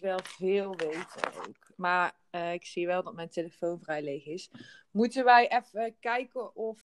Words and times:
wel 0.00 0.18
veel 0.22 0.76
weten 0.76 1.34
ook. 1.46 1.56
Maar 1.76 2.12
eh, 2.30 2.52
ik 2.52 2.64
zie 2.64 2.86
wel 2.86 3.02
dat 3.02 3.14
mijn 3.14 3.28
telefoon 3.28 3.80
vrij 3.82 4.02
leeg 4.02 4.26
is. 4.26 4.50
Moeten 4.90 5.24
wij 5.24 5.48
even 5.48 5.94
kijken 6.00 6.56
of... 6.56 6.78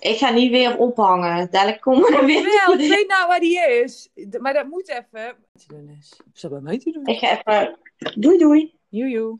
Ik 0.00 0.16
ga 0.18 0.30
niet 0.30 0.50
weer 0.50 0.76
ophangen. 0.78 1.50
Dadelijk 1.50 1.80
komen 1.80 2.02
we 2.10 2.16
er 2.18 2.24
weer. 2.26 2.42
Wel, 2.66 2.72
ik 2.78 2.88
weet 2.96 3.08
nou 3.08 3.26
waar 3.28 3.40
die 3.40 3.58
is. 3.60 4.08
D- 4.30 4.38
Maar 4.38 4.52
dat 4.54 4.66
moet 4.66 4.88
even... 4.88 5.36
Te 5.58 5.64
doen 5.68 5.96
is. 6.00 6.20
Is 6.34 6.40
dat 6.40 6.50
bij 6.50 6.60
mij 6.60 6.78
te 6.78 6.90
doen? 6.90 7.06
Ik 7.06 7.18
ga 7.18 7.38
even. 7.44 7.78
Doei 8.20 8.38
doei. 8.38 8.78
Joejoe. 8.88 9.38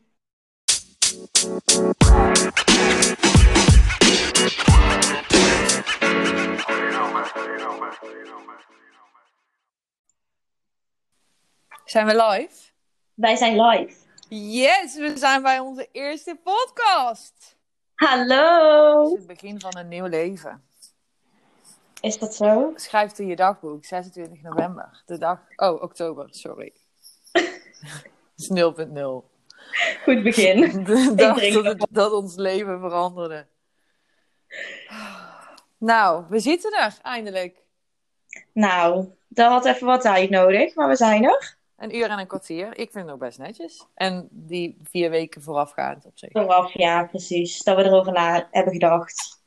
Zijn 11.84 12.06
we 12.06 12.16
live? 12.16 12.72
Wij 13.14 13.36
zijn 13.36 13.60
live. 13.60 13.96
Yes, 14.28 14.96
we 14.96 15.16
zijn 15.16 15.42
bij 15.42 15.58
onze 15.58 15.88
eerste 15.92 16.40
podcast. 16.42 17.56
Hallo. 17.94 19.02
Het 19.02 19.12
is 19.12 19.18
het 19.18 19.26
begin 19.26 19.60
van 19.60 19.76
een 19.76 19.88
nieuw 19.88 20.06
leven. 20.06 20.64
Is 22.00 22.18
dat 22.18 22.34
zo? 22.34 22.72
Schrijf 22.74 23.18
in 23.18 23.26
je 23.26 23.36
dagboek, 23.36 23.84
26 23.84 24.42
november. 24.42 25.02
De 25.06 25.18
dag... 25.18 25.40
Oh, 25.56 25.82
oktober, 25.82 26.26
sorry. 26.30 26.72
Het 27.32 28.10
is 28.36 28.50
0.0. 28.50 28.54
Goed 30.02 30.22
begin. 30.22 30.84
De 30.84 31.12
dag 31.14 31.62
dat, 31.62 31.86
dat 31.90 32.12
ons 32.12 32.36
leven 32.36 32.80
veranderde. 32.80 33.46
Nou, 35.78 36.24
we 36.28 36.38
zitten 36.38 36.72
er 36.72 36.96
eindelijk. 37.02 37.56
Nou, 38.52 39.08
dat 39.28 39.50
had 39.50 39.64
even 39.64 39.86
wat 39.86 40.00
tijd 40.00 40.30
nodig, 40.30 40.74
maar 40.74 40.88
we 40.88 40.96
zijn 40.96 41.24
er. 41.24 41.56
Een 41.84 41.96
uur 41.96 42.10
en 42.10 42.18
een 42.18 42.26
kwartier. 42.26 42.66
Ik 42.66 42.90
vind 42.90 42.94
het 42.94 43.06
nog 43.06 43.18
best 43.18 43.38
netjes. 43.38 43.86
En 43.94 44.28
die 44.30 44.78
vier 44.82 45.10
weken 45.10 45.42
voorafgaand 45.42 46.04
op 46.04 46.18
zich. 46.18 46.30
Vooraf, 46.32 46.72
ja, 46.72 47.04
precies. 47.04 47.62
Dat 47.62 47.76
we 47.76 47.84
erover 47.84 48.12
na 48.12 48.48
hebben 48.50 48.72
gedacht. 48.72 49.42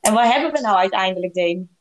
En 0.00 0.12
wat 0.12 0.32
hebben 0.32 0.52
we 0.52 0.60
nou 0.60 0.76
uiteindelijk, 0.76 1.34
Deen? 1.34 1.76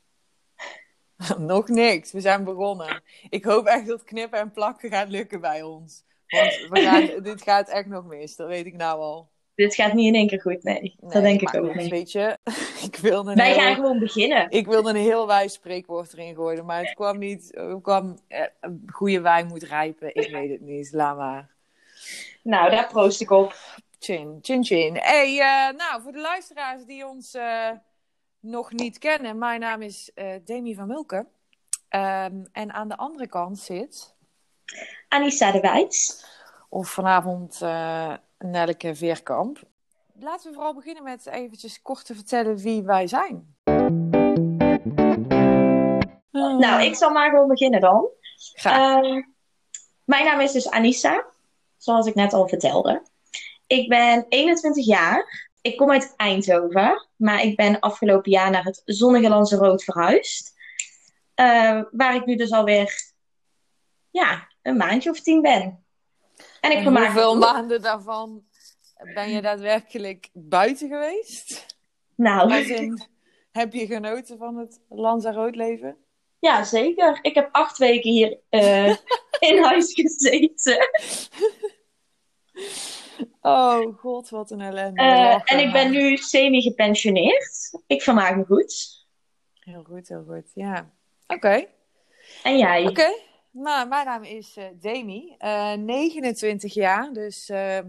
nog 1.37 1.67
niks. 1.67 2.11
We 2.11 2.21
zijn 2.21 2.43
begonnen. 2.43 3.03
Ik 3.29 3.43
hoop 3.43 3.65
echt 3.65 3.87
dat 3.87 4.03
knippen 4.03 4.39
en 4.39 4.51
plakken 4.51 4.89
gaat 4.89 5.09
lukken 5.09 5.41
bij 5.41 5.61
ons. 5.61 6.03
Want 6.27 6.67
we 6.69 6.79
gaan, 6.81 7.23
dit 7.23 7.41
gaat 7.41 7.69
echt 7.69 7.87
nog 7.87 8.05
mis. 8.05 8.35
Dat 8.35 8.47
weet 8.47 8.65
ik 8.65 8.75
nou 8.75 8.99
al. 8.99 9.30
Dit 9.55 9.75
gaat 9.75 9.93
niet 9.93 10.07
in 10.07 10.15
één 10.15 10.27
keer 10.27 10.41
goed, 10.41 10.63
nee. 10.63 10.95
dat 10.99 11.11
denk 11.21 11.41
ik 11.41 11.55
ook 11.55 11.75
niet. 11.75 11.89
Weet 11.89 12.11
je, 12.11 12.37
ik 12.87 12.95
wilde 12.95 13.33
Wij 13.33 13.51
heel- 13.51 13.59
gaan 13.59 13.75
gewoon 13.75 13.99
beginnen. 13.99 14.49
Ik 14.49 14.65
wilde 14.65 14.89
een 14.89 14.95
heel 14.95 15.27
wijs 15.27 15.53
spreekwoord 15.53 16.13
erin 16.13 16.35
gooien, 16.35 16.65
maar 16.65 16.79
het 16.79 16.93
kwam 16.93 17.17
niet. 17.17 17.51
Het 17.53 17.81
kwam, 17.81 18.17
eh, 18.27 18.45
een 18.59 18.83
goede 18.91 19.21
wijn 19.21 19.47
moet 19.47 19.63
rijpen. 19.63 20.15
Ik 20.15 20.31
weet 20.31 20.49
het 20.49 20.61
niet. 20.61 20.91
Laat 20.93 21.17
maar. 21.17 21.49
Nou, 22.43 22.69
daar 22.69 22.87
proost 22.87 23.21
ik 23.21 23.29
op. 23.31 23.55
Chin, 23.99 24.39
chin, 24.41 24.63
chin. 24.63 24.95
Hey, 24.97 25.39
eh, 25.39 25.77
nou, 25.77 26.01
voor 26.01 26.11
de 26.11 26.19
luisteraars 26.21 26.85
die 26.85 27.07
ons 27.07 27.33
eh, 27.33 27.69
nog 28.39 28.71
niet 28.71 28.97
kennen. 28.97 29.37
Mijn 29.37 29.59
naam 29.59 29.81
is 29.81 30.11
Demi 30.45 30.75
van 30.75 30.87
Mulken. 30.87 31.27
Ehm, 31.89 32.43
en 32.51 32.73
aan 32.73 32.87
de 32.87 32.97
andere 32.97 33.27
kant 33.27 33.59
zit, 33.59 34.15
Anissa 35.07 35.51
de 35.51 35.59
Wijs. 35.59 36.25
of 36.69 36.89
vanavond, 36.89 37.61
Nelke 38.41 38.95
Veerkamp. 38.95 39.59
Laten 40.19 40.49
we 40.49 40.55
vooral 40.55 40.73
beginnen 40.73 41.03
met 41.03 41.25
eventjes 41.25 41.81
kort 41.81 42.05
te 42.05 42.15
vertellen 42.15 42.57
wie 42.57 42.83
wij 42.83 43.07
zijn. 43.07 43.55
Nou, 46.31 46.83
ik 46.83 46.95
zal 46.95 47.11
maar 47.11 47.29
gewoon 47.29 47.47
beginnen 47.47 47.79
dan. 47.79 48.09
Graag. 48.53 49.03
Ehm, 49.03 49.21
mijn 50.03 50.25
naam 50.25 50.39
is 50.39 50.51
dus 50.51 50.69
Anissa, 50.69 51.25
zoals 51.77 52.07
ik 52.07 52.15
net 52.15 52.33
al 52.33 52.47
vertelde. 52.47 53.01
Ik 53.67 53.89
ben 53.89 54.25
21 54.29 54.85
jaar. 54.85 55.49
Ik 55.61 55.77
kom 55.77 55.91
uit 55.91 56.13
Eindhoven, 56.15 57.07
maar 57.15 57.41
ik 57.41 57.55
ben 57.55 57.79
afgelopen 57.79 58.31
jaar 58.31 58.51
naar 58.51 58.63
het 58.63 58.81
zonnige 58.85 59.29
Lanzarote 59.29 59.83
verhuisd. 59.83 60.53
Eh, 61.33 61.81
waar 61.91 62.15
ik 62.15 62.25
nu 62.25 62.35
dus 62.35 62.51
alweer 62.51 63.13
ja, 64.09 64.47
een 64.61 64.77
maandje 64.77 65.09
of 65.09 65.19
tien 65.19 65.41
ben. 65.41 65.85
En 66.61 66.71
ik 66.71 66.77
en 66.77 66.83
vermaak 66.83 67.01
me 67.01 67.13
hoeveel 67.13 67.31
goed. 67.31 67.39
maanden 67.39 67.81
daarvan 67.81 68.43
ben 69.13 69.29
je 69.29 69.41
daadwerkelijk 69.41 70.29
buiten 70.33 70.89
geweest? 70.89 71.65
Nou, 72.15 72.53
in, 72.53 73.01
heb 73.51 73.73
je 73.73 73.85
genoten 73.85 74.37
van 74.37 74.57
het 74.57 74.79
Lanzarote 74.89 75.57
leven? 75.57 75.97
ja, 76.41 76.63
zeker. 76.63 77.19
Ik 77.21 77.35
heb 77.35 77.49
acht 77.51 77.77
weken 77.77 78.11
hier 78.11 78.39
eh, 78.49 78.95
in 79.49 79.63
huis 79.63 79.93
gezeten. 79.93 80.89
Oh 83.41 83.99
god, 83.99 84.29
wat 84.29 84.51
een 84.51 84.61
ellende. 84.61 85.01
Eh, 85.01 85.41
en 85.43 85.59
ik 85.59 85.71
ben 85.71 85.91
nu 85.91 86.17
semi-gepensioneerd. 86.17 87.79
Ik 87.87 88.01
vermaak 88.01 88.35
me 88.35 88.45
goed. 88.45 89.05
Heel 89.59 89.83
goed, 89.83 90.07
heel 90.07 90.23
goed. 90.27 90.51
Ja. 90.53 90.93
Oké. 91.27 91.65
En 92.43 92.57
jij? 92.57 92.87
Oké. 92.87 93.13
Nou, 93.51 93.87
mijn 93.87 94.05
naam 94.05 94.23
is 94.23 94.57
eh 94.57 94.65
Demi. 94.73 95.35
eh 95.37 95.73
29 95.73 96.73
jaar. 96.73 97.13
Dus 97.13 97.49
ehm, 97.49 97.87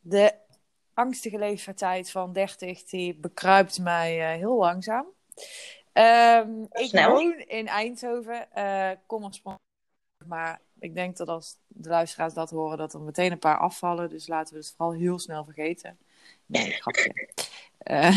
de 0.00 0.34
angstige 0.94 1.38
leeftijd 1.38 2.10
van 2.10 2.32
30, 2.32 2.84
die 2.84 3.14
bekruipt 3.14 3.78
mij 3.78 4.20
eh, 4.32 4.38
heel 4.38 4.56
langzaam. 4.56 5.06
Ehm, 5.92 6.62
ik 6.62 6.90
woon 7.06 7.38
in 7.38 7.66
Eindhoven. 7.68 8.52
eh 8.52 8.90
kom 9.06 9.24
oorspronkelijk, 9.24 9.68
maar 10.26 10.60
ik 10.78 10.94
denk 10.94 11.16
dat 11.16 11.28
als 11.28 11.56
de 11.66 11.88
luisteraars 11.88 12.34
dat 12.34 12.50
horen, 12.50 12.78
dat 12.78 12.94
er 12.94 13.00
meteen 13.00 13.32
een 13.32 13.38
paar 13.38 13.58
afvallen. 13.58 14.08
Dus 14.08 14.26
laten 14.26 14.54
we 14.54 14.60
het 14.60 14.74
vooral 14.76 14.94
heel 14.94 15.18
snel 15.18 15.44
vergeten. 15.44 15.98
Nee, 16.46 16.70
grapje. 16.70 17.28
Eh, 17.84 18.08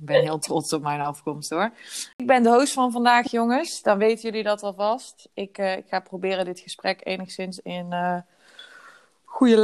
ik 0.00 0.06
ben 0.06 0.20
heel 0.22 0.38
trots 0.38 0.72
op 0.72 0.82
mijn 0.82 1.00
afkomst 1.00 1.50
hoor. 1.50 1.70
Ik 2.16 2.26
ben 2.26 2.42
de 2.42 2.48
host 2.48 2.72
van 2.72 2.92
vandaag, 2.92 3.30
jongens. 3.30 3.82
Dan 3.82 3.98
weten 3.98 4.22
jullie 4.22 4.42
dat 4.42 4.62
alvast. 4.62 5.28
Ik, 5.34 5.58
eh, 5.58 5.76
ik 5.76 5.88
ga 5.88 6.00
proberen 6.00 6.44
dit 6.44 6.60
gesprek 6.60 7.06
enigszins 7.06 7.58
in 7.58 7.92
eh, 7.92 8.18
goede 9.24 9.56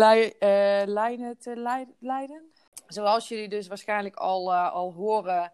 lijnen 0.87 1.39
te 1.39 1.57
lei- 1.57 1.95
leiden. 1.99 2.43
Zoals 2.87 3.29
jullie 3.29 3.49
dus 3.49 3.67
waarschijnlijk 3.67 4.17
al, 4.17 4.55
al 4.55 4.93
horen, 4.93 5.53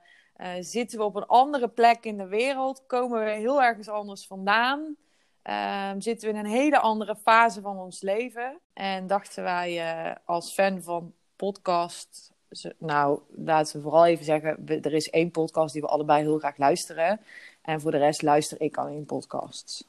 zitten 0.60 0.98
we 0.98 1.04
op 1.04 1.16
een 1.16 1.26
andere 1.26 1.68
plek 1.68 2.04
in 2.04 2.16
de 2.16 2.26
wereld. 2.26 2.82
Komen 2.86 3.24
we 3.24 3.30
heel 3.30 3.62
ergens 3.62 3.88
anders 3.88 4.26
vandaan. 4.26 4.96
Ehm, 5.42 6.00
zitten 6.00 6.28
we 6.32 6.38
in 6.38 6.44
een 6.44 6.50
hele 6.50 6.78
andere 6.78 7.16
fase 7.16 7.60
van 7.60 7.78
ons 7.78 8.00
leven. 8.00 8.58
En 8.72 9.06
dachten 9.06 9.42
wij 9.42 10.16
als 10.24 10.52
fan 10.52 10.82
van 10.82 11.12
podcast 11.36 12.31
nou, 12.78 13.18
laten 13.36 13.76
we 13.76 13.82
vooral 13.82 14.06
even 14.06 14.24
zeggen, 14.24 14.56
we- 14.64 14.80
er 14.80 14.92
is 14.94 15.10
één 15.10 15.30
podcast 15.30 15.72
die 15.72 15.82
we 15.82 15.88
allebei 15.88 16.22
heel 16.22 16.38
graag 16.38 16.56
luisteren. 16.56 17.20
En 17.62 17.80
voor 17.80 17.90
de 17.90 17.96
rest 17.98 18.22
luister 18.22 18.60
ik 18.60 18.76
alleen 18.76 19.04
podcasts. 19.06 19.84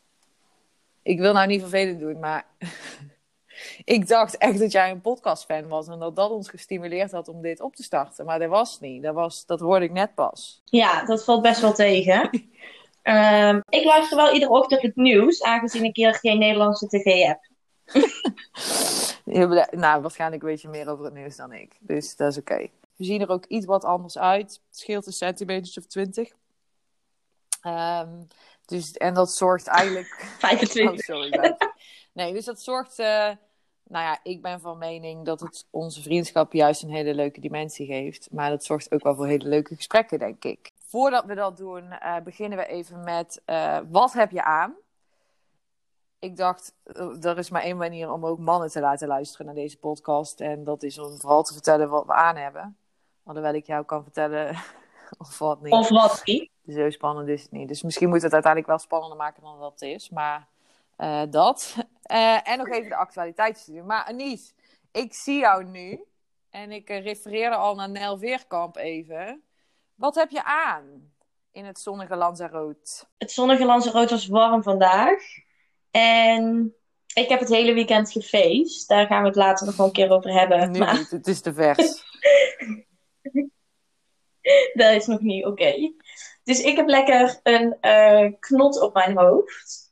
Ik 1.02 1.20
wil 1.20 1.34
nou 1.34 1.48
niet 1.48 1.62
vervelend 1.62 2.00
doen, 2.00 2.20
maar 2.20 2.46
ik 3.86 4.08
dacht 4.08 4.38
echt 4.38 4.60
dat 4.60 4.72
jij 4.72 4.92
een 4.92 5.02
podcastfan 5.02 5.68
was 5.68 5.88
en 5.88 6.00
dat 6.00 6.16
dat 6.16 6.32
ons 6.32 6.50
gestimuleerd 6.50 7.12
had 7.12 7.28
om 7.28 7.42
dit 7.42 7.62
op 7.62 7.76
te 7.76 7.84
starten. 7.84 8.26
Maar 8.26 8.40
dat 8.40 8.50
was 8.50 8.80
niet. 8.80 9.04
Dat, 9.04 9.14
was, 9.14 9.46
dat 9.46 9.60
hoorde 9.60 9.86
ik 9.86 9.92
net 9.92 10.16
pas. 10.16 10.62
Ja, 10.66 11.06
dat 11.06 11.24
valt 11.24 11.42
best 11.42 11.62
wel 11.62 11.74
tegen. 11.74 12.30
Ehm, 13.02 13.60
ik 13.70 13.84
luister 13.84 14.18
wel 14.18 14.34
iedere 14.34 14.52
ochtend 14.52 14.82
het 14.82 14.96
nieuws, 14.96 15.42
aangezien 15.44 15.84
ik 15.84 15.96
hier 15.96 16.14
geen 16.14 16.40
Nederlandse 16.40 16.88
tv 16.88 17.24
heb. 17.24 17.40
Heel 19.34 19.66
Nou, 19.72 20.02
waarschijnlijk 20.02 20.42
weet 20.42 20.62
je 20.62 20.68
meer 20.68 20.90
over 20.90 21.06
het 21.06 21.14
nieuws 21.14 21.36
dan 21.36 21.54
ik. 21.54 21.78
Dus 21.80 22.16
dat 22.16 22.32
is 22.32 22.38
oké. 22.38 22.58
We 22.96 23.04
zien 23.04 23.22
er 23.22 23.30
ook 23.30 23.46
iets 23.46 23.66
wat 23.66 23.84
anders 23.86 24.18
uit. 24.18 24.52
Het 24.52 24.78
scheelt 24.78 25.06
een 25.06 25.14
centimeter 25.14 25.74
of 25.78 25.86
twintig. 25.86 26.32
Ehm, 27.62 28.10
dus, 28.66 28.92
en 28.92 29.14
dat 29.14 29.32
zorgt 29.32 29.68
eigenlijk... 29.68 30.08
25. 30.40 30.92
Oh, 30.92 30.98
sorry. 30.98 31.56
Nee, 32.14 32.34
dus 32.34 32.46
dat 32.46 32.62
zorgt... 32.62 33.00
eh, 33.00 33.30
nou 33.84 34.06
ja, 34.06 34.20
ik 34.24 34.42
ben 34.42 34.60
van 34.60 34.78
mening 34.78 35.26
dat 35.26 35.40
het 35.40 35.68
onze 35.70 36.02
vriendschap 36.02 36.54
juist 36.54 36.84
een 36.84 36.90
hele 36.90 37.14
leuke 37.14 37.40
dimensie 37.40 37.86
geeft. 37.86 38.28
Maar 38.32 38.50
dat 38.50 38.64
zorgt 38.64 38.92
ook 38.92 39.04
wel 39.04 39.16
voor 39.16 39.28
hele 39.28 39.50
leuke 39.50 39.76
gesprekken, 39.76 40.20
denk 40.20 40.44
ik. 40.44 40.72
Voordat 40.88 41.26
we 41.26 41.36
dat 41.36 41.58
doen, 41.58 41.92
eh, 41.92 42.20
beginnen 42.24 42.58
we 42.58 42.66
even 42.66 43.04
met... 43.04 43.42
eh, 43.46 43.80
wat 43.90 44.14
heb 44.14 44.32
je 44.32 44.44
aan? 44.44 44.76
Ik 46.24 46.38
dacht, 46.38 46.74
eh, 46.84 47.26
er 47.26 47.38
is 47.38 47.50
maar 47.50 47.62
één 47.62 47.78
manier 47.78 48.12
om 48.12 48.26
ook 48.26 48.40
mannen 48.40 48.70
te 48.70 48.80
laten 48.80 49.08
luisteren 49.08 49.46
naar 49.46 49.56
deze 49.56 49.80
podcast. 49.80 50.42
En 50.42 50.64
dat 50.64 50.84
is 50.84 51.00
om 51.00 51.20
vooral 51.20 51.44
te 51.44 51.54
vertellen 51.54 51.90
wat 51.90 52.06
we 52.06 52.14
aan 52.14 52.36
hebben. 52.36 52.78
Alhoewel 53.24 53.54
ik 53.54 53.66
jou 53.66 53.86
kan 53.86 54.04
vertellen 54.04 54.58
of 55.18 55.40
wat 55.40 55.62
niet. 55.62 55.74
Of 55.74 55.90
wat 55.90 56.22
niet. 56.26 56.50
Zo 56.68 56.90
spannend 56.90 57.28
is 57.28 57.42
het 57.42 57.52
niet. 57.52 57.68
Dus 57.68 57.82
misschien 57.82 58.10
moet 58.10 58.22
het 58.22 58.34
uiteindelijk 58.34 58.72
wel 58.72 58.80
spannender 58.80 59.18
maken 59.18 59.44
dan 59.44 59.60
dat 59.60 59.72
het 59.72 59.82
is. 59.82 60.10
Maar 60.10 60.48
eh, 60.96 61.22
dat. 61.30 61.76
Eh, 62.04 62.50
en 62.50 62.58
nog 62.58 62.70
even 62.70 62.90
de 62.90 62.96
actualiteitsstudie. 62.96 63.84
Maar 63.84 64.06
Anies, 64.06 64.54
ik 64.92 65.14
zie 65.14 65.40
jou 65.40 65.64
nu. 65.64 66.04
En 66.50 66.72
ik 66.72 66.90
refereerde 66.90 67.56
al 67.56 67.76
naar 67.76 67.90
Nel 67.90 68.18
Veerkamp 68.18 68.76
even. 68.76 69.44
Wat 69.96 70.16
heb 70.16 70.30
je 70.30 70.44
aan 70.44 71.12
in 71.52 71.66
het 71.66 71.80
zonnige 71.80 72.16
Lanzarote? 72.16 73.06
Het 73.18 73.32
zonnige 73.32 73.66
Lanzarote 73.66 74.14
was 74.14 74.28
warm 74.28 74.64
vandaag. 74.64 75.44
En 76.02 76.76
Ik 77.14 77.30
heb 77.30 77.40
het 77.40 77.50
hele 77.50 77.74
weekend 77.74 78.12
gefeest. 78.12 78.88
Daar 78.88 79.06
gaan 79.08 79.22
we 79.22 79.28
het 79.28 79.36
later 79.38 79.66
nog 79.66 79.76
wel 79.76 79.86
een 79.86 79.92
keer 79.92 80.10
over 80.12 80.32
hebben. 80.32 80.72
Nu 80.72 80.80
maar 80.80 80.98
niet, 80.98 81.12
het 81.12 81.28
is 81.28 81.42
te 81.42 81.54
vers. 81.54 81.78
dat 84.74 84.94
is 84.94 85.06
nog 85.06 85.20
niet 85.20 85.46
oké. 85.46 85.94
Dus 86.44 86.62
ik 86.62 86.76
heb 86.76 86.88
lekker 86.88 87.40
een 87.44 87.78
eh, 87.82 88.32
knot 88.40 88.82
op 88.82 88.94
mijn 88.94 89.18
hoofd. 89.18 89.92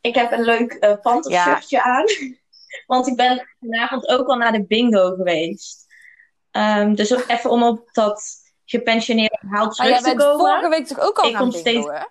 Ik 0.00 0.14
heb 0.14 0.32
een 0.32 0.42
leuk 0.44 0.76
uh, 0.80 0.94
pantershirtje 1.02 1.82
aan. 1.82 2.04
Want 2.86 3.06
ik 3.06 3.16
ben 3.16 3.48
vanavond 3.60 4.08
ook 4.08 4.28
al 4.28 4.36
naar 4.36 4.52
de 4.52 4.66
bingo 4.66 5.14
geweest. 5.14 5.86
Ehm, 6.50 6.94
dus 6.94 7.14
ook 7.14 7.24
even 7.28 7.50
om 7.50 7.62
op 7.62 7.88
dat 7.92 8.38
gepensioneerde 8.64 9.38
Maar 9.40 9.70
terug 9.70 9.88
jij 9.88 9.98
te 9.98 10.04
bent 10.04 10.18
komen. 10.18 10.38
vorige 10.38 10.68
week 10.68 10.86
toch 10.86 11.00
ook 11.00 11.18
al 11.18 11.26
Ik 11.26 11.32
naar 11.32 11.40
kom 11.42 11.50
bingo, 11.50 11.68
steeds- 11.68 11.86
hè? 11.86 12.04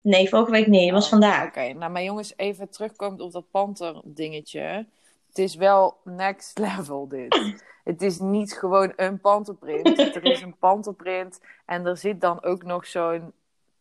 Nee, 0.00 0.28
vorige 0.28 0.50
week 0.50 0.66
niet. 0.66 0.84
Het 0.84 0.92
was 0.92 1.04
Oh, 1.04 1.10
vandaag. 1.10 1.46
Oké, 1.46 1.72
nou 1.72 1.92
maar 1.92 2.02
jongens, 2.02 2.32
even 2.36 2.70
terugkomend 2.70 3.20
op 3.20 3.32
dat 3.32 3.50
panter 3.50 4.00
dingetje. 4.04 4.86
Het 5.28 5.38
is 5.38 5.54
wel 5.54 5.96
next 6.04 6.58
level 6.68 7.08
dit. 7.08 7.64
Het 7.84 8.02
is 8.02 8.18
niet 8.18 8.52
gewoon 8.52 8.92
een 8.96 9.20
panterprint. 9.20 9.98
Er 10.14 10.24
is 10.24 10.40
een 10.42 10.56
panterprint 10.58 11.40
en 11.66 11.86
er 11.86 11.96
zit 11.96 12.20
dan 12.20 12.42
ook 12.42 12.62
nog 12.62 12.86
zo'n 12.86 13.32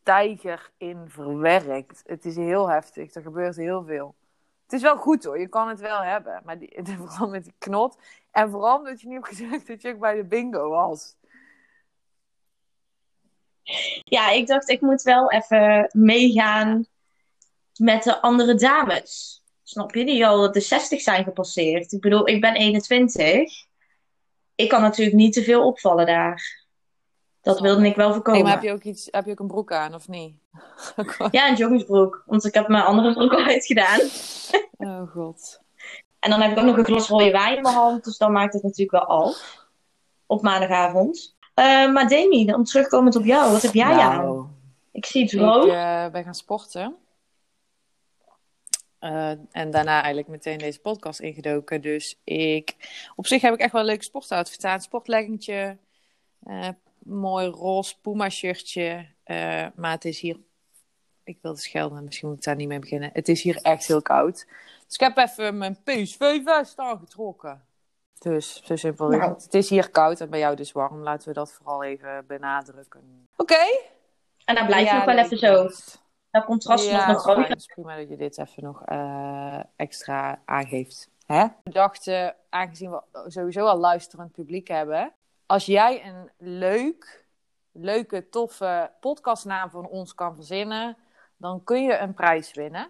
tijger 0.04 0.72
in 0.78 1.04
verwerkt. 1.08 2.04
Het 2.06 2.26
is 2.26 2.36
heel 2.36 2.70
heftig, 2.70 3.14
er 3.14 3.22
gebeurt 3.22 3.56
heel 3.56 3.84
veel. 3.84 4.16
Het 4.64 4.74
is 4.74 4.82
wel 4.82 4.98
goed 4.98 5.24
hoor, 5.24 5.40
je 5.40 5.48
kan 5.48 5.68
het 5.68 5.80
wel 5.80 6.02
hebben. 6.02 6.42
Maar 6.46 6.60
die, 6.60 6.80
vooral 6.98 7.30
met 7.30 7.44
die 7.44 7.54
knot. 7.58 7.98
En 8.32 8.50
vooral 8.50 8.84
dat 8.84 9.02
je 9.02 9.08
niet 9.08 9.16
hebt 9.16 9.28
gezegd 9.28 9.68
dat 9.68 9.82
je 9.82 9.94
ook 9.94 10.00
bij 10.00 10.16
de 10.16 10.24
bingo 10.24 10.70
was. 10.70 11.16
Ja, 14.04 14.30
ik 14.30 14.48
dacht 14.48 14.70
ik 14.70 14.82
moet 14.82 15.02
wel 15.02 15.32
even 15.32 15.90
meegaan 15.92 16.88
met 17.76 18.04
de 18.04 18.22
andere 18.22 18.56
dames. 18.56 19.44
Snap 19.64 19.96
je? 19.96 20.06
Die 20.06 20.28
al 20.28 20.52
de 20.52 20.60
60 20.60 21.02
zijn 21.02 21.24
gepasseerd. 21.24 21.92
Ik 21.92 22.02
bedoel, 22.02 22.28
ik 22.28 22.42
ben 22.42 22.56
21. 22.56 23.52
Ik 24.56 24.70
kan 24.70 24.82
natuurlijk 24.82 25.18
niet 25.18 25.34
te 25.34 25.44
veel 25.44 25.66
opvallen 25.66 26.06
daar. 26.06 26.68
Dat 27.42 27.60
wilde 27.60 27.86
ik. 27.86 27.96
wel 27.96 28.14
voorkomen. 28.14 28.44
maar 28.44 28.52
heb 28.52 28.64
je, 28.64 28.72
ook 28.72 28.84
iets, 28.84 29.08
heb 29.12 29.26
je 29.26 29.32
ook 29.32 29.40
een 29.40 29.48
broek 29.48 29.72
aan 29.72 29.94
of 29.94 30.08
niet? 30.08 30.36
Ja, 31.32 31.50
een 31.50 31.56
joggingsbroek. 31.56 32.24
Want 32.26 32.46
ik 32.46 32.54
heb 32.54 32.68
mijn 32.68 32.84
andere 32.84 33.14
broek 33.14 33.34
al 33.34 33.44
uitgedaan. 33.44 34.00
oh 34.78 35.12
god. 35.12 35.62
En 36.20 36.30
dan 36.30 36.42
heb 36.42 36.52
ik 36.52 36.58
ook 36.58 36.66
nog 36.66 36.78
een 36.78 36.86
glas 36.86 37.08
rode 37.08 37.32
wijn 37.32 37.56
in 37.56 37.62
mijn 37.62 37.76
hand. 37.76 38.04
Dus 38.04 38.18
dan 38.18 38.32
maakt 38.32 38.54
het 38.54 38.64
natuurlijk 38.64 38.92
wel 38.92 39.06
af. 39.06 39.68
Op 40.26 40.42
maandagavond. 40.42 41.38
Eh, 41.60 41.92
maar 41.92 42.08
Demi, 42.08 42.46
dan 42.46 42.64
terugkomend 42.64 43.16
op 43.16 43.26
jou. 43.26 43.52
Wat 43.52 43.62
heb 43.62 43.74
jij 43.74 43.94
aan? 44.00 44.24
Nou, 44.24 44.46
Ik 44.92 45.06
zie 45.06 45.24
het 45.24 45.32
Ik 45.32 45.40
rood. 45.40 45.70
eh, 45.70 46.08
ben 46.08 46.24
gaan 46.24 46.36
sporten. 46.36 46.96
Eh, 49.00 49.32
en 49.52 49.72
daarna 49.72 49.98
eigenlijk 49.98 50.28
meteen 50.28 50.58
deze 50.58 50.80
podcast 50.80 51.20
ingedoken. 51.20 51.82
Dus 51.82 52.20
ik, 52.24 52.76
op 53.16 53.28
zich 53.28 53.42
heb 53.42 53.54
ik 53.54 53.60
echt 53.60 53.72
wel 53.72 53.82
een 53.82 53.88
leuke 53.88 54.04
sportoutfit 54.04 54.64
aan. 54.64 54.82
Sportleggingtje, 54.82 55.78
eh, 56.44 56.68
mooi 56.98 57.48
roze 57.48 58.00
Puma 58.02 58.30
shirtje. 58.30 59.06
Eh, 59.24 59.66
maar 59.76 59.92
het 59.92 60.06
is 60.06 60.20
hier, 60.20 60.38
ik 61.24 61.38
wilde 61.42 61.60
schelden, 61.60 62.04
misschien 62.04 62.28
moet 62.28 62.38
ik 62.38 62.44
daar 62.44 62.56
niet 62.56 62.68
mee 62.68 62.80
beginnen. 62.80 63.10
Het 63.14 63.28
is 63.30 63.42
hier 63.42 63.56
echt 63.62 63.88
heel 63.88 64.02
koud. 64.02 64.46
Dus 64.86 64.94
ik 64.94 65.00
heb 65.00 65.18
even 65.18 65.58
mijn 65.58 65.78
PSV 65.84 66.42
vest 66.44 66.78
aangetrokken. 66.78 67.64
Dus 68.20 68.62
zo 68.64 68.76
simpel 68.76 69.12
is 69.12 69.18
Nou. 69.18 69.34
het. 69.34 69.44
Het 69.44 69.54
is 69.54 69.70
hier 69.70 69.90
koud 69.90 70.20
en 70.22 70.30
bij 70.30 70.40
jou 70.40 70.56
dus 70.56 70.72
warm. 70.72 71.04
Laten 71.04 71.28
we 71.28 71.34
dat 71.34 71.52
vooral 71.54 71.84
even 71.84 72.24
benadrukken. 72.28 73.28
Oké. 73.36 73.64
En 74.46 74.56
dan 74.56 74.66
blijf 74.66 74.82
je 74.88 74.94
Ja, 74.94 74.96
nog 74.96 75.06
wel 75.06 75.18
even 75.18 75.38
zo. 75.38 75.70
Dat 76.32 76.46
contrast 76.46 76.86
ja, 76.86 77.12
nog 77.12 77.22
groter. 77.22 77.50
Het 77.50 77.60
is 77.60 77.66
prima 77.66 77.96
dat 77.98 78.10
je 78.10 78.18
dit 78.18 78.38
even 78.38 78.64
nog 78.64 78.82
eh, 78.86 79.60
extra 79.76 80.42
aangeeft. 80.46 81.10
Hè? 81.26 81.46
We 81.64 81.72
dachten, 81.72 82.36
aangezien 82.50 82.92
we 82.92 83.02
sowieso 83.28 83.66
al 83.66 83.78
luisterend 83.78 84.32
publiek 84.32 84.68
hebben, 84.68 85.14
als 85.46 85.66
jij 85.66 86.06
een 86.06 86.30
leuk, 86.38 87.26
leuke, 87.72 88.30
toffe 88.30 88.92
podcastnaam 89.00 89.70
van 89.70 89.88
ons 89.88 90.16
kan 90.16 90.36
verzinnen, 90.36 90.98
dan 91.38 91.64
kun 91.64 91.84
je 91.84 91.98
een 91.98 92.14
prijs 92.14 92.54
winnen. 92.54 92.90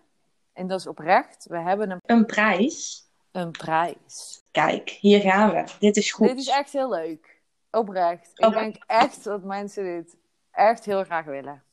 En 0.54 0.68
dat 0.68 0.80
is 0.80 0.88
oprecht. 0.88 1.46
We 1.50 1.58
hebben 1.60 1.90
een, 1.92 2.00
Een 2.06 2.26
prijs. 2.26 3.04
een 3.32 3.52
prijs. 3.52 4.42
Kijk, 4.52 4.90
hier 4.90 5.22
gaan 5.22 5.52
we. 5.52 5.64
Dit 5.80 5.98
is 5.98 6.12
goed. 6.12 6.28
Dit 6.28 6.38
is 6.38 6.48
echt 6.48 6.72
heel 6.74 6.90
leuk. 6.90 7.38
Oprecht. 7.72 8.32
Ik 8.36 8.52
denk 8.52 8.76
echt 8.88 9.24
dat 9.24 9.44
mensen 9.44 9.84
dit 9.84 10.16
echt 10.52 10.86
heel 10.86 11.04
graag 11.04 11.26
willen. 11.26 11.64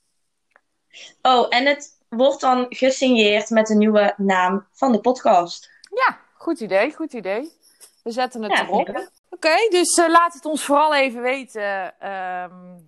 Oh, 1.23 1.47
en 1.49 1.67
het 1.67 1.99
wordt 2.09 2.41
dan 2.41 2.67
gesigneerd 2.69 3.51
met 3.51 3.67
de 3.67 3.75
nieuwe 3.75 4.15
naam 4.17 4.67
van 4.73 4.93
de 4.93 5.01
podcast. 5.01 5.71
Ja, 5.81 6.19
goed 6.35 6.61
idee, 6.61 6.95
goed 6.95 7.13
idee. 7.13 7.53
We 8.03 8.11
zetten 8.11 8.43
het 8.43 8.53
Ja, 8.53 8.63
erop. 8.65 9.09
Oké, 9.31 9.55
dus 9.71 9.95
eh, 9.99 10.09
laat 10.09 10.35
het 10.35 10.45
ons 10.45 10.65
vooral 10.65 10.95
even 10.95 11.23
weten. 11.23 12.01
ehm, 12.01 12.79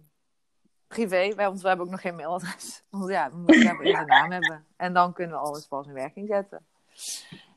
privé, 0.88 1.34
wij- 1.34 1.46
want 1.46 1.60
we 1.60 1.68
hebben 1.68 1.86
ook 1.86 1.92
nog 1.92 2.00
geen 2.00 2.16
mailadres. 2.16 2.82
Want 2.90 3.10
ja, 3.10 3.30
we 3.30 3.36
moeten 3.36 3.66
hebben 3.66 3.86
een 3.98 4.06
naam 4.06 4.30
hebben. 4.32 4.66
En 4.76 4.92
dan 4.92 5.12
kunnen 5.12 5.36
we 5.40 5.46
alles 5.46 5.66
pas 5.66 5.86
in 5.86 5.92
werking 5.92 6.28
zetten. 6.28 6.66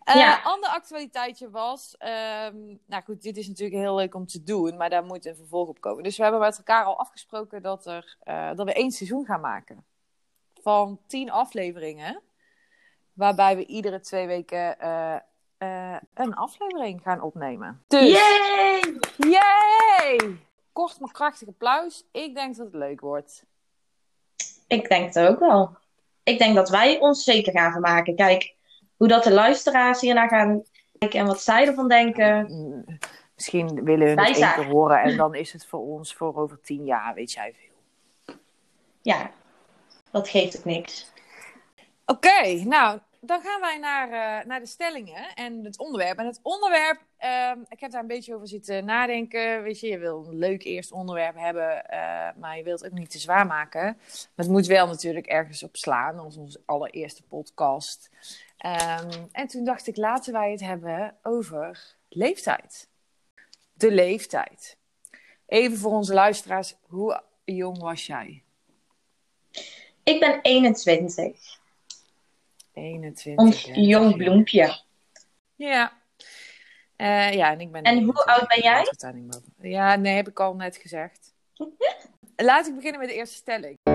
Eh 0.04 0.16
Ja. 0.16 0.42
Ander 0.44 0.70
actualiteitje 0.70 1.50
was, 1.50 1.96
ehm, 1.98 2.58
nou 2.86 3.04
goed, 3.04 3.22
dit 3.22 3.38
is 3.38 3.48
natuurlijk 3.48 3.82
heel 3.82 3.96
leuk 3.96 4.16
om 4.16 4.26
te 4.26 4.44
doen, 4.44 4.78
maar 4.78 4.90
daar 4.90 5.04
moet 5.04 5.26
een 5.26 5.36
vervolg 5.36 5.68
op 5.68 5.82
komen. 5.82 6.04
Dus 6.04 6.18
we 6.18 6.24
hebben 6.24 6.42
met 6.42 6.58
elkaar 6.58 6.86
al 6.86 7.00
afgesproken 7.00 7.62
dat, 7.62 7.86
er, 7.86 8.18
eh, 8.24 8.50
dat 8.56 8.66
we 8.66 8.74
één 8.74 8.92
seizoen 8.92 9.26
gaan 9.26 9.42
maken. 9.42 9.86
Van 10.62 11.00
tien 11.08 11.32
afleveringen, 11.32 12.22
waarbij 13.14 13.56
we 13.56 13.66
iedere 13.66 14.00
twee 14.00 14.28
weken 14.28 14.80
eh, 14.80 15.16
eh, 15.58 15.98
een 16.14 16.36
aflevering 16.36 17.02
gaan 17.02 17.22
opnemen. 17.22 17.84
Dus, 17.88 18.12
Yay! 18.12 19.00
Yay! 19.18 20.38
Kort 20.74 21.00
maar 21.00 21.12
krachtig 21.12 21.48
applaus. 21.48 22.04
Ik 22.12 22.36
denk 22.36 22.56
dat 22.56 22.66
het 22.66 22.76
leuk 22.76 23.00
wordt. 23.00 23.46
Ik 24.68 24.90
denk 24.90 25.14
het 25.14 25.20
ook 25.30 25.40
wel. 25.40 25.78
Ik 26.24 26.38
denk 26.38 26.56
dat 26.56 26.70
wij 26.70 27.00
ons 27.00 27.24
zeker 27.24 27.52
gaan 27.52 27.72
vermaken. 27.72 28.16
Kijk, 28.16 28.56
hoe 29.02 29.10
dat 29.10 29.24
de 29.24 29.34
luisteraars 29.34 30.02
hiernaar 30.02 30.30
gaan 30.30 30.64
kijken 30.98 31.20
en 31.20 31.26
wat 31.26 31.42
zij 31.42 31.68
ervan 31.68 31.88
denken. 31.88 32.46
Misschien 33.36 33.84
willen 33.84 34.08
hun 34.08 34.20
het 34.20 34.38
één 34.38 34.54
keer 34.54 34.66
horen 34.66 35.02
en 35.02 35.18
dan 35.18 35.36
is 35.36 35.54
het 35.54 35.66
voor 35.66 35.80
ons 35.80 36.14
voor 36.14 36.36
over 36.36 36.62
tien 36.62 36.86
jaar, 36.86 37.14
weet 37.14 37.32
jij 37.32 37.54
veel. 37.54 38.36
Ja, 39.02 39.32
dat 40.12 40.30
geeft 40.30 40.58
ook 40.58 40.66
niks. 40.66 41.12
Oké, 42.06 42.64
nou, 42.64 43.00
dan 43.24 43.42
gaan 43.42 43.62
wij 43.62 43.78
naar, 43.78 44.08
eh, 44.12 44.46
naar 44.46 44.60
de 44.60 44.66
stellingen 44.66 45.34
en 45.34 45.64
het 45.64 45.78
onderwerp. 45.78 46.18
En 46.18 46.26
het 46.26 46.40
onderwerp, 46.42 47.00
ehm, 47.18 47.60
ik 47.70 47.80
heb 47.80 47.92
daar 47.92 48.02
een 48.02 48.08
beetje 48.08 48.36
over 48.36 48.48
zitten 48.48 48.86
nadenken. 48.86 49.64
Weet 49.64 49.80
je, 49.80 49.88
je 49.88 49.98
wil 49.98 50.26
een 50.30 50.38
leuk 50.38 50.64
eerst 50.64 50.92
onderwerp 50.92 51.36
hebben, 51.38 51.86
eh, 51.86 52.00
maar 52.36 52.58
je 52.58 52.64
wilt 52.64 52.82
het 52.82 52.92
ook 52.92 52.98
niet 52.98 53.10
te 53.10 53.20
zwaar 53.20 53.48
maken. 53.48 53.84
Maar 53.84 54.30
het 54.36 54.50
moet 54.50 54.66
wel 54.66 54.88
natuurlijk 54.88 55.28
ergens 55.28 55.64
op 55.64 55.76
slaan, 55.76 56.20
als 56.20 56.38
onze 56.38 56.62
allereerste 56.66 57.24
podcast. 57.24 58.10
Ehm, 58.62 59.26
en 59.32 59.48
toen 59.48 59.64
dacht 59.64 59.88
ik, 59.88 59.98
laten 59.98 60.34
wij 60.34 60.52
het 60.52 60.60
hebben 60.60 61.16
over 61.22 61.96
leeftijd. 62.10 62.90
De 63.74 63.92
leeftijd. 63.92 64.78
Even 65.46 65.78
voor 65.78 65.92
onze 65.92 66.14
luisteraars, 66.14 66.76
hoe 66.82 67.24
jong 67.44 67.78
was 67.78 68.06
jij? 68.06 68.44
Ik 70.04 70.20
ben 70.20 70.40
21. 70.42 71.60
21. 72.74 73.46
Ons 73.46 73.66
hè? 73.66 73.74
jong 73.74 74.18
bloempje. 74.18 74.82
Ja. 75.56 75.94
Eh, 76.96 77.34
ja, 77.34 77.52
en 77.52 77.60
ik 77.60 77.72
ben. 77.72 77.84
En 77.84 78.04
hoe 78.04 78.26
21. 78.26 78.26
oud 78.26 78.48
ben 78.48 78.62
jij? 78.62 79.72
Ja, 79.72 79.96
nee, 79.96 80.16
heb 80.16 80.28
ik 80.28 80.40
al 80.40 80.56
net 80.56 80.78
gezegd. 80.78 81.34
Laat 82.36 82.68
ik 82.68 82.76
beginnen 82.76 83.00
met 83.00 83.10
de 83.10 83.16
eerste 83.16 83.36
stelling. 83.36 83.91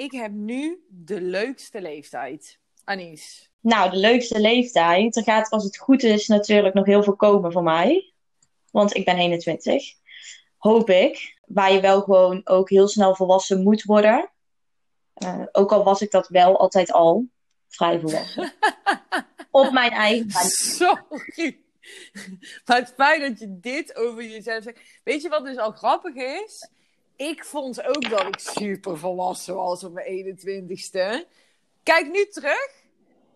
Ik 0.00 0.12
heb 0.12 0.32
nu 0.32 0.84
de 0.88 1.20
leukste 1.20 1.80
leeftijd. 1.80 2.58
Anies. 2.84 3.50
Nou, 3.60 3.90
de 3.90 3.96
leukste 3.96 4.40
leeftijd. 4.40 5.16
Er 5.16 5.22
gaat, 5.22 5.50
als 5.50 5.64
het 5.64 5.78
goed 5.78 6.02
is, 6.02 6.26
natuurlijk 6.26 6.74
nog 6.74 6.86
heel 6.86 7.02
veel 7.02 7.16
komen 7.16 7.52
voor 7.52 7.62
mij. 7.62 8.12
Want 8.70 8.96
ik 8.96 9.04
ben 9.04 9.16
21. 9.16 9.94
Hoop 10.56 10.90
ik. 10.90 11.38
Waar 11.46 11.72
je 11.72 11.80
wel 11.80 12.00
gewoon 12.00 12.40
ook 12.44 12.70
heel 12.70 12.88
snel 12.88 13.14
volwassen 13.14 13.62
moet 13.62 13.82
worden. 13.82 14.30
Eh, 15.14 15.42
ook 15.52 15.72
al 15.72 15.84
was 15.84 16.00
ik 16.00 16.10
dat 16.10 16.28
wel 16.28 16.58
altijd 16.58 16.92
al. 16.92 17.26
Vrij 17.68 18.00
volwassen. 18.00 18.52
Op 19.50 19.72
mijn 19.72 19.92
eigen. 19.92 20.30
Sorry. 20.50 21.60
Maar 22.64 22.78
het 22.78 22.92
feit 22.96 23.20
dat 23.20 23.38
je 23.38 23.60
dit 23.60 23.96
over 23.96 24.24
jezelf 24.24 24.62
zegt. 24.62 24.80
Weet 25.04 25.22
je 25.22 25.28
wat 25.28 25.44
dus 25.44 25.56
al 25.56 25.70
grappig 25.70 26.14
is? 26.14 26.68
Ik 27.28 27.44
vond 27.44 27.86
ook 27.86 28.10
dat 28.10 28.26
ik 28.26 28.38
super 28.38 28.98
volwassen 28.98 29.54
was 29.54 29.84
op 29.84 29.92
mijn 29.92 30.38
21ste. 30.38 31.28
Kijk 31.82 32.10
nu 32.12 32.26
terug. 32.26 32.70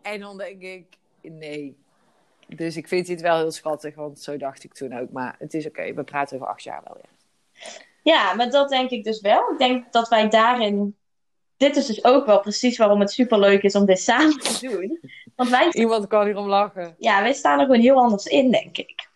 En 0.02 0.20
dan 0.20 0.38
denk 0.38 0.62
ik, 0.62 0.86
nee. 1.20 1.76
Dus 2.46 2.76
ik 2.76 2.88
vind 2.88 3.06
dit 3.06 3.20
wel 3.20 3.36
heel 3.36 3.50
schattig, 3.50 3.94
want 3.94 4.20
zo 4.20 4.36
dacht 4.36 4.64
ik 4.64 4.74
toen 4.74 4.98
ook. 4.98 5.10
Maar 5.10 5.36
het 5.38 5.54
is 5.54 5.66
oké, 5.66 5.94
we 5.94 6.04
praten 6.04 6.36
over 6.36 6.48
acht 6.48 6.62
jaar 6.62 6.82
wel, 6.84 6.96
ja. 7.02 7.08
Ja, 8.02 8.34
maar 8.34 8.50
dat 8.50 8.68
denk 8.68 8.90
ik 8.90 9.04
dus 9.04 9.20
wel. 9.20 9.52
Ik 9.52 9.58
denk 9.58 9.92
dat 9.92 10.08
wij 10.08 10.28
daarin 10.28 10.96
dit 11.56 11.76
is 11.76 11.86
dus 11.86 12.04
ook 12.04 12.26
wel 12.26 12.40
precies 12.40 12.78
waarom 12.78 13.00
het 13.00 13.12
superleuk 13.12 13.62
is 13.62 13.74
om 13.74 13.86
dit 13.86 14.00
samen 14.00 14.38
te 14.38 14.68
doen. 14.68 15.00
Want 15.36 15.50
wij, 15.50 15.72
Iemand 15.72 16.06
kan 16.06 16.24
hierom 16.24 16.46
lachen. 16.46 16.94
ja, 16.98 17.22
wij 17.22 17.32
staan 17.32 17.58
er 17.58 17.66
gewoon 17.66 17.80
heel 17.80 17.96
anders 17.96 18.24
in, 18.24 18.50
denk 18.50 18.78
ik. 18.78 19.08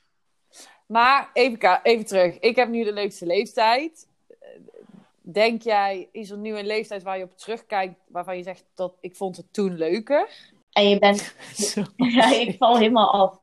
Maar 0.87 1.31
even, 1.33 1.81
even 1.83 2.07
terug. 2.07 2.39
Ik 2.39 2.57
heb 2.57 2.69
nu 2.69 2.85
de 2.85 2.93
leukste 2.93 3.27
leeftijd. 3.27 4.08
Denk 5.33 5.63
jij, 5.63 6.09
is 6.13 6.31
er 6.31 6.39
nu 6.39 6.59
een 6.59 6.67
leeftijd 6.67 7.03
waar 7.03 7.19
je 7.19 7.25
op 7.25 7.37
terugkijkt, 7.39 7.95
waarvan 8.09 8.37
je 8.37 8.43
zegt 8.43 8.65
dat 8.75 8.95
ik 9.01 9.17
vond 9.17 9.37
het 9.37 9.53
toen 9.53 9.77
leuker? 9.77 10.29
En 10.73 10.89
je 10.89 10.99
bent, 10.99 11.35
ja, 11.97 12.33
ik 12.35 12.57
val 12.59 12.77
helemaal 12.79 13.11
af. 13.13 13.39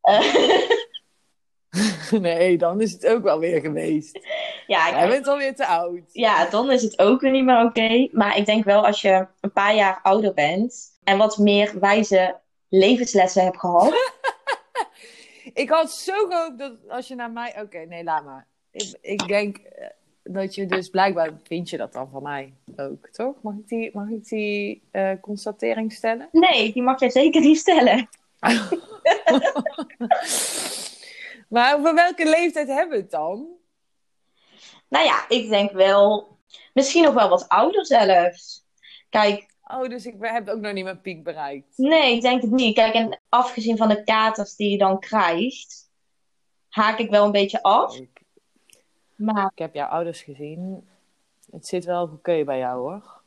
Eh, 0.00 0.68
Nee, 2.20 2.58
dan 2.58 2.80
is 2.80 2.92
het 2.92 3.06
ook 3.06 3.22
wel 3.22 3.38
weer 3.38 3.60
geweest. 3.60 4.18
ja, 4.66 4.88
ik- 4.88 4.94
Jij 4.94 5.08
bent 5.08 5.26
alweer 5.26 5.54
te 5.54 5.66
oud. 5.66 6.00
ja, 6.12 6.48
dan 6.50 6.70
is 6.70 6.82
het 6.82 6.98
ook 6.98 7.20
weer 7.20 7.30
niet 7.30 7.44
meer 7.44 7.64
oké. 7.64 8.08
Maar 8.12 8.36
ik 8.36 8.46
denk 8.46 8.64
wel 8.64 8.86
als 8.86 9.00
je 9.00 9.26
een 9.40 9.52
paar 9.52 9.74
jaar 9.74 10.00
ouder 10.02 10.34
bent 10.34 10.98
en 11.04 11.18
wat 11.18 11.38
meer 11.38 11.80
wijze 11.80 12.36
levenslessen 12.68 13.44
hebt 13.44 13.58
gehad. 13.58 13.94
Ik 15.54 15.68
had 15.70 15.92
zo 15.92 16.12
gehoopt 16.28 16.58
dat 16.58 16.72
als 16.88 17.08
je 17.08 17.14
naar 17.14 17.30
mij... 17.30 17.60
Oké, 17.62 17.78
nee, 17.78 18.04
laat 18.04 18.24
maar. 18.24 18.46
Ik, 18.70 18.94
ik 19.00 19.28
denk 19.28 19.56
eh, 19.56 19.86
dat 20.22 20.54
je 20.54 20.66
dus 20.66 20.88
blijkbaar... 20.88 21.30
Vind 21.42 21.70
je 21.70 21.76
dat 21.76 21.92
dan 21.92 22.10
van 22.10 22.22
mij 22.22 22.54
ook, 22.76 23.08
toch? 23.08 23.42
Mag 23.42 23.54
ik 23.54 23.68
die, 23.68 23.90
mag 23.92 24.08
ik 24.08 24.28
die 24.28 24.82
eh, 24.90 25.12
constatering 25.20 25.92
stellen? 25.92 26.28
Nee, 26.32 26.72
die 26.72 26.82
mag 26.82 27.00
jij 27.00 27.10
zeker 27.10 27.40
niet 27.40 27.58
stellen. 27.58 28.08
Maar 31.48 31.76
over 31.78 31.94
welke 31.94 32.24
leeftijd 32.24 32.68
hebben 32.68 32.96
we 32.96 33.02
het 33.02 33.10
dan? 33.10 33.46
Nou 34.88 35.04
ja, 35.04 35.24
ik 35.28 35.48
denk 35.48 35.72
wel, 35.72 36.36
misschien 36.74 37.04
nog 37.04 37.14
wel 37.14 37.28
wat 37.28 37.48
ouder 37.48 37.86
zelfs. 37.86 38.64
Kijk, 39.08 39.50
Oh, 39.72 39.88
dus 39.88 40.06
ik 40.06 40.14
heb 40.18 40.48
ook 40.48 40.60
nog 40.60 40.72
niet 40.72 40.84
mijn 40.84 41.00
piek 41.00 41.24
bereikt. 41.24 41.76
nee, 41.76 42.14
ik 42.14 42.20
denk 42.20 42.42
het 42.42 42.50
niet. 42.50 42.74
Kijk, 42.74 42.94
en 42.94 43.20
afgezien 43.28 43.76
van 43.76 43.88
de 43.88 44.04
katers 44.04 44.56
die 44.56 44.70
je 44.70 44.78
dan 44.78 45.00
krijgt, 45.00 45.90
haak 46.68 46.98
ik 46.98 47.10
wel 47.10 47.24
een 47.24 47.32
beetje 47.32 47.62
af. 47.62 47.98
Maar 49.20 49.50
ik 49.52 49.58
heb 49.58 49.74
jouw 49.74 49.88
ouders 49.88 50.22
gezien. 50.22 50.88
Het 51.50 51.66
zit 51.66 51.84
wel 51.84 52.02
oké 52.02 52.44
bij 52.44 52.58
jou, 52.58 52.78
hoor. 52.78 53.20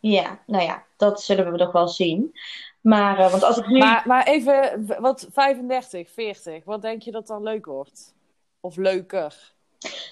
ja, 0.00 0.42
nou 0.46 0.64
ja, 0.64 0.84
dat 0.96 1.22
zullen 1.22 1.52
we 1.52 1.58
nog 1.58 1.72
wel 1.72 1.88
zien. 1.88 2.38
Maar, 2.80 3.18
eh, 3.18 3.30
want 3.30 3.42
als 3.42 3.58
ik 3.58 3.66
nu... 3.66 3.78
Maar, 3.78 4.02
maar 4.06 4.26
even, 4.26 4.86
wat 5.00 5.28
35, 5.30 6.10
40, 6.10 6.64
wat 6.64 6.82
denk 6.82 7.02
je 7.02 7.10
dat 7.10 7.26
dan 7.26 7.42
leuk 7.42 7.66
wordt? 7.66 8.14
Of 8.60 8.76
leuker? 8.76 9.52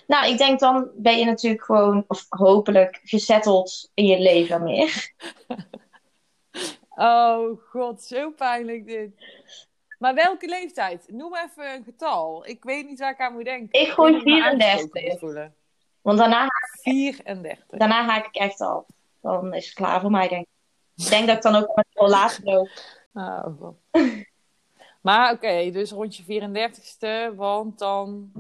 Nou, 0.07 0.31
ik 0.31 0.39
denk 0.39 0.61
dan 0.61 0.91
ben 0.95 1.19
je 1.19 1.25
natuurlijk 1.25 1.65
gewoon, 1.65 2.05
of 2.07 2.27
hopelijk, 2.29 3.01
gezetteld 3.05 3.91
in 3.95 4.07
je 4.07 4.19
leven 4.19 4.63
meer. 4.63 5.13
Oh 7.01 7.61
god, 7.69 8.03
zo 8.03 8.31
pijnlijk 8.31 8.87
dit. 8.87 9.11
Maar 10.01 10.15
welke 10.15 10.49
leeftijd? 10.49 11.05
Noem 11.09 11.35
even 11.37 11.75
een 11.75 11.85
getal. 11.85 12.47
Ik 12.47 12.65
weet 12.65 12.87
niet 12.89 12.99
waar 12.99 13.11
ik 13.11 13.21
aan 13.21 13.33
moet 13.33 13.45
denken. 13.45 13.81
Ik 13.81 13.89
gooi 13.89 14.13
weet 14.13 14.25
niet 14.25 14.43
of 14.43 14.47
ik 14.47 14.53
me 14.53 14.59
34. 14.63 14.73
aangesproken 14.73 15.09
moet 15.11 15.19
voelen. 15.19 15.55
Want 16.03 16.19
daarna, 16.19 16.47
34. 16.83 17.65
daarna 17.69 18.05
haak 18.05 18.27
ik 18.27 18.35
echt 18.37 18.61
af. 18.61 18.85
Dan 19.21 19.55
is 19.55 19.65
het 19.65 19.75
klaar 19.75 20.01
voor 20.01 20.11
mij, 20.11 20.29
denk 20.29 20.43
ik. 20.43 21.05
Ik 21.05 21.11
denk 21.11 21.27
dat 21.27 21.37
ik 21.37 21.43
dan 21.43 21.55
ook 21.55 21.77
met 21.77 21.87
wel 21.93 22.09
later 22.09 22.45
loop. 22.45 22.69
Oh, 23.15 23.45
god. 23.61 23.75
Maar 25.01 25.33
oké, 25.33 25.71
dus 25.71 25.91
rond 25.91 26.17
je 26.17 26.23
34ste, 26.25 27.37
want 27.37 27.79
dan... 27.79 28.33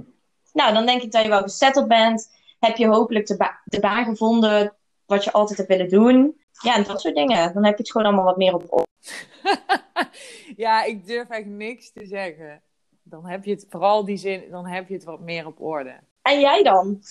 Nou, 0.53 0.75
dan 0.75 0.87
denk 0.87 1.03
ik 1.03 1.13
dat 1.13 1.23
je 1.23 1.29
wel 1.29 1.43
gezetteld 1.43 1.89
bent. 1.89 2.37
Heb 2.59 2.77
je 2.77 2.87
hopelijk 2.87 3.27
de, 3.27 3.37
ba- 3.37 3.61
de 3.65 3.81
baan 3.81 4.05
gevonden 4.05 4.75
wat 5.07 5.25
je 5.25 5.33
altijd 5.33 5.59
hebt 5.59 5.71
willen 5.71 5.89
doen. 5.89 6.41
Ja, 6.63 6.75
en 6.75 6.83
dat 6.83 7.01
soort 7.01 7.15
dingen. 7.15 7.55
Dan 7.55 7.65
heb 7.65 7.77
je 7.77 7.83
het 7.83 7.91
gewoon 7.91 8.07
allemaal 8.07 8.25
wat 8.25 8.37
meer 8.37 8.55
op 8.55 8.65
orde. 8.69 8.89
ja, 10.65 10.85
ik 10.85 11.07
durf 11.07 11.29
echt 11.29 11.47
niks 11.47 11.93
te 11.93 12.07
zeggen. 12.07 12.63
Dan 13.03 13.27
heb 13.27 13.45
je 13.45 13.51
het, 13.51 13.67
vooral 13.69 14.05
die 14.05 14.17
zin, 14.17 14.51
dan 14.51 14.67
heb 14.67 14.89
je 14.89 14.95
het 14.95 15.05
wat 15.05 15.21
meer 15.21 15.47
op 15.47 15.61
orde. 15.61 16.01
En 16.23 16.41
jij 16.41 16.63
dan? 16.63 17.03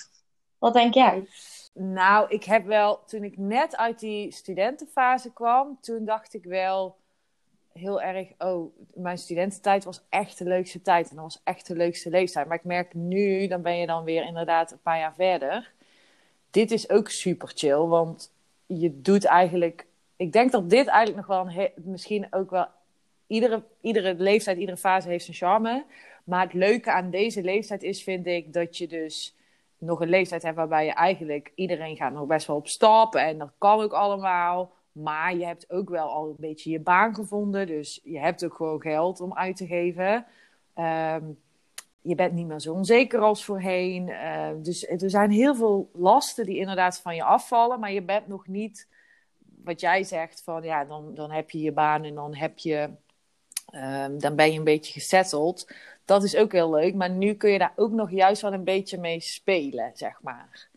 Wat 0.58 0.74
denk 0.74 0.94
jij? 0.94 1.28
Nou, 1.74 2.30
ik 2.30 2.44
heb 2.44 2.66
wel, 2.66 3.04
toen 3.06 3.24
ik 3.24 3.38
net 3.38 3.78
uit 3.78 4.00
die 4.00 4.32
studentenfase 4.32 5.34
kwam, 5.34 5.78
toen 5.82 6.06
dacht 6.06 6.34
ik 6.34 6.44
wel 6.44 6.98
heel 7.74 8.02
erg, 8.02 8.28
oh, 8.38 8.76
mijn 8.94 9.18
studententijd 9.18 9.84
was 9.84 10.02
echt 10.10 10.38
de 10.38 10.44
leukste 10.44 10.82
tijd. 10.82 11.10
En 11.10 11.16
dat 11.16 11.24
was 11.24 11.42
echt 11.44 11.68
de 11.68 11.76
leukste 11.76 12.10
leeftijd. 12.10 12.48
Maar 12.48 12.58
ik 12.58 12.64
merk 12.64 12.94
nu, 12.94 13.48
dan 13.48 13.62
ben 13.62 13.78
je 13.78 13.86
dan 13.86 14.04
weer 14.04 14.26
inderdaad 14.26 14.72
een 14.72 14.82
paar 14.82 15.00
jaar 15.00 15.14
verder. 15.14 15.72
Dit 16.50 16.72
is 16.72 16.90
ook 16.90 17.10
super 17.10 17.52
chill, 17.56 17.78
want 17.78 18.32
je 18.66 19.02
doet 19.02 19.26
eigenlijk, 19.26 19.86
ik 20.20 20.32
denk 20.32 20.52
dat 20.52 20.70
dit 20.70 20.88
eigenlijk 20.88 21.28
nog 21.28 21.38
wel 21.38 21.64
een, 21.64 21.72
misschien 21.76 22.28
ook 22.30 22.50
wel, 22.50 22.68
iedere, 23.28 23.64
iedere 23.82 24.16
leeftijd, 24.18 24.58
iedere 24.58 24.78
fase 24.78 25.10
heeft 25.10 25.26
zijn 25.26 25.38
charme. 25.38 25.86
Maar 26.24 26.44
het 26.44 26.54
leuke 26.54 26.92
aan 26.92 27.10
deze 27.10 27.44
leeftijd 27.44 27.84
is, 27.84 28.04
vind 28.04 28.28
ik, 28.28 28.54
dat 28.54 28.78
je 28.78 28.88
dus 28.88 29.36
nog 29.78 30.02
een 30.02 30.10
leeftijd 30.10 30.44
hebt 30.44 30.56
waarbij 30.56 30.86
je 30.86 30.94
eigenlijk 30.94 31.52
iedereen 31.56 31.96
gaat 31.96 32.14
nog 32.14 32.26
best 32.26 32.48
wel 32.48 32.56
op 32.56 32.68
stap 32.68 33.16
en 33.16 33.38
dat 33.38 33.52
kan 33.58 33.80
ook 33.80 33.94
allemaal. 33.94 34.72
Maar 34.92 35.36
je 35.36 35.46
hebt 35.46 35.70
ook 35.70 35.90
wel 35.90 36.10
al 36.10 36.28
een 36.30 36.36
beetje 36.38 36.70
je 36.72 36.80
baan 36.80 37.16
gevonden, 37.16 37.68
dus 37.68 38.00
je 38.04 38.20
hebt 38.20 38.46
ook 38.46 38.54
gewoon 38.54 38.82
geld 38.82 39.22
om 39.22 39.34
uit 39.34 39.56
te 39.56 39.68
geven. 39.68 40.26
Ehm, 40.74 41.24
je 42.02 42.16
bent 42.16 42.34
niet 42.34 42.48
meer 42.48 42.60
zo 42.60 42.74
onzeker 42.74 43.20
als 43.20 43.46
voorheen. 43.46 44.10
Eh, 44.10 44.50
dus 44.58 44.88
er 44.88 45.10
zijn 45.10 45.32
heel 45.32 45.56
veel 45.56 45.90
lasten 45.94 46.46
die 46.46 46.58
inderdaad 46.58 47.00
van 47.00 47.16
je 47.16 47.24
afvallen, 47.24 47.80
maar 47.80 47.92
je 47.92 48.02
bent 48.02 48.28
nog 48.28 48.48
niet 48.48 48.88
wat 49.64 49.80
jij 49.82 50.04
zegt 50.04 50.42
van 50.44 50.64
ja, 50.64 50.86
dan, 50.86 51.16
dan 51.16 51.32
heb 51.32 51.50
je 51.50 51.62
je 51.62 51.72
baan 51.72 52.04
en 52.04 52.16
dan 52.16 52.36
heb 52.36 52.58
je, 52.58 52.90
ehm, 53.72 54.18
dan 54.18 54.36
ben 54.36 54.52
je 54.52 54.58
een 54.58 54.64
beetje 54.64 54.94
gesetteld. 54.94 55.68
Dat 56.06 56.24
is 56.24 56.36
ook 56.36 56.52
heel 56.52 56.70
leuk, 56.70 56.96
maar 56.96 57.10
nu 57.10 57.34
kun 57.34 57.52
je 57.52 57.58
daar 57.58 57.74
ook 57.76 57.92
nog 57.92 58.12
juist 58.12 58.42
wel 58.42 58.54
een 58.54 58.64
beetje 58.64 58.98
mee 58.98 59.20
spelen, 59.20 59.92
zeg 59.94 60.22
maar. 60.22 60.68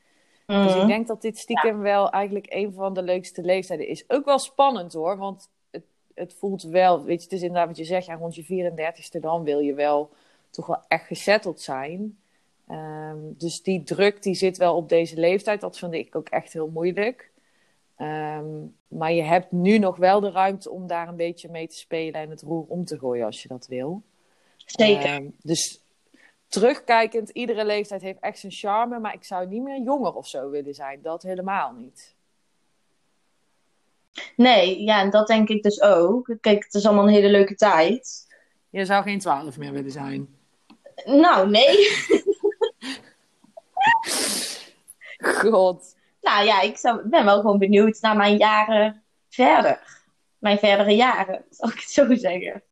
Dus 0.47 0.73
ik 0.73 0.77
Mhm. 0.79 0.87
denk 0.87 1.07
dat 1.07 1.23
dit 1.23 1.39
stiekem 1.39 1.79
wel 1.81 2.11
eigenlijk 2.11 2.47
een 2.49 2.73
van 2.73 2.95
de 2.95 3.03
leukste 3.03 3.43
leeftijden 3.43 3.87
is. 3.89 4.05
Ook 4.09 4.25
wel 4.25 4.39
spannend 4.39 4.93
hoor, 4.93 5.17
want 5.17 5.49
het, 5.71 5.85
het 6.15 6.35
voelt 6.39 6.63
wel, 6.63 7.05
weet 7.05 7.19
je, 7.19 7.25
het 7.25 7.33
is 7.33 7.41
inderdaad 7.43 7.67
wat 7.67 7.77
je 7.77 7.85
zegt, 7.85 8.07
ja, 8.07 8.15
rond 8.15 8.35
je 8.35 8.45
34ste 8.45 9.21
dan 9.21 9.43
wil 9.45 9.59
je 9.59 9.75
wel 9.75 10.11
toch 10.51 10.67
wel 10.67 10.81
echt 10.89 11.07
gesetteld 11.07 11.61
zijn. 11.61 12.19
Ehm, 12.69 13.17
dus 13.23 13.63
die 13.63 13.83
druk 13.83 14.23
die 14.23 14.35
zit 14.35 14.57
wel 14.57 14.77
op 14.77 14.89
deze 14.89 15.21
leeftijd, 15.21 15.61
dat 15.61 15.79
vind 15.79 15.93
ik 15.93 16.17
ook 16.17 16.29
echt 16.29 16.53
heel 16.53 16.69
moeilijk. 16.69 17.31
Ehm, 18.03 18.47
maar 18.89 19.13
je 19.13 19.23
hebt 19.23 19.53
nu 19.53 19.79
nog 19.79 19.97
wel 19.97 20.21
de 20.21 20.31
ruimte 20.31 20.71
om 20.71 20.87
daar 20.87 21.09
een 21.09 21.17
beetje 21.17 21.49
mee 21.49 21.69
te 21.69 21.77
spelen 21.77 22.21
en 22.21 22.31
het 22.31 22.43
roer 22.43 22.65
om 22.69 22.85
te 22.85 22.99
gooien 22.99 23.27
als 23.27 23.43
je 23.43 23.49
dat 23.49 23.67
wil. 23.67 24.03
Zeker. 24.57 25.05
Ehm, 25.05 25.27
dus 25.43 25.81
terugkijkend, 26.49 27.31
iedere 27.31 27.65
leeftijd 27.65 28.03
heeft 28.03 28.21
echt 28.21 28.39
zijn 28.39 28.53
charme, 28.53 28.99
maar 28.99 29.15
ik 29.15 29.25
zou 29.25 29.47
niet 29.47 29.63
meer 29.63 29.81
jonger 29.83 30.15
of 30.15 30.27
zo 30.29 30.51
willen 30.51 30.75
zijn. 30.75 31.03
Dat 31.03 31.23
helemaal 31.23 31.73
niet. 31.73 32.15
Nee, 34.37 34.83
ja, 34.83 35.01
en 35.01 35.11
dat 35.11 35.27
denk 35.27 35.49
ik 35.49 35.63
dus 35.63 35.81
ook. 35.81 36.37
Kijk, 36.41 36.65
het 36.65 36.75
is 36.75 36.87
allemaal 36.87 37.07
een 37.07 37.15
hele 37.15 37.31
leuke 37.31 37.55
tijd. 37.55 38.27
Je 38.71 38.85
zou 38.85 39.03
geen 39.03 39.19
twaalf 39.19 39.59
meer 39.59 39.73
willen 39.73 39.91
zijn. 39.91 40.37
Nou, 41.05 41.51
nee. 41.51 41.77
God. 45.41 45.95
Nou 46.23 46.45
ja, 46.45 46.61
ik 46.61 46.77
zou, 46.77 47.09
ben 47.09 47.25
wel 47.25 47.41
gewoon 47.41 47.59
benieuwd 47.59 48.01
naar 48.01 48.17
mijn 48.17 48.37
jaren 48.37 49.03
verder. 49.29 50.01
Mijn 50.39 50.59
verdere 50.59 50.97
jaren, 50.97 51.45
zal 51.51 51.69
ik 51.69 51.79
het 51.79 51.91
zo 51.91 52.15
zeggen. 52.15 52.63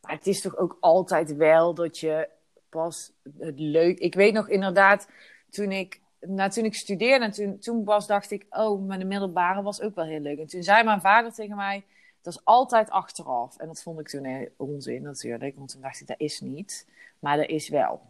Maar 0.00 0.12
het 0.12 0.26
is 0.26 0.40
toch 0.40 0.56
ook 0.56 0.76
altijd 0.80 1.36
wel 1.36 1.74
dat 1.74 1.98
je 1.98 2.28
pas 2.68 3.12
het 3.38 3.58
leuk... 3.58 3.98
Ik 3.98 4.14
weet 4.14 4.32
nog 4.32 4.48
inderdaad, 4.48 5.08
toen 5.50 5.72
ik, 5.72 6.00
nou, 6.20 6.50
toen 6.50 6.64
ik 6.64 6.74
studeerde, 6.74 7.24
en 7.24 7.30
toen, 7.30 7.58
toen 7.58 7.84
pas 7.84 8.06
dacht 8.06 8.30
ik... 8.30 8.46
Oh, 8.50 8.98
de 8.98 9.04
middelbare 9.04 9.62
was 9.62 9.80
ook 9.80 9.94
wel 9.94 10.04
heel 10.04 10.20
leuk. 10.20 10.38
En 10.38 10.46
toen 10.46 10.62
zei 10.62 10.84
mijn 10.84 11.00
vader 11.00 11.32
tegen 11.32 11.56
mij... 11.56 11.84
Dat 12.22 12.32
is 12.32 12.44
altijd 12.44 12.90
achteraf. 12.90 13.58
En 13.58 13.66
dat 13.66 13.82
vond 13.82 14.00
ik 14.00 14.08
toen 14.08 14.48
onzin 14.56 15.02
natuurlijk. 15.02 15.56
Want 15.56 15.70
toen 15.70 15.80
dacht 15.80 16.00
ik, 16.00 16.06
dat 16.06 16.20
is 16.20 16.40
niet. 16.40 16.88
Maar 17.18 17.36
dat 17.36 17.48
is 17.48 17.68
wel. 17.68 18.09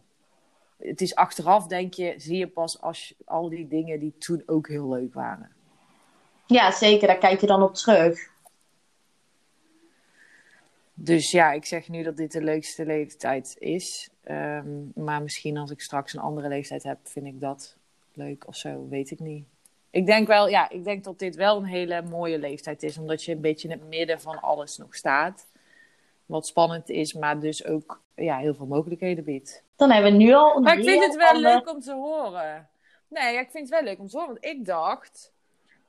Het 0.81 1.01
is 1.01 1.15
achteraf, 1.15 1.67
denk 1.67 1.93
je, 1.93 2.13
zie 2.17 2.37
je 2.37 2.47
pas 2.47 2.81
als 2.81 3.07
je, 3.07 3.15
al 3.25 3.49
die 3.49 3.67
dingen 3.67 3.99
die 3.99 4.13
toen 4.17 4.43
ook 4.45 4.67
heel 4.67 4.89
leuk 4.89 5.13
waren. 5.13 5.51
Ja, 6.45 6.71
zeker. 6.71 7.07
Daar 7.07 7.17
kijk 7.17 7.41
je 7.41 7.47
dan 7.47 7.63
op 7.63 7.73
terug. 7.73 8.29
Dus 10.93 11.31
ja, 11.31 11.51
ik 11.51 11.65
zeg 11.65 11.89
nu 11.89 12.03
dat 12.03 12.17
dit 12.17 12.31
de 12.31 12.43
leukste 12.43 12.85
leeftijd 12.85 13.55
is. 13.59 14.09
Ehm, 14.23 14.67
maar 14.95 15.21
misschien 15.21 15.57
als 15.57 15.71
ik 15.71 15.81
straks 15.81 16.13
een 16.13 16.19
andere 16.19 16.47
leeftijd 16.47 16.83
heb, 16.83 16.97
vind 17.03 17.25
ik 17.25 17.39
dat 17.39 17.77
leuk 18.13 18.47
of 18.47 18.55
zo. 18.55 18.87
Weet 18.89 19.11
ik 19.11 19.19
niet. 19.19 19.45
Ik 19.89 20.05
denk 20.05 20.27
wel, 20.27 20.47
ja, 20.47 20.69
ik 20.69 20.83
denk 20.83 21.03
dat 21.03 21.19
dit 21.19 21.35
wel 21.35 21.57
een 21.57 21.65
hele 21.65 22.01
mooie 22.01 22.39
leeftijd 22.39 22.83
is. 22.83 22.97
Omdat 22.97 23.23
je 23.23 23.31
een 23.31 23.41
beetje 23.41 23.67
in 23.67 23.79
het 23.79 23.87
midden 23.87 24.21
van 24.21 24.41
alles 24.41 24.77
nog 24.77 24.95
staat. 24.95 25.47
Wat 26.31 26.47
spannend 26.47 26.89
is, 26.89 27.13
maar 27.13 27.39
dus 27.39 27.65
ook 27.65 28.01
ja, 28.15 28.37
heel 28.37 28.53
veel 28.53 28.65
mogelijkheden 28.65 29.23
biedt. 29.23 29.63
Dan 29.75 29.91
hebben 29.91 30.11
we 30.11 30.17
nu 30.17 30.33
al 30.33 30.55
een 30.55 30.63
Maar 30.63 30.77
ik 30.77 30.83
vind 30.83 31.03
het 31.03 31.15
wel 31.15 31.39
leuk 31.41 31.69
om 31.69 31.79
te 31.79 31.93
horen. 31.93 32.69
Nee, 33.07 33.33
ja, 33.33 33.39
ik 33.39 33.49
vind 33.51 33.69
het 33.69 33.79
wel 33.79 33.83
leuk 33.83 33.99
om 33.99 34.07
te 34.07 34.17
horen. 34.17 34.33
Want 34.33 34.45
ik 34.45 34.65
dacht, 34.65 35.31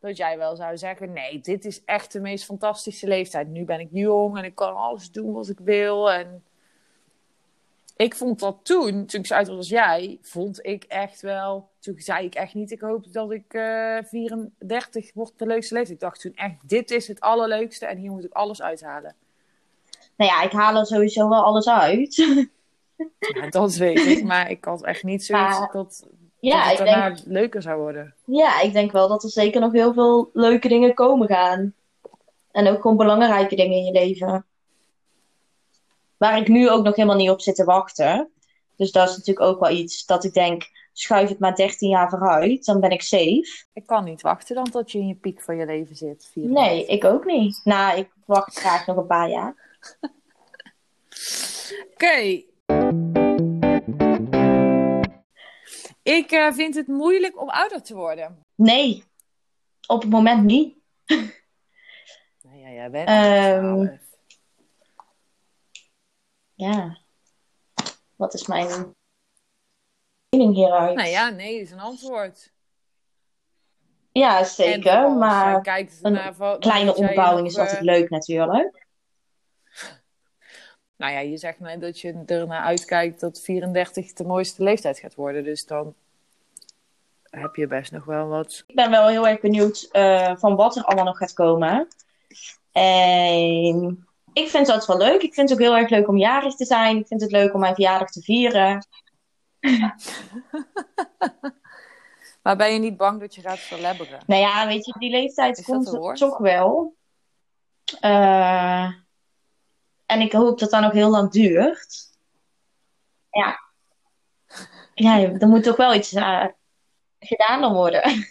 dat 0.01 0.17
jij 0.17 0.39
wel 0.39 0.57
zou 0.57 0.79
zeggen: 0.79 1.13
nee, 1.13 1.41
dit 1.41 1.65
is 1.65 1.85
echt 1.85 2.13
de 2.13 2.21
meest 2.21 2.45
fantastische 2.45 3.07
leeftijd. 3.07 3.49
Nu 3.49 3.65
ben 3.65 3.81
ik 3.81 3.89
jong 3.91 4.39
en 4.39 4.45
ik 4.45 4.55
kan 4.55 4.77
alles 4.77 5.11
doen 5.11 5.33
wat 5.33 5.49
ik 5.49 5.59
wil. 5.59 6.13
En 6.13 6.45
ik 7.97 8.15
vond 8.15 8.41
dat 8.41 8.59
toen, 8.63 9.07
toen 9.07 9.21
ik 9.21 9.27
zo 9.27 9.35
uit 9.35 9.49
was 9.49 9.57
als 9.57 9.69
jij, 9.69 10.19
vond 10.23 10.67
ik 10.67 10.85
echt 10.85 11.21
wel. 11.21 11.69
Toen 11.79 11.95
zei 11.99 12.27
ik 12.27 12.35
echt 12.35 12.55
niet: 12.55 12.71
ik 12.71 12.81
hoop 12.81 13.13
dat 13.13 13.33
ik 13.33 13.55
uh, 13.55 13.99
34 14.03 15.11
word 15.15 15.33
de 15.37 15.47
leukste 15.47 15.75
leeftijd. 15.75 15.95
Ik 15.95 16.03
dacht 16.03 16.21
toen 16.21 16.35
echt: 16.35 16.69
dit 16.69 16.91
is 16.91 17.09
het 17.09 17.21
allerleukste 17.21 17.87
en 17.87 17.97
hier 17.97 18.11
moet 18.11 18.25
ik 18.25 18.33
alles 18.33 18.63
uithalen. 18.63 19.15
Nou 20.23 20.35
ja, 20.35 20.43
ik 20.43 20.53
haal 20.53 20.77
er 20.77 20.87
sowieso 20.87 21.29
wel 21.29 21.45
alles 21.45 21.69
uit. 21.69 22.17
Ja, 23.19 23.49
dat 23.49 23.75
weet 23.75 24.07
ik, 24.07 24.25
maar 24.25 24.51
ik 24.51 24.65
had 24.65 24.85
echt 24.85 25.03
niet 25.03 25.25
zoiets 25.25 25.59
maar, 25.59 25.71
dat, 25.73 26.07
ja, 26.41 26.69
dat 26.69 26.79
het 26.79 26.87
daarna 26.87 27.15
denk, 27.15 27.27
leuker 27.27 27.63
zou 27.63 27.81
worden. 27.81 28.15
Ja, 28.25 28.61
ik 28.61 28.73
denk 28.73 28.93
wel 28.93 29.09
dat 29.09 29.23
er 29.23 29.31
zeker 29.31 29.61
nog 29.61 29.73
heel 29.73 29.93
veel 29.93 30.31
leuke 30.33 30.69
dingen 30.69 30.95
komen 30.95 31.29
gaan. 31.29 31.75
En 32.51 32.67
ook 32.67 32.81
gewoon 32.81 32.97
belangrijke 32.97 33.57
dingen 33.57 33.77
in 33.77 33.85
je 33.85 33.93
leven. 33.93 34.45
Waar 36.17 36.39
ik 36.39 36.49
nu 36.49 36.71
ook 36.71 36.85
nog 36.85 36.97
helemaal 36.97 37.17
niet 37.17 37.31
op 37.31 37.41
zit 37.41 37.55
te 37.55 37.65
wachten. 37.65 38.31
Dus 38.77 38.93
dat 38.93 39.09
is 39.09 39.17
natuurlijk 39.17 39.47
ook 39.47 39.61
wel 39.61 39.71
iets 39.71 40.07
dat 40.07 40.25
ik 40.25 40.33
denk, 40.33 40.71
schuif 40.93 41.29
het 41.29 41.39
maar 41.39 41.55
13 41.55 41.89
jaar 41.89 42.11
vooruit, 42.11 42.65
dan 42.65 42.81
ben 42.81 42.91
ik 42.91 43.03
safe. 43.03 43.65
Ik 43.73 43.87
kan 43.87 44.05
niet 44.05 44.23
wachten 44.23 44.55
dan 44.55 44.71
tot 44.71 44.93
je 44.93 44.99
in 44.99 45.07
je 45.07 45.15
piek 45.15 45.43
van 45.43 45.57
je 45.57 45.67
leven 45.67 45.97
zit. 45.97 46.31
Nee, 46.35 46.87
ik 46.87 47.05
ook 47.05 47.25
niet. 47.25 47.61
Nou, 47.65 47.99
ik 47.99 48.11
wacht 48.25 48.59
graag 48.59 48.87
nog 48.87 48.97
een 48.97 49.07
paar 49.07 49.31
jaar. 49.31 49.71
Oké. 51.93 52.43
Ik 56.03 56.33
uh, 56.33 56.53
vind 56.53 56.75
het 56.75 56.87
moeilijk 56.87 57.41
om 57.41 57.51
ouder 57.51 57.83
te 57.83 57.95
worden. 57.95 58.45
Nee, 58.55 59.05
op 59.87 60.03
het 60.03 60.11
moment 60.11 60.45
niet. 60.45 60.77
nou 62.43 62.57
ja, 62.57 62.71
jij 62.71 62.91
bent 62.91 63.09
um, 63.09 64.01
Ja. 66.55 66.99
Wat 68.17 68.35
is 68.35 68.47
mijn 68.47 68.95
mening 70.29 70.55
hieruit? 70.55 70.97
Nou 70.97 71.09
ja, 71.09 71.31
nee 71.31 71.61
is 71.61 71.71
een 71.71 71.81
antwoord. 71.81 72.53
Ja, 74.13 74.45
zeker. 74.45 75.11
Maar 75.11 75.55
een 75.55 76.59
kleine 76.59 76.95
onderbouwing 76.95 77.47
is 77.47 77.59
altijd 77.59 77.79
uh... 77.79 77.85
leuk 77.85 78.11
natuurlijk. 78.11 78.82
Nou 81.03 81.15
ja, 81.15 81.21
je 81.21 81.37
zegt 81.37 81.61
net 81.61 81.81
dat 81.81 82.01
je 82.01 82.23
ernaar 82.27 82.63
uitkijkt 82.63 83.21
dat 83.21 83.41
34 83.41 84.13
de 84.13 84.25
mooiste 84.25 84.63
leeftijd 84.63 84.99
gaat 84.99 85.15
worden. 85.15 85.45
Dus 85.45 85.67
dan 85.67 85.95
heb 87.23 87.55
je 87.55 87.67
best 87.67 87.93
nog 87.93 88.05
wel 88.05 88.29
wat. 88.29 88.65
Ik 88.67 88.75
ben 88.75 88.91
wel 88.91 89.09
heel 89.09 89.29
erg 89.29 89.41
benieuwd 89.41 89.89
uh, 89.93 90.37
van 90.37 90.57
wat 90.57 90.77
er 90.77 90.85
allemaal 90.85 91.05
nog 91.05 91.17
gaat 91.17 91.33
komen. 91.33 91.89
En 92.73 94.07
ik 94.33 94.49
vind 94.49 94.67
dat 94.67 94.87
wel 94.87 94.97
leuk. 94.97 95.23
Ik 95.23 95.35
vind 95.35 95.49
het 95.49 95.59
ook 95.59 95.65
heel 95.65 95.77
erg 95.77 95.91
leuk 95.91 96.09
om 96.09 96.17
jarig 96.17 96.55
te 96.55 96.65
zijn. 96.65 96.97
Ik 96.97 97.07
vind 97.07 97.21
het 97.21 97.31
leuk 97.31 97.55
om 97.55 97.61
mijn 97.61 97.75
verjaardag 97.75 98.11
te 98.11 98.23
vieren. 98.23 98.87
maar 102.43 102.57
ben 102.57 102.73
je 102.73 102.79
niet 102.79 102.97
bang 102.97 103.21
dat 103.21 103.35
je 103.35 103.41
gaat 103.41 103.59
verlebberen? 103.59 104.21
Nou 104.27 104.41
ja, 104.41 104.67
weet 104.67 104.87
je, 104.87 104.95
die 104.99 105.11
leeftijd 105.11 105.65
komt 105.65 106.17
toch 106.19 106.39
wel. 106.39 106.95
Uh, 108.05 108.93
en 110.13 110.21
ik 110.21 110.33
hoop 110.33 110.59
dat 110.59 110.71
dat 110.71 110.81
nog 110.81 110.93
heel 110.93 111.11
lang 111.11 111.31
duurt. 111.31 112.11
Ja. 113.31 113.61
Ja, 114.95 115.19
er 115.19 115.49
moet 115.49 115.63
toch 115.63 115.77
wel 115.77 115.95
iets 115.95 116.13
uh, 116.13 116.47
gedaan 117.19 117.73
worden. 117.73 118.03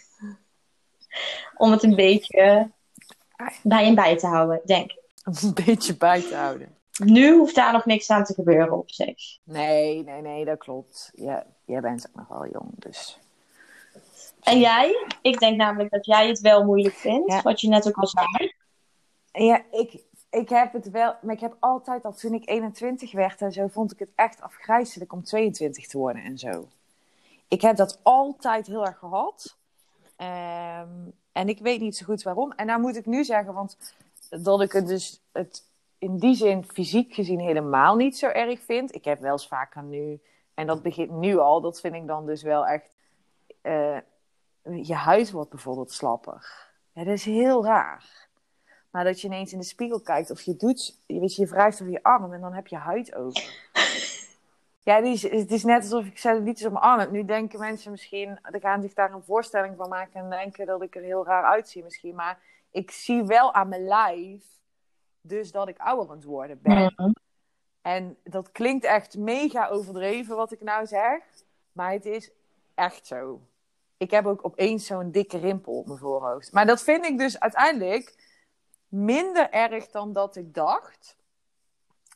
Om 1.56 1.70
het 1.70 1.82
een 1.82 1.94
beetje 1.94 2.70
bij 3.62 3.86
en 3.86 3.94
bij 3.94 4.16
te 4.18 4.26
houden, 4.26 4.60
denk 4.64 4.90
ik. 4.90 5.00
Een 5.22 5.54
beetje 5.64 5.96
bij 5.96 6.20
te 6.20 6.34
houden. 6.34 6.76
Nu 7.04 7.32
hoeft 7.32 7.54
daar 7.54 7.72
nog 7.72 7.84
niks 7.84 8.10
aan 8.10 8.24
te 8.24 8.34
gebeuren 8.34 8.78
op 8.78 8.90
zich. 8.90 9.38
Nee, 9.44 10.02
nee, 10.04 10.20
nee, 10.20 10.44
dat 10.44 10.58
klopt. 10.58 11.10
Ja, 11.14 11.46
jij 11.64 11.80
bent 11.80 12.08
ook 12.08 12.14
nog 12.14 12.28
wel 12.28 12.48
jong, 12.52 12.70
dus... 12.74 13.18
En 14.40 14.58
jij? 14.58 15.06
Ik 15.22 15.38
denk 15.38 15.56
namelijk 15.56 15.90
dat 15.90 16.06
jij 16.06 16.28
het 16.28 16.40
wel 16.40 16.64
moeilijk 16.64 16.94
vindt, 16.94 17.42
wat 17.42 17.60
je 17.60 17.68
net 17.68 17.88
ook 17.88 17.96
al 17.96 18.06
zei. 18.06 18.54
Ja, 19.32 19.62
ik, 19.70 20.02
ik 20.32 20.48
heb 20.48 20.72
het 20.72 20.90
wel, 20.90 21.14
maar 21.22 21.34
ik 21.34 21.40
heb 21.40 21.56
altijd 21.58 22.04
al 22.04 22.12
toen 22.12 22.34
ik 22.34 22.48
21 22.48 23.12
werd 23.12 23.40
en 23.40 23.52
zo, 23.52 23.66
vond 23.66 23.92
ik 23.92 23.98
het 23.98 24.08
echt 24.14 24.40
afgrijzelijk 24.40 25.12
om 25.12 25.22
22 25.22 25.86
te 25.86 25.98
worden 25.98 26.22
en 26.22 26.38
zo. 26.38 26.68
Ik 27.48 27.60
heb 27.60 27.76
dat 27.76 28.00
altijd 28.02 28.66
heel 28.66 28.86
erg 28.86 28.98
gehad. 28.98 29.56
Ehm, 30.16 30.88
en 31.32 31.48
ik 31.48 31.58
weet 31.58 31.80
niet 31.80 31.96
zo 31.96 32.04
goed 32.04 32.22
waarom. 32.22 32.52
En 32.52 32.66
nou 32.66 32.80
moet 32.80 32.96
ik 32.96 33.06
nu 33.06 33.24
zeggen, 33.24 33.54
want 33.54 33.94
dat 34.28 34.60
ik 34.60 34.72
het 34.72 34.86
dus 34.86 35.20
het 35.32 35.64
in 35.98 36.18
die 36.18 36.34
zin 36.34 36.64
fysiek 36.64 37.14
gezien 37.14 37.40
helemaal 37.40 37.96
niet 37.96 38.18
zo 38.18 38.26
erg 38.26 38.60
vind. 38.60 38.94
Ik 38.94 39.04
heb 39.04 39.20
wel 39.20 39.32
eens 39.32 39.48
vaker 39.48 39.82
nu, 39.82 40.20
en 40.54 40.66
dat 40.66 40.82
begint 40.82 41.10
nu 41.10 41.38
al, 41.38 41.60
dat 41.60 41.80
vind 41.80 41.94
ik 41.94 42.06
dan 42.06 42.26
dus 42.26 42.42
wel 42.42 42.66
echt. 42.66 42.90
Uh, 43.62 43.96
je 44.82 44.94
huid 44.94 45.30
wordt 45.30 45.50
bijvoorbeeld 45.50 45.92
slapper. 45.92 46.70
Dat 46.92 47.06
is 47.06 47.24
heel 47.24 47.64
raar. 47.64 48.28
Maar 48.92 49.04
dat 49.04 49.20
je 49.20 49.26
ineens 49.26 49.52
in 49.52 49.58
de 49.58 49.64
spiegel 49.64 50.00
kijkt 50.00 50.30
of 50.30 50.40
je 50.40 50.56
doet, 50.56 50.96
je, 51.06 51.20
weet, 51.20 51.36
je 51.36 51.46
wrijft 51.46 51.80
over 51.80 51.92
je 51.92 52.02
arm 52.02 52.32
en 52.32 52.40
dan 52.40 52.52
heb 52.52 52.66
je 52.66 52.76
huid 52.76 53.14
over. 53.14 53.50
Ja, 54.84 55.00
die 55.00 55.12
is, 55.12 55.22
het 55.22 55.50
is 55.50 55.64
net 55.64 55.82
alsof 55.82 56.04
ik 56.04 56.24
liedjes 56.24 56.66
op 56.66 56.72
mijn 56.72 56.84
arm. 56.84 57.12
Nu 57.12 57.24
denken 57.24 57.58
mensen 57.58 57.90
misschien, 57.90 58.38
die 58.50 58.60
gaan 58.60 58.82
zich 58.82 58.94
daar 58.94 59.12
een 59.12 59.22
voorstelling 59.22 59.76
van 59.76 59.88
maken 59.88 60.20
en 60.20 60.30
denken 60.30 60.66
dat 60.66 60.82
ik 60.82 60.96
er 60.96 61.02
heel 61.02 61.24
raar 61.24 61.44
uitzie 61.44 61.82
misschien. 61.82 62.14
Maar 62.14 62.38
ik 62.70 62.90
zie 62.90 63.24
wel 63.24 63.54
aan 63.54 63.68
mijn 63.68 63.84
lijf 63.84 64.42
dus 65.20 65.52
dat 65.52 65.68
ik 65.68 65.78
ouder 65.78 66.10
aan 66.10 66.16
het 66.16 66.24
worden 66.24 66.62
ben. 66.62 67.14
En 67.82 68.16
dat 68.24 68.52
klinkt 68.52 68.84
echt 68.84 69.16
mega 69.16 69.68
overdreven 69.68 70.36
wat 70.36 70.52
ik 70.52 70.60
nou 70.60 70.86
zeg. 70.86 71.22
Maar 71.72 71.92
het 71.92 72.06
is 72.06 72.30
echt 72.74 73.06
zo. 73.06 73.40
Ik 73.96 74.10
heb 74.10 74.26
ook 74.26 74.44
opeens 74.44 74.86
zo'n 74.86 75.10
dikke 75.10 75.38
rimpel 75.38 75.72
op 75.72 75.86
mijn 75.86 75.98
voorhoofd. 75.98 76.52
Maar 76.52 76.66
dat 76.66 76.82
vind 76.82 77.04
ik 77.04 77.18
dus 77.18 77.40
uiteindelijk 77.40 78.14
minder 78.92 79.50
erg 79.50 79.90
dan 79.90 80.12
dat 80.12 80.36
ik 80.36 80.54
dacht. 80.54 81.16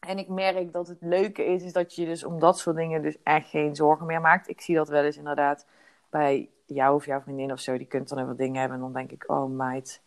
En 0.01 0.19
ik 0.19 0.29
merk 0.29 0.73
dat 0.73 0.89
het 0.89 1.01
leuke 1.01 1.45
is, 1.45 1.63
is 1.63 1.73
dat 1.73 1.95
je 1.95 2.05
dus 2.05 2.25
om 2.25 2.41
dat 2.41 2.59
soort 2.59 2.77
dingen 2.77 3.03
dus 3.03 3.23
echt 3.23 3.49
geen 3.49 3.77
zorgen 3.77 4.07
meer 4.07 4.21
maakt. 4.21 4.49
Ik 4.49 4.61
zie 4.61 4.75
dat 4.75 4.89
wel 4.89 5.05
eens 5.05 5.17
inderdaad 5.17 5.67
bij 6.11 6.51
jou 6.67 6.95
of 6.95 7.07
jouw 7.07 7.21
vriendin 7.21 7.53
of 7.53 7.61
zo. 7.61 7.79
Die 7.79 7.87
kunt 7.87 8.09
dan 8.09 8.19
even 8.19 8.37
dingen 8.37 8.61
hebben 8.61 8.77
en 8.77 8.83
dan 8.83 8.93
denk 8.93 9.11
ik, 9.11 9.25
oh 9.27 9.51
meid, 9.51 10.03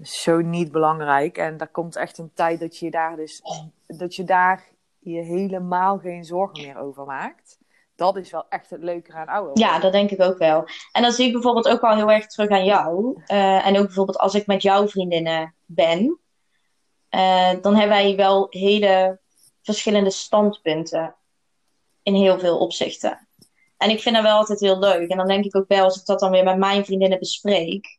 zo 0.00 0.40
niet 0.40 0.72
belangrijk. 0.72 1.38
En 1.38 1.56
daar 1.56 1.68
komt 1.68 1.96
echt 1.96 2.18
een 2.18 2.32
tijd 2.34 2.60
dat 2.60 2.78
je 2.78 2.90
daar 2.90 3.16
dus, 3.16 3.42
dat 3.86 4.14
je 4.14 4.24
daar 4.24 4.68
je 4.98 5.22
helemaal 5.22 5.98
geen 5.98 6.24
zorgen 6.24 6.62
meer 6.62 6.76
over 6.76 7.04
maakt. 7.04 7.58
Dat 7.96 8.16
is 8.16 8.30
wel 8.30 8.46
echt 8.48 8.70
het 8.70 8.82
leuke 8.82 9.12
aan 9.12 9.26
ouder 9.26 9.58
Ja, 9.58 9.78
dat 9.78 9.92
denk 9.92 10.10
ik 10.10 10.22
ook 10.22 10.38
wel. 10.38 10.68
En 10.92 11.02
dan 11.02 11.12
zie 11.12 11.26
ik 11.26 11.32
bijvoorbeeld 11.32 11.68
ook 11.68 11.80
wel 11.80 11.94
heel 11.94 12.10
erg 12.10 12.26
terug 12.26 12.50
aan 12.50 12.64
jou. 12.64 13.22
Uh, 13.26 13.66
en 13.66 13.78
ook 13.78 13.86
bijvoorbeeld 13.86 14.18
als 14.18 14.34
ik 14.34 14.46
met 14.46 14.62
jouw 14.62 14.88
vriendinnen 14.88 15.54
ben. 15.64 16.20
Uh, 17.10 17.50
dan 17.60 17.74
hebben 17.74 17.96
wij 17.96 18.16
wel 18.16 18.46
hele 18.50 19.20
verschillende 19.62 20.10
standpunten. 20.10 21.14
In 22.02 22.14
heel 22.14 22.38
veel 22.38 22.58
opzichten. 22.58 23.28
En 23.76 23.90
ik 23.90 24.00
vind 24.00 24.14
dat 24.14 24.24
wel 24.24 24.36
altijd 24.36 24.60
heel 24.60 24.78
leuk. 24.78 25.10
En 25.10 25.16
dan 25.16 25.26
denk 25.26 25.44
ik 25.44 25.56
ook 25.56 25.68
wel, 25.68 25.84
als 25.84 26.00
ik 26.00 26.06
dat 26.06 26.20
dan 26.20 26.30
weer 26.30 26.44
met 26.44 26.58
mijn 26.58 26.84
vriendinnen 26.84 27.18
bespreek. 27.18 27.98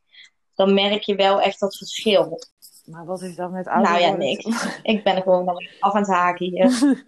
Dan 0.55 0.73
merk 0.73 1.01
je 1.01 1.15
wel 1.15 1.41
echt 1.41 1.59
dat 1.59 1.77
verschil. 1.77 2.39
Maar 2.85 3.05
wat 3.05 3.21
is 3.21 3.35
dat 3.35 3.51
met 3.51 3.67
ouder 3.67 3.91
Nou 3.91 4.03
ja, 4.03 4.15
niks. 4.15 4.45
ik 4.83 5.03
ben 5.03 5.15
er 5.15 5.21
gewoon 5.21 5.47
af 5.79 5.93
aan 5.93 6.01
het 6.01 6.09
haken 6.09 6.45
hier. 6.45 7.05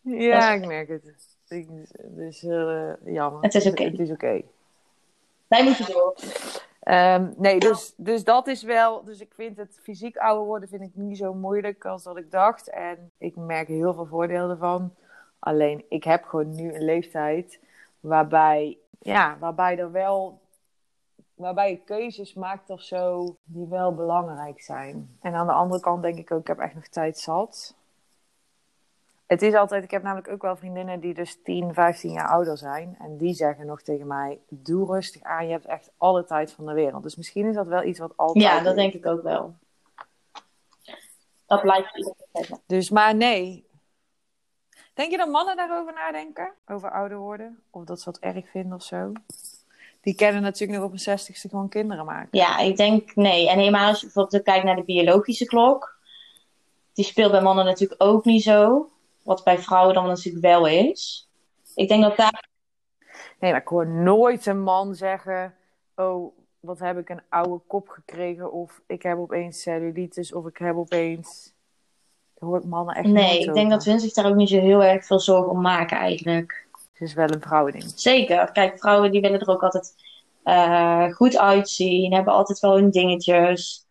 ja, 0.30 0.52
ik 0.52 0.66
merk 0.66 0.88
het. 0.88 1.25
Dus 1.48 2.42
uh, 2.42 2.92
jammer. 3.04 3.42
Het 3.42 3.54
is 3.54 3.66
oké. 3.66 3.84
Het 3.84 3.98
is 3.98 4.10
oké. 4.10 4.42
Wij 5.46 5.64
moeten 5.64 5.92
door. 5.92 6.14
Um, 6.88 7.34
nee, 7.36 7.58
dus, 7.58 7.94
dus 7.96 8.24
dat 8.24 8.46
is 8.46 8.62
wel. 8.62 9.04
Dus 9.04 9.20
ik 9.20 9.32
vind 9.34 9.56
het 9.56 9.78
fysiek 9.82 10.16
ouder 10.16 10.44
worden 10.44 10.68
vind 10.68 10.82
ik 10.82 10.90
niet 10.94 11.18
zo 11.18 11.34
moeilijk 11.34 11.84
als 11.84 12.02
dat 12.02 12.16
ik 12.16 12.30
dacht. 12.30 12.70
En 12.70 13.10
ik 13.18 13.36
merk 13.36 13.68
heel 13.68 13.94
veel 13.94 14.06
voordelen 14.06 14.50
ervan. 14.50 14.94
Alleen 15.38 15.84
ik 15.88 16.04
heb 16.04 16.24
gewoon 16.24 16.54
nu 16.54 16.74
een 16.74 16.84
leeftijd 16.84 17.58
waarbij, 18.00 18.78
ja, 18.98 19.36
waarbij 19.40 19.78
er 19.78 19.92
wel. 19.92 20.40
Waarbij 21.34 21.70
je 21.70 21.80
keuzes 21.84 22.34
maakt 22.34 22.70
of 22.70 22.80
zo 22.80 23.36
die 23.44 23.66
wel 23.66 23.94
belangrijk 23.94 24.62
zijn. 24.62 25.16
En 25.20 25.34
aan 25.34 25.46
de 25.46 25.52
andere 25.52 25.80
kant 25.80 26.02
denk 26.02 26.18
ik 26.18 26.30
ook, 26.30 26.40
ik 26.40 26.46
heb 26.46 26.58
echt 26.58 26.74
nog 26.74 26.86
tijd 26.86 27.18
zat. 27.18 27.74
Het 29.26 29.42
is 29.42 29.54
altijd, 29.54 29.84
ik 29.84 29.90
heb 29.90 30.02
namelijk 30.02 30.28
ook 30.28 30.42
wel 30.42 30.56
vriendinnen 30.56 31.00
die 31.00 31.14
dus 31.14 31.42
10, 31.42 31.74
15 31.74 32.10
jaar 32.12 32.28
ouder 32.28 32.58
zijn. 32.58 32.96
En 32.98 33.16
die 33.16 33.34
zeggen 33.34 33.66
nog 33.66 33.82
tegen 33.82 34.06
mij: 34.06 34.38
Doe 34.48 34.86
rustig 34.86 35.22
aan, 35.22 35.46
je 35.46 35.52
hebt 35.52 35.66
echt 35.66 35.90
alle 35.96 36.24
tijd 36.24 36.52
van 36.52 36.66
de 36.66 36.72
wereld. 36.72 37.02
Dus 37.02 37.16
misschien 37.16 37.46
is 37.46 37.54
dat 37.54 37.66
wel 37.66 37.82
iets 37.82 37.98
wat 37.98 38.12
altijd. 38.16 38.44
Ja, 38.44 38.60
dat 38.60 38.74
denk 38.74 38.92
ik 38.92 39.06
ook 39.06 39.22
wel. 39.22 39.54
Dat 41.46 41.60
blijft 41.60 42.14
zeggen. 42.32 42.60
Dus 42.66 42.90
maar 42.90 43.14
nee. 43.14 43.64
Denk 44.94 45.10
je 45.10 45.16
dat 45.16 45.28
mannen 45.28 45.56
daarover 45.56 45.92
nadenken? 45.92 46.52
Over 46.66 46.90
ouder 46.90 47.18
worden? 47.18 47.62
Of 47.70 47.84
dat 47.84 48.00
ze 48.00 48.10
wat 48.10 48.18
erg 48.18 48.50
vinden 48.50 48.72
of 48.72 48.82
zo? 48.82 49.12
die 50.06 50.14
kennen 50.14 50.42
natuurlijk 50.42 50.78
nog 50.78 50.88
op 50.88 50.92
een 50.92 50.98
zestigste 50.98 51.48
gewoon 51.48 51.68
kinderen 51.68 52.04
maken. 52.04 52.28
Ja, 52.30 52.58
ik 52.58 52.76
denk 52.76 53.14
nee. 53.14 53.48
En 53.48 53.58
helemaal 53.58 53.88
als 53.88 54.00
je 54.00 54.04
bijvoorbeeld 54.06 54.42
kijkt 54.42 54.64
naar 54.64 54.76
de 54.76 54.84
biologische 54.84 55.44
klok. 55.44 55.96
Die 56.92 57.04
speelt 57.04 57.30
bij 57.30 57.42
mannen 57.42 57.64
natuurlijk 57.64 58.02
ook 58.02 58.24
niet 58.24 58.42
zo. 58.42 58.90
Wat 59.26 59.44
bij 59.44 59.58
vrouwen 59.58 59.94
dan 59.94 60.06
natuurlijk 60.06 60.44
wel 60.44 60.66
is. 60.66 61.28
Ik 61.74 61.88
denk 61.88 62.02
dat 62.02 62.16
daar... 62.16 62.48
Nee, 63.40 63.50
maar 63.50 63.60
ik 63.60 63.68
hoor 63.68 63.86
nooit 63.86 64.46
een 64.46 64.62
man 64.62 64.94
zeggen... 64.94 65.54
Oh, 65.96 66.36
wat 66.60 66.78
heb 66.78 66.98
ik 66.98 67.08
een 67.08 67.22
oude 67.28 67.60
kop 67.66 67.88
gekregen? 67.88 68.52
Of 68.52 68.80
ik 68.86 69.02
heb 69.02 69.18
opeens 69.18 69.62
cellulitis. 69.62 70.32
Of 70.32 70.46
ik 70.46 70.56
heb 70.56 70.76
opeens... 70.76 71.54
Daar 72.34 72.48
hoor 72.48 72.58
ik 72.58 72.64
mannen 72.64 72.94
echt 72.94 73.06
Nee, 73.06 73.34
ik 73.34 73.40
over. 73.40 73.54
denk 73.54 73.70
dat 73.70 73.84
hun 73.84 74.00
zich 74.00 74.12
daar 74.12 74.26
ook 74.26 74.34
niet 74.34 74.48
zo 74.48 74.60
heel 74.60 74.82
erg 74.84 75.06
veel 75.06 75.20
zorgen 75.20 75.50
om 75.50 75.60
maken 75.60 75.96
eigenlijk. 75.96 76.66
Het 76.92 77.08
is 77.08 77.14
wel 77.14 77.30
een 77.30 77.42
vrouwending. 77.42 77.92
Zeker. 77.94 78.52
Kijk, 78.52 78.78
vrouwen 78.78 79.10
die 79.10 79.20
willen 79.20 79.40
er 79.40 79.48
ook 79.48 79.62
altijd 79.62 79.94
eh, 80.42 81.12
goed 81.12 81.36
uitzien. 81.36 82.12
Hebben 82.12 82.34
altijd 82.34 82.58
wel 82.58 82.74
hun 82.74 82.90
dingetjes. 82.90 83.86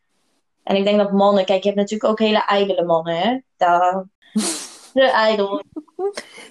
En 0.63 0.75
ik 0.75 0.83
denk 0.83 0.97
dat 0.97 1.11
mannen... 1.11 1.45
Kijk, 1.45 1.61
je 1.61 1.69
hebt 1.69 1.79
natuurlijk 1.81 2.09
ook 2.11 2.19
hele 2.19 2.45
ijdele 2.45 2.83
mannen, 2.85 3.17
hè? 3.17 3.39
Daar... 3.57 4.05
De 4.95 5.09
ijdel. 5.09 5.63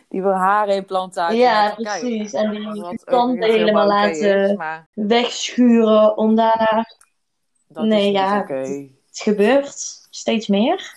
Die 0.09 0.23
wil 0.23 0.33
haarimplantaten. 0.33 1.37
Ja, 1.37 1.53
laten 1.53 1.85
kijken. 1.85 2.09
precies. 2.09 2.33
En 2.33 2.51
die 2.51 2.99
tanden 3.05 3.51
helemaal 3.51 3.87
laten- 3.87 4.51
is, 4.51 4.57
maar 4.57 4.89
Wegschuren 4.95 6.17
om 6.17 6.35
daarna... 6.35 6.87
dat 7.69 7.85
Nee, 7.85 8.07
is 8.07 8.13
ja. 8.13 8.45
Het 8.47 9.19
gebeurt 9.19 10.07
steeds 10.11 10.47
meer. 10.49 10.97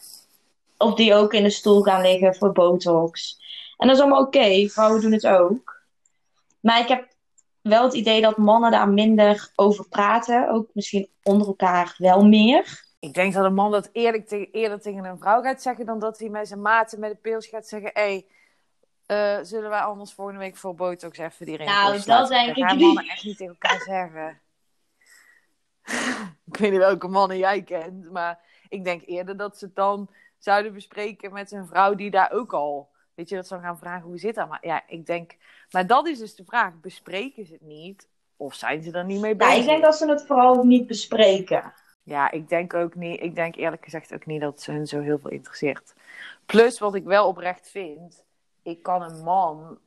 Of 0.78 0.94
die 0.94 1.14
ook 1.14 1.34
in 1.34 1.44
de 1.44 1.50
stoel 1.50 1.82
gaan 1.82 2.02
liggen 2.02 2.36
voor 2.36 2.52
botox. 2.52 3.40
En 3.78 3.88
dat 3.88 3.96
is 3.96 4.02
allemaal 4.02 4.22
oké. 4.26 4.68
Vrouwen 4.68 5.02
doen 5.02 5.12
het 5.12 5.28
ook. 5.28 5.82
Maar 6.60 6.80
ik 6.80 6.88
heb 6.88 7.08
wel 7.62 7.84
het 7.84 7.94
idee 7.94 8.22
dat 8.22 8.38
mannen 8.38 8.72
daar 8.72 8.90
minder 8.90 9.52
over 9.56 9.88
praten. 9.90 10.50
Ook 10.50 10.68
misschien 10.74 11.08
onder 11.24 11.48
elkaar 11.48 11.96
wel 11.98 12.26
meer. 12.26 12.86
Ik 13.00 13.14
denk 13.14 13.34
dat 13.34 13.46
een 13.46 13.54
man 13.54 13.72
dat 13.72 13.90
eerlijk 13.92 14.28
te- 14.28 14.52
eerder 14.52 14.82
tegen 14.82 15.06
een 15.06 15.18
vrouw 15.18 15.42
gaat 15.42 15.62
zeggen... 15.62 15.86
dan 15.86 16.00
dat 16.00 16.20
hij 16.20 16.30
met 16.30 16.48
zijn 16.48 16.62
maten 16.62 17.00
met 17.00 17.12
de 17.12 17.18
pils 17.18 17.48
gaat 17.48 17.68
zeggen... 17.68 17.90
Hé, 17.94 18.26
hey, 19.06 19.44
zullen 19.46 19.70
wij 19.70 19.80
anders 19.80 20.14
volgende 20.14 20.40
week 20.40 20.58
voor 20.58 20.76
botox 20.76 21.18
even 21.18 21.46
die 21.46 21.58
rimpels 21.58 22.06
Nou, 22.06 22.20
dat 22.20 22.30
denk 22.30 22.56
ik 22.56 22.72
niet. 22.72 22.80
mannen 22.86 23.06
echt 23.08 23.24
niet 23.24 23.38
tegen 23.38 23.58
elkaar 23.62 23.82
zeggen. 23.82 24.42
ik 26.52 26.58
weet 26.58 26.72
niet 26.72 26.80
welke 26.80 27.08
mannen 27.08 27.38
jij 27.38 27.64
kent... 27.64 28.12
maar 28.12 28.40
ik 28.70 28.84
denk 28.84 29.02
eerder 29.06 29.38
dat 29.38 29.58
ze 29.58 29.66
het 29.66 29.76
dan 29.76 30.10
zouden 30.38 30.74
bespreken 30.74 31.34
met 31.34 31.52
een 31.52 31.68
vrouw 31.68 31.96
die 31.96 32.12
daar 32.12 32.32
ook 32.32 32.54
al... 32.54 32.90
Weet 33.14 33.30
je, 33.30 33.36
dat 33.36 33.48
ze 33.48 33.54
dan 33.54 33.64
gaan 33.64 33.78
vragen 33.78 34.08
hoe 34.08 34.18
zit 34.18 34.36
dat? 34.36 34.50
Maar 34.50 34.66
ja, 34.66 34.84
ik 34.88 35.06
denk... 35.06 35.36
Maar 35.72 35.88
dat 35.88 36.08
is 36.08 36.20
dus 36.20 36.36
de 36.36 36.46
vraag. 36.46 36.74
Bespreken 36.82 37.46
ze 37.46 37.54
het 37.54 37.62
niet? 37.62 38.08
Of 38.36 38.54
zijn 38.54 38.84
ze 38.84 38.92
er 38.92 39.06
niet 39.06 39.22
mee 39.22 39.32
Ja, 39.32 39.38
bezig? 39.38 39.58
ik 39.58 39.66
denk 39.66 39.84
dat 39.84 39.96
ze 39.98 40.10
het 40.10 40.26
vooral 40.26 40.64
niet 40.64 40.88
bespreken. 40.88 41.74
Ja, 42.08 42.32
ik 42.32 42.50
denk 42.50 42.74
ook 42.74 42.96
niet. 42.96 43.22
Ik 43.22 43.36
denk 43.36 43.56
eerlijk 43.56 43.84
gezegd 43.84 44.13
ook 44.13 44.26
niet 44.26 44.41
dat 44.41 44.62
ze 44.62 44.72
hun 44.72 44.88
zo 44.88 45.00
heel 45.00 45.20
veel 45.20 45.30
interesseert. 45.30 45.93
Plus, 46.46 46.80
wat 46.80 46.96
ik 46.96 47.04
wel 47.04 47.28
oprecht 47.28 47.70
vind, 47.70 48.24
ik 48.62 48.84
kan 48.84 49.02
een 49.02 49.24
man 49.24 49.80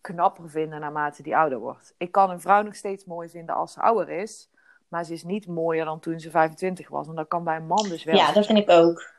knapper 0.00 0.50
vinden 0.50 0.80
naarmate 0.80 1.22
die 1.22 1.36
ouder 1.36 1.58
wordt. 1.58 1.94
Ik 1.96 2.12
kan 2.12 2.30
een 2.30 2.40
vrouw 2.40 2.62
nog 2.62 2.74
steeds 2.74 3.04
mooi 3.04 3.28
vinden 3.28 3.54
als 3.54 3.72
ze 3.72 3.80
ouder 3.80 4.08
is, 4.08 4.48
maar 4.88 5.04
ze 5.04 5.12
is 5.12 5.22
niet 5.22 5.46
mooier 5.46 5.84
dan 5.84 6.00
toen 6.00 6.20
ze 6.20 6.30
25 6.30 6.88
was. 6.88 7.08
En 7.08 7.14
dat 7.14 7.28
kan 7.28 7.44
bij 7.44 7.56
een 7.56 7.66
man 7.66 7.88
dus 7.88 8.04
wel. 8.04 8.16
Ja, 8.16 8.32
dat 8.32 8.46
vind 8.46 8.58
ik 8.58 8.70
ook. 8.70 9.12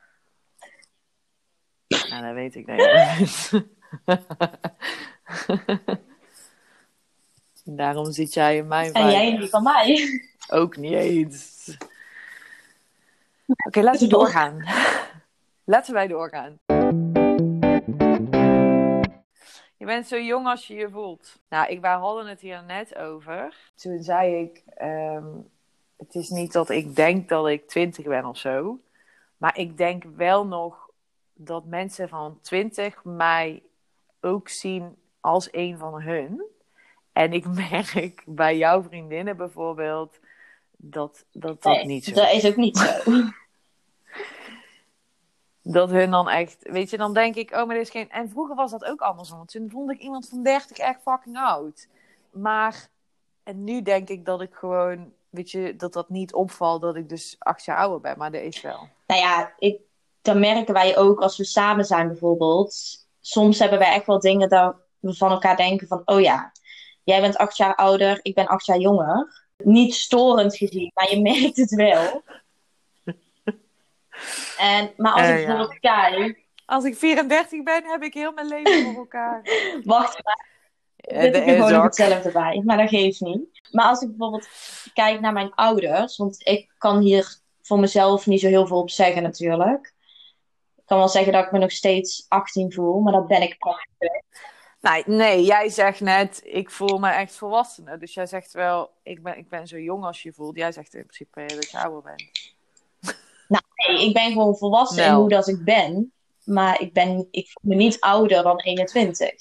Nou, 1.88 2.24
dat 2.24 2.34
weet 2.34 2.56
ik 2.56 2.68
niet. 2.68 3.52
Daarom 7.80 8.12
zit 8.12 8.34
jij 8.34 8.58
in 8.58 8.68
mijn 8.68 8.94
En 8.94 9.12
jij 9.12 9.32
en 9.32 9.40
die 9.40 9.50
van 9.50 9.64
mij. 9.64 10.10
Ook 10.48 10.78
niet 10.78 10.94
eens. 10.94 11.78
Oké, 13.76 13.86
laten 13.86 14.02
we 14.02 14.08
doorgaan. 14.08 14.64
Laten 15.74 15.94
wij 15.94 16.08
doorgaan. 16.08 16.60
Je 19.78 19.86
bent 19.86 20.08
zo 20.08 20.20
jong 20.20 20.48
als 20.48 20.68
je 20.68 20.74
je 20.74 20.90
voelt. 20.90 21.40
Nou, 21.50 21.68
ik, 21.70 21.82
wij 21.82 21.94
hadden 21.94 22.28
het 22.28 22.40
hier 22.40 22.64
net 22.64 22.96
over. 22.96 23.72
Toen 23.76 24.04
zei 24.04 24.36
ik, 24.42 24.64
ehm, 24.76 25.26
het 25.98 26.16
is 26.16 26.30
niet 26.30 26.52
dat 26.52 26.70
ik 26.70 26.96
denk 26.96 27.30
dat 27.30 27.48
ik 27.48 27.68
twintig 27.68 28.06
ben 28.06 28.26
of 28.26 28.38
zo. 28.38 28.80
Maar 29.38 29.58
ik 29.58 29.78
denk 29.78 30.04
wel 30.16 30.48
nog 30.48 30.90
dat 31.34 31.66
mensen 31.66 32.10
van 32.10 32.40
twintig 32.42 33.04
mij 33.04 33.64
ook 34.22 34.50
zien 34.50 34.96
als 35.20 35.48
een 35.52 35.78
van 35.78 36.02
hun. 36.02 36.44
En 37.14 37.34
ik 37.34 37.46
merk 37.70 38.24
bij 38.26 38.58
jouw 38.58 38.84
vriendinnen 38.84 39.38
bijvoorbeeld 39.38 40.20
dat 40.72 41.26
dat, 41.32 41.62
dat 41.62 41.76
Nee, 41.76 41.86
niet 41.86 42.06
zo 42.06 42.14
dat 42.14 42.32
is. 42.32 42.44
is 42.44 42.50
ook 42.50 42.56
niet 42.56 42.78
zo. 42.78 43.12
Dat 45.64 45.90
hun 45.90 46.12
dan 46.12 46.30
echt, 46.30 46.58
weet 46.60 46.90
je, 46.90 46.98
dan 46.98 47.14
denk 47.14 47.36
ik, 47.36 47.52
oh, 47.52 47.66
maar 47.66 47.76
dit 47.76 47.86
is 47.86 47.90
geen. 47.90 48.10
En 48.10 48.30
vroeger 48.30 48.56
was 48.56 48.72
dat 48.72 48.86
ook 48.86 49.02
andersom, 49.02 49.38
want 49.38 49.52
toen 49.52 49.70
vond 49.70 49.92
ik 49.92 50.00
iemand 50.00 50.28
van 50.28 50.44
30 50.44 50.78
echt 50.78 51.02
fucking 51.02 51.38
oud. 51.38 51.88
Maar, 52.32 52.90
en 53.44 53.64
nu 53.64 53.82
denk 53.82 54.10
ik 54.10 54.26
dat 54.26 54.42
ik 54.42 54.54
gewoon, 54.54 55.14
weet 55.30 55.52
je, 55.52 55.76
dat 55.76 55.94
dat 55.94 56.10
niet 56.10 56.34
opvalt 56.34 56.82
dat 56.82 56.96
ik 56.96 57.10
dus 57.10 57.36
acht 57.40 57.66
jaar 57.66 57.78
ouder 57.78 58.02
ben, 58.02 58.18
maar 58.18 58.32
dat 58.32 58.42
is 58.42 58.62
wel. 58.62 58.88
Nou 59.08 59.22
ja, 59.22 59.54
ik, 59.58 59.80
dan 60.22 60.40
merken 60.40 60.74
wij 60.74 60.98
ook 60.98 61.22
als 61.22 61.38
we 61.38 61.44
samen 61.44 61.86
zijn 61.86 62.08
bijvoorbeeld. 62.08 62.76
Soms 63.22 63.60
hebben 63.60 63.80
wij 63.80 63.94
echt 63.94 64.06
wel 64.06 64.20
dingen 64.20 64.50
dat 64.50 64.76
we 65.00 65.16
van 65.16 65.32
elkaar 65.32 65.58
denken 65.58 65.88
van, 65.88 66.02
oh 66.06 66.22
ja, 66.22 66.52
jij 67.04 67.22
bent 67.22 67.38
acht 67.38 67.58
jaar 67.58 67.76
ouder, 67.76 68.20
ik 68.22 68.36
ben 68.36 68.48
acht 68.48 68.66
jaar 68.66 68.80
jonger. 68.80 69.42
Niet 69.58 69.94
storend 69.94 70.56
gezien, 70.56 70.92
maar 70.94 71.10
je 71.10 71.22
merkt 71.22 71.58
het 71.58 71.76
wel. 71.76 72.24
En, 74.58 74.94
maar 74.98 75.14
als 75.14 75.22
Eh, 75.22 75.34
ik 75.34 75.40
ja. 75.40 75.46
bijvoorbeeld 75.46 75.80
kijk, 75.80 76.42
Als 76.66 76.84
ik 76.84 76.96
34 76.98 77.64
ben, 77.64 77.86
heb 77.86 78.04
ik 78.04 78.14
heel 78.14 78.32
mijn 78.32 78.48
leven 78.48 78.84
voor 78.84 78.96
elkaar. 78.96 79.42
wacht, 79.84 80.24
daar 80.24 80.46
Ja, 80.96 81.22
zit 81.22 81.34
dat 81.34 81.42
ik 81.42 81.48
er 81.48 81.54
is 81.54 81.56
gewoon 81.56 81.72
nog 81.74 81.84
hetzelfde 81.84 82.32
bij, 82.32 82.62
maar 82.66 82.78
dat 82.78 82.90
geeft 82.90 83.20
niet. 83.22 83.62
Maar 83.72 83.86
als 83.86 84.02
ik 84.02 84.08
bijvoorbeeld 84.10 84.48
kijk 84.94 85.20
naar 85.20 85.34
mijn 85.34 85.54
ouders, 85.54 86.18
want 86.18 86.48
ik 86.48 86.72
kan 86.78 87.00
hier 87.00 87.36
voor 87.62 87.80
mezelf 87.80 88.26
niet 88.26 88.40
zo 88.40 88.48
heel 88.48 88.68
veel 88.68 88.78
op 88.80 88.90
zeggen 88.90 89.24
natuurlijk. 89.24 89.94
Ik 90.76 90.84
kan 90.86 90.98
wel 90.98 91.10
zeggen 91.10 91.34
dat 91.34 91.46
ik 91.46 91.52
me 91.52 91.60
nog 91.60 91.72
steeds 91.72 92.26
18 92.28 92.72
voel, 92.74 93.00
maar 93.00 93.14
dat 93.14 93.28
ben 93.28 93.42
ik 93.42 93.58
prachtig. 93.58 94.22
Nee, 94.82 95.04
nee, 95.06 95.44
jij 95.44 95.70
zegt 95.70 96.00
net, 96.00 96.42
ik 96.44 96.72
voel 96.72 96.98
me 97.00 97.10
echt 97.10 97.36
volwassene. 97.36 97.98
Dus 97.98 98.14
jij 98.14 98.26
zegt 98.26 98.54
wel, 98.54 98.92
ik 99.04 99.24
ben, 99.24 99.38
ik 99.38 99.50
ben 99.50 99.68
zo 99.68 99.78
jong 99.78 100.04
als 100.04 100.22
je 100.24 100.30
je 100.30 100.36
voelt. 100.36 100.56
Jij 100.58 100.72
zegt 100.72 100.94
in 100.94 101.06
principe 101.06 101.56
dat 101.56 101.72
je 101.72 101.78
ouder 101.80 102.02
bent. 102.02 102.43
Nee, 103.88 104.08
ik 104.08 104.14
ben 104.14 104.32
gewoon 104.32 104.58
volwassen 104.58 105.04
in 105.04 105.10
Nou. 105.10 105.20
hoe 105.20 105.30
dat 105.30 105.48
ik 105.48 105.64
ben. 105.64 106.14
Maar 106.44 106.82
ik, 106.82 106.94
ben, 106.94 107.28
ik 107.32 107.52
voel 107.52 107.72
me 107.72 107.76
niet 107.76 108.00
ouder 108.00 108.44
dan 108.44 108.60
21. 108.60 109.34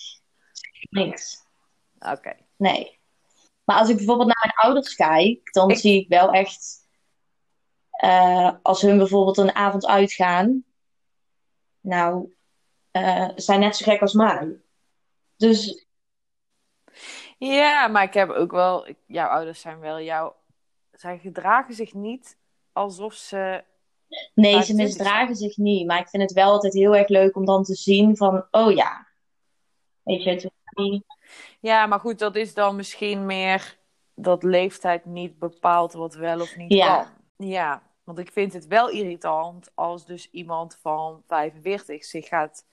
Niks. 0.90 1.42
Oké. 1.98 2.36
Nee. 2.56 3.00
Maar 3.64 3.78
als 3.78 3.88
ik 3.88 3.96
bijvoorbeeld 3.96 4.28
naar 4.28 4.42
mijn 4.46 4.66
ouders 4.66 4.94
kijk, 4.94 5.52
dan 5.52 5.70
Ik- 5.70 5.76
zie 5.78 6.00
ik 6.00 6.08
wel 6.08 6.30
echt... 6.32 6.88
eh, 7.90 8.50
als 8.62 8.82
hun 8.82 8.98
bijvoorbeeld 8.98 9.36
een 9.36 9.54
avond 9.54 9.86
uitgaan... 9.86 10.64
Nou, 11.80 12.34
ze 12.92 13.32
zijn 13.36 13.60
net 13.60 13.76
zo 13.76 13.84
gek 13.92 14.00
als 14.00 14.12
mij. 14.12 14.56
Dus 15.36 15.86
Ja, 17.38 17.88
maar 17.88 18.02
ik 18.02 18.14
heb 18.14 18.30
ook 18.30 18.50
wel, 18.50 18.88
ik- 18.88 18.98
jouw 19.06 19.28
ouders 19.28 19.60
zijn 19.60 19.78
wel 19.80 20.00
jouw, 20.00 20.36
zij 20.92 21.18
gedragen 21.18 21.74
zich 21.74 21.92
niet 21.92 22.36
alsof 22.72 23.14
ze, 23.14 23.64
nee, 24.34 24.52
ze 24.52 24.56
25 24.56 24.86
misdragen 24.86 25.36
zich 25.36 25.56
niet. 25.56 25.86
Maar 25.86 25.98
ik 25.98 26.08
vind 26.08 26.22
het 26.22 26.32
wel 26.32 26.50
altijd 26.50 26.72
heel 26.72 26.96
erg 26.96 27.08
leuk 27.08 27.36
om 27.36 27.44
dan 27.44 27.64
te 27.64 27.74
zien 27.74 28.16
van... 28.16 28.46
Oh 28.50 28.72
ja, 28.74 29.06
weet 30.02 30.22
je, 30.22 30.30
het 30.30 30.50
ja, 31.60 31.86
maar 31.86 32.00
goed, 32.00 32.18
dat 32.18 32.36
is 32.36 32.54
dan 32.54 32.76
misschien 32.76 33.26
meer 33.26 33.78
dat 34.14 34.42
leeftijd 34.42 35.04
niet 35.04 35.38
bepaalt 35.38 35.92
wat 35.92 36.14
wel 36.14 36.40
of 36.40 36.56
niet 36.56 36.72
Ja. 36.72 36.96
kan. 36.96 37.48
Ja, 37.48 37.82
want 38.04 38.18
ik 38.18 38.32
vind 38.32 38.52
het 38.52 38.66
wel 38.66 38.90
irritant 38.90 39.70
als 39.74 40.06
dus 40.06 40.30
iemand 40.30 40.78
van 40.82 41.22
45 41.26 42.04
zich 42.04 42.28
gaat 42.28 42.64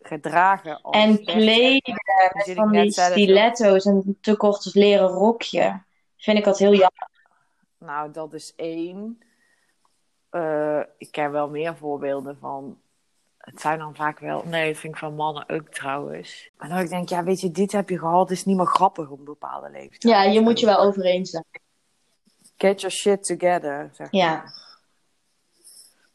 gedragen 0.00 0.82
als 0.82 0.96
En 0.96 1.14
30. 1.14 1.34
kleden 1.34 1.94
met 2.32 2.52
van 2.54 2.70
die 2.70 2.92
stiletto's 2.92 3.84
en 3.84 4.18
te 4.20 4.36
kort 4.36 4.74
leren 4.74 5.08
rokje. 5.08 5.82
Vind 6.16 6.38
ik 6.38 6.44
dat 6.44 6.58
heel 6.58 6.72
jammer. 6.72 7.10
Nou, 7.78 8.10
dat 8.10 8.34
is 8.34 8.54
één. 8.56 9.18
Eh, 10.30 10.80
ik 10.98 11.10
ken 11.10 11.30
wel 11.30 11.48
meer 11.48 11.76
voorbeelden 11.76 12.38
van. 12.40 12.78
Het 13.38 13.60
zijn 13.60 13.78
dan 13.78 13.94
vaak 13.94 14.18
wel. 14.18 14.42
Nee, 14.44 14.72
dat 14.72 14.80
vind 14.80 14.92
ik 14.92 14.98
van 14.98 15.14
mannen 15.14 15.48
ook 15.48 15.68
trouwens. 15.68 16.50
Maar 16.56 16.68
dan 16.68 16.78
ik 16.78 16.88
denk, 16.88 17.08
ja, 17.08 17.24
weet 17.24 17.40
je, 17.40 17.50
dit 17.50 17.72
heb 17.72 17.88
je 17.88 17.98
gehad. 17.98 18.28
Het 18.28 18.38
is 18.38 18.44
niet 18.44 18.56
meer 18.56 18.66
grappig 18.66 19.10
op 19.10 19.18
een 19.18 19.24
bepaalde 19.24 19.70
leeftijd. 19.70 20.02
Ja, 20.02 20.22
je 20.22 20.40
moet 20.40 20.60
je 20.60 20.66
wel 20.66 20.78
over 20.78 21.04
eens 21.04 21.30
zijn. 21.30 21.44
Get 22.56 22.80
your 22.80 22.96
shit 22.96 23.22
together. 23.24 23.90
Zeg 23.92 24.12
maar. 24.12 24.20
Ja. 24.20 24.44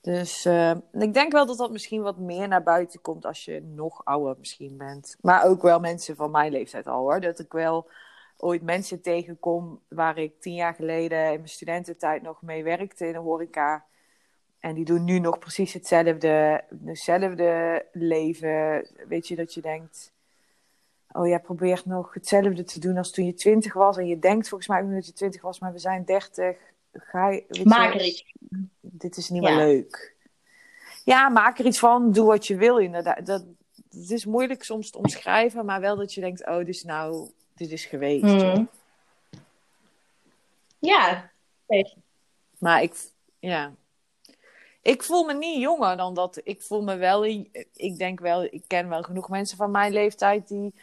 Dus 0.02 0.45
eh, 0.45 0.76
ik 0.91 1.13
denk 1.13 1.32
wel 1.32 1.45
dat 1.45 1.58
dat 1.58 1.71
misschien 1.71 2.02
wat 2.02 2.17
meer 2.17 2.47
naar 2.47 2.63
buiten 2.63 3.02
komt 3.02 3.26
als 3.26 3.45
je 3.45 3.62
nog 3.62 4.06
ouder 4.06 4.36
misschien 4.39 4.78
bent. 4.78 5.17
Maar 5.21 5.45
ook 5.45 5.62
wel 5.62 5.80
mensen 5.80 6.15
van 6.15 6.32
mijn 6.32 6.52
leeftijd 6.52 6.88
al 6.88 6.99
hoor. 6.99 7.21
Dat 7.21 7.39
ik 7.39 7.52
wel 7.52 7.89
ooit 8.38 8.62
mensen 8.62 9.02
tegenkom 9.02 9.82
waar 9.88 10.17
ik 10.17 10.41
tien 10.41 10.54
jaar 10.54 10.73
geleden 10.73 11.26
in 11.26 11.34
mijn 11.34 11.47
studententijd 11.47 12.21
nog 12.21 12.41
mee 12.41 12.63
werkte 12.63 13.06
in 13.06 13.13
de 13.13 13.19
horeca. 13.19 13.86
En 14.63 14.73
die 14.73 14.86
doen 14.86 15.04
nu 15.04 15.19
nog 15.19 15.39
precies 15.39 15.73
hetzelfde, 15.73 16.63
hetzelfde 16.86 17.86
leven. 17.91 18.88
Weet 19.08 19.28
je, 19.28 19.36
dat 19.36 19.54
je 19.54 19.62
denkt, 19.62 20.12
oh 21.12 21.28
jij 21.28 21.39
probeert 21.39 21.86
nog 21.86 22.13
hetzelfde 22.13 22.63
te 22.63 22.80
doen 22.80 22.97
als 22.97 23.12
toen 23.12 23.26
je 23.26 23.34
twintig 23.34 23.73
was. 23.73 23.97
En 23.97 24.08
je 24.08 24.19
denkt 24.19 24.49
volgens 24.49 24.69
mij 24.69 24.82
ook 24.82 24.91
dat 24.91 25.06
je 25.06 25.13
twintig 25.13 25.41
was, 25.41 25.60
maar 25.60 25.71
we 25.71 25.80
zijn 25.80 26.06
dertig. 26.06 26.58
Ga 26.93 27.30
je, 27.30 27.43
weet 27.47 27.65
Maak 27.65 27.93
je, 27.93 27.99
er 27.99 28.06
iets. 28.06 28.34
dit 28.80 29.17
is 29.17 29.30
niet 29.30 29.43
Ja. 29.43 29.56
meer 29.56 29.65
leuk. 29.65 30.15
Ja, 31.06 31.30
maak 31.30 31.60
er 31.60 31.65
iets 31.65 31.80
van. 31.80 32.12
Doe 32.12 32.26
wat 32.26 32.47
je 32.47 32.56
wil 32.56 32.78
inderdaad. 32.78 33.26
Dat, 33.26 33.45
het 33.89 34.12
is 34.12 34.26
moeilijk 34.26 34.63
soms 34.63 34.89
te 34.89 34.97
omschrijven, 34.97 35.65
maar 35.65 35.82
wel 35.82 35.95
dat 35.95 36.13
je 36.13 36.21
denkt, 36.21 36.47
oh, 36.47 36.58
dit 36.58 36.67
is 36.67 36.84
nou, 36.84 37.30
dit 37.56 37.71
is 37.71 37.86
geweest. 37.86 38.41
Hmm. 38.41 38.69
Ja. 40.80 41.32
Maar 42.58 42.82
ik, 42.82 42.93
ja. 43.39 43.73
Ik 44.84 45.04
voel 45.04 45.24
me 45.24 45.34
niet 45.34 45.62
jonger 45.62 45.98
dan 45.98 46.13
dat. 46.13 46.41
Ik 46.43 46.62
voel 46.62 46.82
me 46.82 46.96
wel, 46.96 47.26
ik 47.74 47.98
denk 47.98 48.19
wel, 48.19 48.43
ik 48.43 48.63
ken 48.67 48.89
wel 48.89 49.04
genoeg 49.04 49.30
mensen 49.30 49.58
van 49.58 49.72
mijn 49.72 49.91
leeftijd 49.91 50.48
die, 50.48 50.74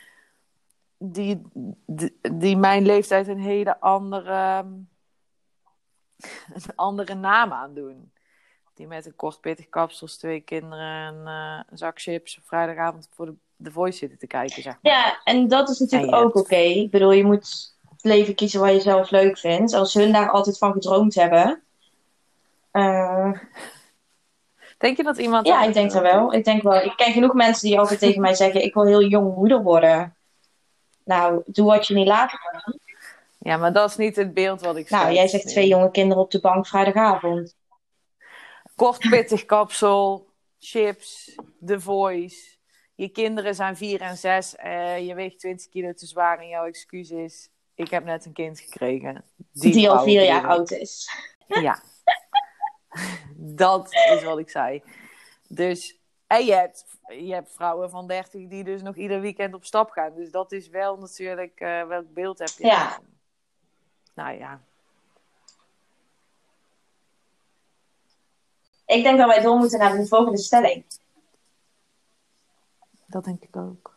die, 0.99 1.43
die, 1.87 2.19
die 2.33 2.57
mijn 2.57 2.87
leeftijd 2.87 3.29
een 3.29 3.41
hele 3.41 3.81
andere, 3.81 4.65
een 6.55 6.75
andere 6.75 7.15
naam 7.15 7.53
aandoen. 7.53 8.13
Die 8.75 8.87
met 8.87 9.07
een 9.07 9.17
kort 9.17 9.41
pittig 9.41 9.69
kapsels, 9.69 10.17
twee 10.17 10.41
kinderen 10.41 11.07
en 11.07 11.27
eh, 11.27 11.61
een 11.71 11.79
zak 11.79 12.01
chips 12.01 12.39
op 12.39 12.45
vrijdagavond 12.47 13.09
voor 13.13 13.27
de, 13.27 13.35
de 13.57 13.71
Voice 13.71 13.99
zitten 13.99 14.19
te 14.19 14.27
kijken, 14.27 14.63
zeg 14.63 14.79
maar. 14.83 14.93
Ja, 14.93 15.21
en 15.25 15.49
dat 15.49 15.69
is 15.69 15.79
natuurlijk 15.79 16.15
ook 16.15 16.35
oké. 16.35 16.57
Ik 16.57 16.91
bedoel, 16.91 17.13
je 17.13 17.25
moet 17.25 17.75
het 17.91 18.05
leven 18.05 18.35
kiezen 18.35 18.61
wat 18.61 18.73
je 18.73 18.81
zelf 18.81 19.11
leuk 19.11 19.39
vindt. 19.39 19.73
Als 19.73 19.95
hun 19.95 20.13
daar 20.13 20.31
altijd 20.31 20.59
van 20.59 20.73
gedroomd 20.73 21.15
hebben. 21.15 21.63
eh, 22.71 23.33
Denk 24.81 24.97
je 24.97 25.03
dat 25.03 25.19
iemand... 25.19 25.47
ja, 25.47 25.63
ik 25.63 25.73
denk 25.75 25.91
dat 25.93 26.03
wel. 26.03 26.35
Ik 26.35 26.45
denk 26.45 26.63
wel. 26.63 26.83
Ik 26.83 26.93
ken 26.97 27.13
genoeg 27.13 27.35
mensen 27.35 27.69
die 27.69 27.79
altijd 27.79 27.99
tegen 27.99 28.21
mij 28.21 28.35
zeggen: 28.35 28.63
Ik 28.63 28.75
wil 28.75 28.87
heel 28.87 29.05
jong 29.05 29.35
moeder 29.35 29.63
worden. 29.63 30.17
Nou, 31.05 31.43
doe 31.47 31.67
wat 31.67 31.87
je 31.87 31.95
niet 31.95 32.07
later 32.07 32.39
kan. 32.39 32.79
Ja, 33.39 33.57
maar 33.57 33.73
dat 33.73 33.91
is 33.91 33.97
niet 33.97 34.17
het 34.17 34.35
beeld 34.35 34.61
wat 34.61 34.77
ik 34.77 34.91
Nou, 34.91 35.13
jij 35.13 35.29
zegt 35.29 35.49
twee 35.49 35.69
jonge 35.69 35.91
kinderen 35.91 36.23
op 36.23 36.31
de 36.31 36.41
bank 36.41 36.67
vrijdagavond. 36.67 37.57
Kort 38.75 39.11
pittig 39.11 39.45
kapsel, 39.45 40.27
chips, 40.59 41.35
The 41.67 41.81
Voice. 41.81 42.57
Je 42.95 43.09
kinderen 43.09 43.55
zijn 43.55 43.77
vier 43.77 44.01
en 44.01 44.17
zes. 44.17 44.57
eh, 44.57 45.07
je 45.07 45.15
weegt 45.15 45.39
20 45.39 45.69
kilo 45.69 45.93
te 45.93 46.07
zwaar 46.07 46.39
en 46.39 46.49
jouw 46.49 46.65
excuus 46.65 47.11
is... 47.11 47.49
Ik 47.75 47.91
heb 47.91 48.05
net 48.05 48.25
een 48.27 48.33
kind 48.33 48.61
gekregen. 48.61 49.25
Die, 49.53 49.89
al 49.89 49.95
vrouw 49.95 50.05
vier 50.05 50.25
jaar 50.25 50.47
oud 50.47 50.71
is. 50.71 51.09
Ja. 51.47 51.83
Dat 53.37 53.95
is 53.95 54.23
wat 54.23 54.39
ik 54.39 54.51
zei. 54.51 54.83
Dus... 55.49 55.99
En 56.27 56.45
je 56.45 56.55
hebt, 56.55 56.85
je 57.09 57.33
hebt 57.33 57.53
vrouwen 57.53 57.91
van 57.91 58.07
30 58.07 58.49
die 58.49 58.65
dus 58.65 58.83
nog 58.83 58.97
ieder 58.97 59.21
weekend 59.21 59.55
op 59.55 59.65
stap 59.65 59.91
gaan. 59.91 60.15
Dus 60.15 60.31
dat 60.31 60.53
is 60.53 60.69
wel 60.69 60.97
natuurlijk... 60.97 61.61
eh, 61.61 61.87
welk 61.87 62.13
beeld 62.13 62.39
heb 62.39 62.49
je 62.49 62.67
Ja. 62.67 62.99
Nou 64.15 64.39
ja. 64.39 64.61
Ik 68.87 69.03
denk 69.03 69.19
dat 69.19 69.29
wij 69.29 69.43
door 69.43 69.57
moeten 69.57 69.79
naar 69.79 69.97
de 69.97 70.07
volgende 70.07 70.39
stelling. 70.39 70.85
Dat 73.07 73.25
denk 73.25 73.43
ik 73.43 73.57
ook. 73.57 73.95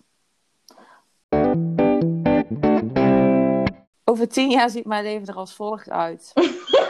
Over 4.04 4.28
tien 4.28 4.50
jaar 4.50 4.70
ziet 4.70 4.86
mijn 4.86 5.04
leven 5.04 5.28
er 5.28 5.36
als 5.36 5.56
volgt 5.56 5.90
uit. 5.90 6.32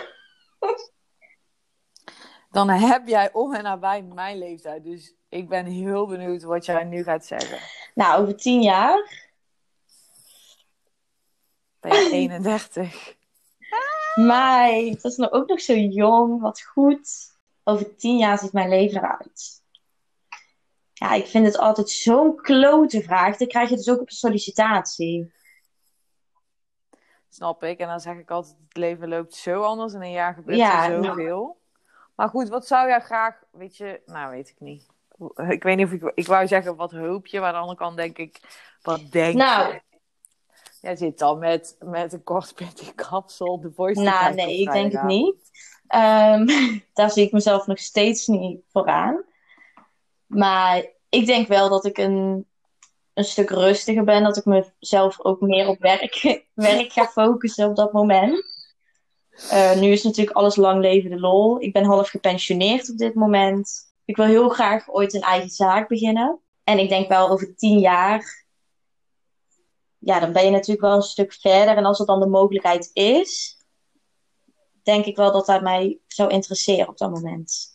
Dan 2.53 2.69
heb 2.69 3.07
jij 3.07 3.33
om 3.33 3.53
en 3.53 3.63
nabij 3.63 4.01
mijn 4.01 4.37
leeftijd. 4.37 4.83
Dus 4.83 5.15
ik 5.29 5.49
ben 5.49 5.65
heel 5.65 6.07
benieuwd 6.07 6.43
wat 6.43 6.65
jij 6.65 6.83
nu 6.83 7.03
gaat 7.03 7.25
zeggen. 7.25 7.57
Nou, 7.95 8.21
over 8.21 8.35
tien 8.35 8.61
jaar. 8.61 9.27
Ben 11.79 12.03
je 12.03 12.11
31? 12.11 13.15
Meid, 14.15 15.01
dat 15.01 15.11
is 15.11 15.17
nou 15.17 15.31
ook 15.31 15.47
nog 15.47 15.61
zo 15.61 15.73
jong. 15.73 16.41
Wat 16.41 16.61
goed. 16.61 17.09
Over 17.63 17.95
tien 17.95 18.17
jaar 18.17 18.37
ziet 18.37 18.53
mijn 18.53 18.69
leven 18.69 18.97
eruit. 18.97 19.61
Ja, 20.93 21.13
ik 21.13 21.27
vind 21.27 21.45
het 21.45 21.57
altijd 21.57 21.89
zo'n 21.89 22.35
klote 22.35 23.01
vraag. 23.01 23.37
Dan 23.37 23.47
krijg 23.47 23.69
je 23.69 23.75
dus 23.75 23.89
ook 23.89 24.01
op 24.01 24.09
een 24.09 24.15
sollicitatie. 24.15 25.33
Snap 27.29 27.63
ik. 27.63 27.79
En 27.79 27.87
dan 27.87 27.99
zeg 27.99 28.17
ik 28.17 28.31
altijd, 28.31 28.55
het 28.67 28.77
leven 28.77 29.07
loopt 29.07 29.35
zo 29.35 29.61
anders. 29.61 29.93
In 29.93 30.01
een 30.01 30.11
jaar 30.11 30.33
gebeurt 30.33 30.57
Ja, 30.57 30.89
er 30.89 30.99
nou. 30.99 31.61
Maar 32.15 32.29
goed, 32.29 32.49
wat 32.49 32.67
zou 32.67 32.87
jij 32.87 32.99
graag... 32.99 33.43
Weet 33.51 33.77
je, 33.77 34.01
nou 34.05 34.31
weet 34.31 34.49
ik 34.49 34.59
niet. 34.59 34.87
Ik 35.47 35.63
weet 35.63 35.77
niet 35.77 35.85
of 35.85 35.91
ik... 35.91 36.11
Ik 36.15 36.27
wou 36.27 36.47
zeggen, 36.47 36.75
wat 36.75 36.91
hoop 36.91 37.27
je? 37.27 37.39
Maar 37.39 37.47
aan 37.47 37.53
de 37.53 37.59
andere 37.59 37.77
kant 37.77 37.97
denk 37.97 38.17
ik, 38.17 38.41
wat 38.81 39.11
denk 39.11 39.35
Nou. 39.35 39.73
je? 39.73 39.81
Jij 40.81 40.95
zit 40.95 41.19
dan 41.19 41.39
met, 41.39 41.75
met 41.79 42.13
een 42.13 42.23
kort 42.23 42.55
pittig 42.65 42.95
kapsel 42.95 43.59
de 43.59 43.71
voice 43.71 43.99
te 43.99 44.09
Nou, 44.09 44.33
nee, 44.33 44.59
ik 44.59 44.71
denk 44.71 44.91
het 44.91 45.03
niet. 45.03 45.51
Ehm, 45.87 46.45
daar 46.93 47.11
zie 47.11 47.25
ik 47.25 47.31
mezelf 47.31 47.67
nog 47.67 47.79
steeds 47.79 48.27
niet 48.27 48.61
vooraan. 48.71 49.23
Maar 50.25 50.85
ik 51.09 51.25
denk 51.25 51.47
wel 51.47 51.69
dat 51.69 51.85
ik 51.85 51.97
een, 51.97 52.47
een 53.13 53.23
stuk 53.23 53.49
rustiger 53.49 54.03
ben. 54.03 54.23
Dat 54.23 54.37
ik 54.37 54.45
mezelf 54.45 55.21
ook 55.21 55.41
meer 55.41 55.67
op 55.67 55.79
werk, 55.79 56.43
werk 56.53 56.91
ga 56.91 57.05
focussen 57.05 57.69
op 57.69 57.75
dat 57.75 57.93
moment. 57.93 58.52
Eh, 59.49 59.75
nu 59.79 59.91
is 59.91 60.03
natuurlijk 60.03 60.37
alles 60.37 60.55
lang 60.55 60.81
leven 60.81 61.09
de 61.09 61.19
lol. 61.19 61.61
Ik 61.61 61.73
ben 61.73 61.83
half 61.83 62.09
gepensioneerd 62.09 62.91
op 62.91 62.97
dit 62.97 63.13
moment. 63.13 63.93
Ik 64.05 64.15
wil 64.15 64.25
heel 64.25 64.49
graag 64.49 64.89
ooit 64.89 65.13
een 65.13 65.21
eigen 65.21 65.49
zaak 65.49 65.87
beginnen. 65.87 66.39
En 66.63 66.79
ik 66.79 66.89
denk 66.89 67.07
wel 67.07 67.29
over 67.29 67.55
tien 67.55 67.79
jaar. 67.79 68.45
Ja, 69.97 70.19
dan 70.19 70.31
ben 70.31 70.45
je 70.45 70.51
natuurlijk 70.51 70.81
wel 70.81 70.95
een 70.95 71.01
stuk 71.01 71.33
verder. 71.33 71.77
En 71.77 71.85
als 71.85 71.99
er 71.99 72.05
dan 72.05 72.19
de 72.19 72.27
mogelijkheid 72.27 72.89
is, 72.93 73.57
denk 74.83 75.05
ik 75.05 75.15
wel 75.15 75.31
dat 75.31 75.45
dat 75.45 75.61
mij 75.61 75.99
zou 76.07 76.29
interesseren 76.29 76.87
op 76.87 76.97
dat 76.97 77.11
moment. 77.11 77.73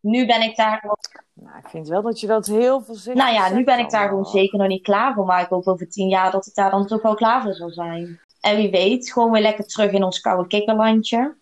Nu 0.00 0.26
ben 0.26 0.42
ik 0.42 0.56
daar 0.56 0.96
Nou, 1.32 1.58
ik 1.58 1.68
vind 1.68 1.88
wel 1.88 2.02
dat 2.02 2.20
je 2.20 2.26
dat 2.26 2.46
heel 2.46 2.80
voorzichtig 2.80 3.24
nou 3.24 3.34
ja, 3.34 3.48
nu 3.48 3.64
ben 3.64 3.78
ik 3.78 3.90
daar 3.90 4.08
gewoon 4.08 4.24
zeker 4.24 4.58
nog 4.58 4.68
niet 4.68 4.82
klaar 4.82 5.14
voor. 5.14 5.24
Maar 5.24 5.42
ik 5.42 5.48
hoop 5.48 5.66
over 5.66 5.88
tien 5.88 6.08
jaar 6.08 6.30
dat 6.30 6.46
ik 6.46 6.54
daar 6.54 6.70
dan 6.70 6.86
toch 6.86 7.02
wel 7.02 7.14
klaar 7.14 7.42
voor 7.42 7.54
zal 7.54 7.70
zijn. 7.70 8.20
En 8.48 8.56
wie 8.56 8.70
weet, 8.70 9.12
gewoon 9.12 9.30
weer 9.30 9.42
lekker 9.42 9.66
terug 9.66 9.90
in 9.90 10.04
ons 10.04 10.20
koude 10.20 10.46
kikkerlandje. 10.48 11.36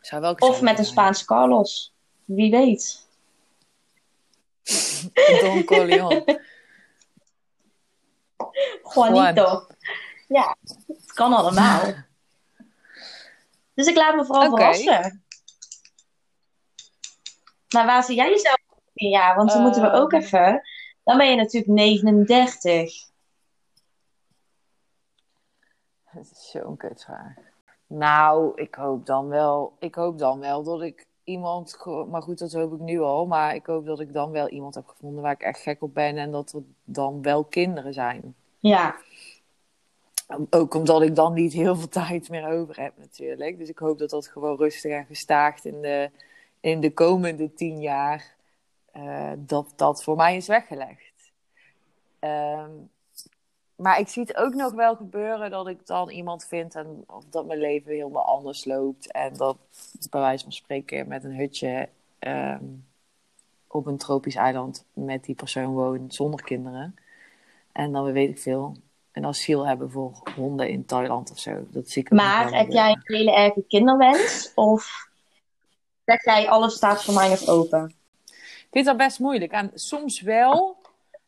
Zou 0.00 0.20
wel 0.22 0.34
Of 0.34 0.60
met 0.60 0.78
een 0.78 0.84
zijn. 0.84 0.86
Spaanse 0.86 1.24
Carlos. 1.24 1.94
Wie 2.24 2.50
weet. 2.50 3.06
Don 5.40 5.64
Corleone. 5.64 6.24
Juanito. 8.94 9.66
Ja, 10.28 10.56
het 10.86 11.12
kan 11.12 11.32
allemaal. 11.32 11.80
Dus 13.74 13.86
ik 13.86 13.96
laat 13.96 14.14
me 14.14 14.24
vooral 14.24 14.50
Oké. 14.50 14.56
verrassen. 14.56 15.24
Maar 17.68 17.86
waar 17.86 18.02
zie 18.04 18.16
jij 18.16 18.30
jezelf 18.30 18.58
tien 18.94 19.08
jaar? 19.10 19.36
Want 19.36 19.52
dan 19.52 19.62
moeten 19.62 19.82
we 19.82 19.90
ook 19.90 20.12
Ehm. 20.12 20.22
even... 20.22 20.62
Dan 21.04 21.16
ben 21.16 21.30
je 21.30 21.36
natuurlijk 21.36 21.72
39. 21.72 23.10
Het 26.18 26.30
is 26.30 26.50
zo'n 26.50 26.76
kutvraag. 26.76 27.34
Nou, 27.86 28.52
ik 28.54 28.74
hoop 28.74 29.06
dan 29.06 29.28
wel. 29.28 29.76
Ik 29.78 29.94
hoop 29.94 30.18
dan 30.18 30.40
wel 30.40 30.62
dat 30.62 30.82
ik 30.82 31.06
iemand. 31.24 31.78
Maar 32.10 32.22
goed, 32.22 32.38
dat 32.38 32.52
hoop 32.52 32.72
ik 32.72 32.80
nu 32.80 33.00
al. 33.00 33.26
Maar 33.26 33.54
ik 33.54 33.66
hoop 33.66 33.86
dat 33.86 34.00
ik 34.00 34.12
dan 34.12 34.30
wel 34.30 34.48
iemand 34.48 34.74
heb 34.74 34.86
gevonden 34.86 35.22
waar 35.22 35.32
ik 35.32 35.42
echt 35.42 35.60
gek 35.60 35.82
op 35.82 35.94
ben. 35.94 36.16
En 36.18 36.30
dat 36.30 36.52
er 36.52 36.62
dan 36.84 37.22
wel 37.22 37.44
kinderen 37.44 37.92
zijn. 37.94 38.34
Ja, 38.58 38.96
Ook 40.50 40.74
omdat 40.74 41.02
ik 41.02 41.14
dan 41.14 41.32
niet 41.34 41.52
heel 41.52 41.76
veel 41.76 41.88
tijd 42.02 42.28
meer 42.28 42.48
over 42.48 42.80
heb, 42.80 42.92
natuurlijk. 42.98 43.58
Dus 43.58 43.68
ik 43.68 43.78
hoop 43.78 43.98
dat 43.98 44.10
dat 44.10 44.26
gewoon 44.28 44.56
rustig 44.56 44.92
en 44.92 45.06
gestaagd 45.06 45.64
in 45.64 45.80
de, 45.82 46.10
in 46.60 46.80
de 46.80 46.92
komende 46.94 47.54
tien 47.54 47.80
jaar. 47.80 48.36
eh, 48.92 49.32
dat 49.38 49.72
dat 49.76 50.02
voor 50.02 50.16
mij 50.16 50.36
is 50.36 50.46
weggelegd. 50.46 51.32
Ehm, 52.18 52.70
maar 53.82 53.98
ik 53.98 54.08
zie 54.08 54.22
het 54.22 54.36
ook 54.36 54.54
nog 54.54 54.72
wel 54.72 54.96
gebeuren 54.96 55.50
dat 55.50 55.68
ik 55.68 55.86
dan 55.86 56.10
iemand 56.10 56.44
vind 56.44 56.74
en 56.74 57.04
of 57.06 57.24
dat 57.30 57.46
mijn 57.46 57.58
leven 57.58 57.92
helemaal 57.92 58.24
anders 58.24 58.64
loopt. 58.64 59.12
En 59.12 59.36
dat 59.36 59.56
bij 60.10 60.20
wijze 60.20 60.42
van 60.42 60.52
spreken 60.52 61.08
met 61.08 61.24
een 61.24 61.36
hutje 61.36 61.88
ehm, 62.18 62.64
op 63.66 63.86
een 63.86 63.96
tropisch 63.96 64.34
eiland 64.34 64.84
met 64.92 65.24
die 65.24 65.34
persoon 65.34 65.72
woont 65.72 66.14
zonder 66.14 66.42
kinderen. 66.42 66.94
En 67.72 67.92
dan 67.92 68.12
weet 68.12 68.28
ik 68.28 68.38
veel. 68.38 68.76
Een 69.12 69.26
asiel 69.26 69.66
hebben 69.66 69.90
voor 69.90 70.22
honden 70.36 70.68
in 70.68 70.84
Thailand 70.84 71.30
of 71.30 71.38
zo. 71.38 71.66
Dat 71.70 71.88
zie 71.88 72.02
ik 72.02 72.10
maar 72.10 72.52
heb 72.52 72.70
jij 72.70 72.90
een 72.90 73.16
hele 73.16 73.34
erge 73.34 73.64
kinderwens? 73.68 74.52
Of 74.54 75.08
zeg 76.04 76.24
jij 76.24 76.48
alles 76.48 76.74
staat 76.74 77.04
voor 77.04 77.14
mij 77.14 77.28
nog 77.28 77.46
open? 77.46 77.94
Ik 78.26 78.68
vind 78.70 78.86
dat 78.86 78.96
best 78.96 79.18
moeilijk. 79.18 79.52
En 79.52 79.70
soms 79.74 80.20
wel. 80.20 80.76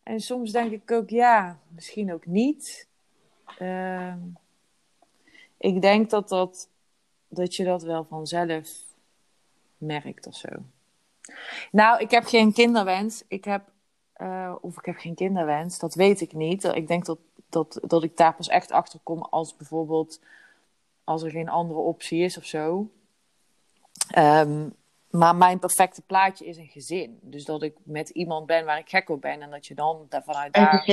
En 0.04 0.20
soms 0.20 0.52
denk 0.52 0.72
ik 0.72 0.90
ook, 0.90 1.10
ja, 1.10 1.58
misschien 1.68 2.12
ook 2.12 2.26
niet. 2.26 2.86
Ehm, 3.58 4.18
ik 5.58 5.82
denk 5.82 6.10
dat, 6.10 6.28
dat, 6.28 6.68
dat 7.28 7.56
je 7.56 7.64
dat 7.64 7.82
wel 7.82 8.04
vanzelf 8.04 8.68
merkt 9.78 10.26
of 10.26 10.36
zo. 10.36 10.48
Nou, 11.70 12.00
ik 12.00 12.10
heb 12.10 12.24
geen 12.24 12.52
kinderwens. 12.52 13.24
Ik 13.28 13.44
heb, 13.44 13.62
uh, 14.16 14.54
of 14.60 14.78
ik 14.78 14.84
heb 14.84 14.96
geen 14.96 15.14
kinderwens, 15.14 15.78
dat 15.78 15.94
weet 15.94 16.20
ik 16.20 16.32
niet. 16.32 16.64
Ik 16.64 16.88
denk 16.88 17.04
dat, 17.04 17.18
dat, 17.48 17.78
dat 17.82 18.02
ik 18.02 18.16
daar 18.16 18.34
pas 18.34 18.48
echt 18.48 18.70
achter 18.70 19.00
kom 19.02 19.22
als 19.22 19.56
bijvoorbeeld 19.56 20.20
als 21.04 21.22
er 21.22 21.30
geen 21.30 21.48
andere 21.48 21.78
optie 21.78 22.22
is 22.22 22.36
of 22.36 22.44
zo. 22.44 22.90
Um, 24.18 24.74
maar 25.16 25.36
mijn 25.36 25.58
perfecte 25.58 26.02
plaatje 26.02 26.46
is 26.46 26.56
een 26.56 26.68
gezin. 26.68 27.18
Dus 27.22 27.44
dat 27.44 27.62
ik 27.62 27.76
met 27.82 28.08
iemand 28.08 28.46
ben 28.46 28.64
waar 28.64 28.78
ik 28.78 28.88
gek 28.88 29.08
op 29.08 29.20
ben. 29.20 29.42
En 29.42 29.50
dat 29.50 29.66
je 29.66 29.74
dan 29.74 30.06
vanuit 30.08 30.52
daar 30.52 30.84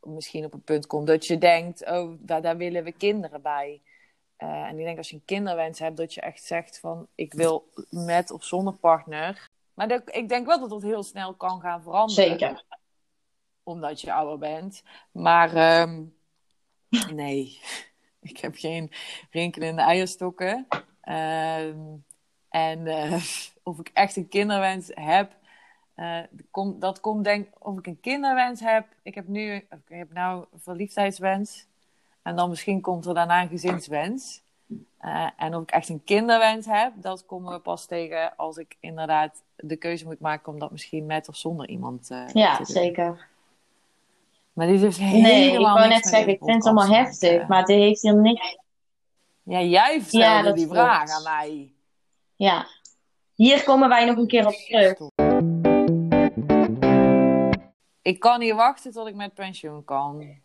misschien 0.00 0.44
op 0.44 0.52
een 0.52 0.62
punt 0.62 0.86
komt 0.86 1.06
dat 1.06 1.26
je 1.26 1.38
denkt, 1.38 1.90
oh, 1.90 2.12
daar, 2.18 2.42
daar 2.42 2.56
willen 2.56 2.84
we 2.84 2.92
kinderen 2.92 3.42
bij. 3.42 3.82
Uh, 4.38 4.48
en 4.48 4.78
ik 4.78 4.84
denk 4.84 4.98
als 4.98 5.08
je 5.08 5.14
een 5.14 5.24
kinderwens 5.24 5.78
hebt, 5.78 5.96
dat 5.96 6.14
je 6.14 6.20
echt 6.20 6.44
zegt 6.44 6.78
van, 6.78 7.08
ik 7.14 7.32
wil 7.32 7.68
met 7.90 8.30
of 8.30 8.44
zonder 8.44 8.74
partner. 8.74 9.50
Maar 9.74 9.88
dat, 9.88 10.02
ik 10.16 10.28
denk 10.28 10.46
wel 10.46 10.60
dat 10.60 10.70
dat 10.70 10.82
heel 10.82 11.02
snel 11.02 11.34
kan 11.34 11.60
gaan 11.60 11.82
veranderen. 11.82 12.24
Zeker. 12.24 12.64
Omdat 13.62 14.00
je 14.00 14.12
ouder 14.12 14.38
bent. 14.38 14.82
Maar 15.12 15.80
um, 15.80 16.16
nee, 17.12 17.60
ik 18.30 18.38
heb 18.38 18.54
geen 18.56 18.92
rinkelende 19.30 19.82
eierstokken. 19.82 20.66
Uh, 21.04 21.74
en 22.56 22.86
uh, 22.86 23.22
of 23.62 23.78
ik 23.78 23.90
echt 23.92 24.16
een 24.16 24.28
kinderwens 24.28 24.90
heb, 24.94 25.32
uh, 25.96 26.18
kom, 26.50 26.78
dat 26.78 27.00
komt 27.00 27.24
denk 27.24 27.48
of 27.58 27.78
ik 27.78 27.86
een 27.86 28.00
kinderwens 28.00 28.60
heb. 28.60 28.86
Ik 29.02 29.14
heb 29.14 29.28
nu, 29.28 29.54
ik 29.54 29.64
heb 29.88 30.12
nou 30.12 30.44
een 30.52 30.60
verliefdheidswens. 30.60 31.66
En 32.22 32.36
dan 32.36 32.48
misschien 32.48 32.80
komt 32.80 33.06
er 33.06 33.14
daarna 33.14 33.42
een 33.42 33.48
gezinswens. 33.48 34.42
Uh, 35.00 35.28
en 35.36 35.54
of 35.54 35.62
ik 35.62 35.70
echt 35.70 35.88
een 35.88 36.04
kinderwens 36.04 36.66
heb, 36.66 36.92
dat 36.96 37.26
komen 37.26 37.52
we 37.52 37.58
pas 37.58 37.86
tegen 37.86 38.36
als 38.36 38.56
ik 38.56 38.76
inderdaad 38.80 39.42
de 39.56 39.76
keuze 39.76 40.04
moet 40.04 40.20
maken 40.20 40.52
om 40.52 40.58
dat 40.58 40.70
misschien 40.70 41.06
met 41.06 41.28
of 41.28 41.36
zonder 41.36 41.68
iemand 41.68 42.10
uh, 42.10 42.28
ja, 42.32 42.64
zeker. 42.64 43.26
Maar 44.52 44.66
dit 44.66 44.82
is 44.82 44.98
helemaal 44.98 45.22
Nee, 45.22 45.52
ik 45.52 45.58
wou 45.58 45.88
net 45.88 46.06
zeggen, 46.06 46.32
ik 46.32 46.38
vind 46.38 46.64
het 46.64 46.64
allemaal 46.64 47.02
heftig, 47.04 47.46
maar 47.46 47.64
dit 47.64 47.76
heeft 47.76 48.02
hier 48.02 48.16
niks... 48.16 48.58
Ja, 49.42 49.60
jij 49.60 50.00
stelde 50.00 50.48
ja, 50.48 50.52
die 50.52 50.66
vraag 50.66 51.10
aan 51.10 51.22
mij. 51.22 51.74
Ja, 52.36 52.66
hier 53.34 53.64
komen 53.64 53.88
wij 53.88 54.04
nog 54.04 54.16
een 54.16 54.26
keer 54.26 54.46
op 54.46 54.54
terug. 54.54 54.98
Ik 58.02 58.20
kan 58.20 58.38
niet 58.38 58.52
wachten 58.52 58.92
tot 58.92 59.06
ik 59.06 59.14
met 59.14 59.34
pensioen 59.34 59.84
kan. 59.84 60.26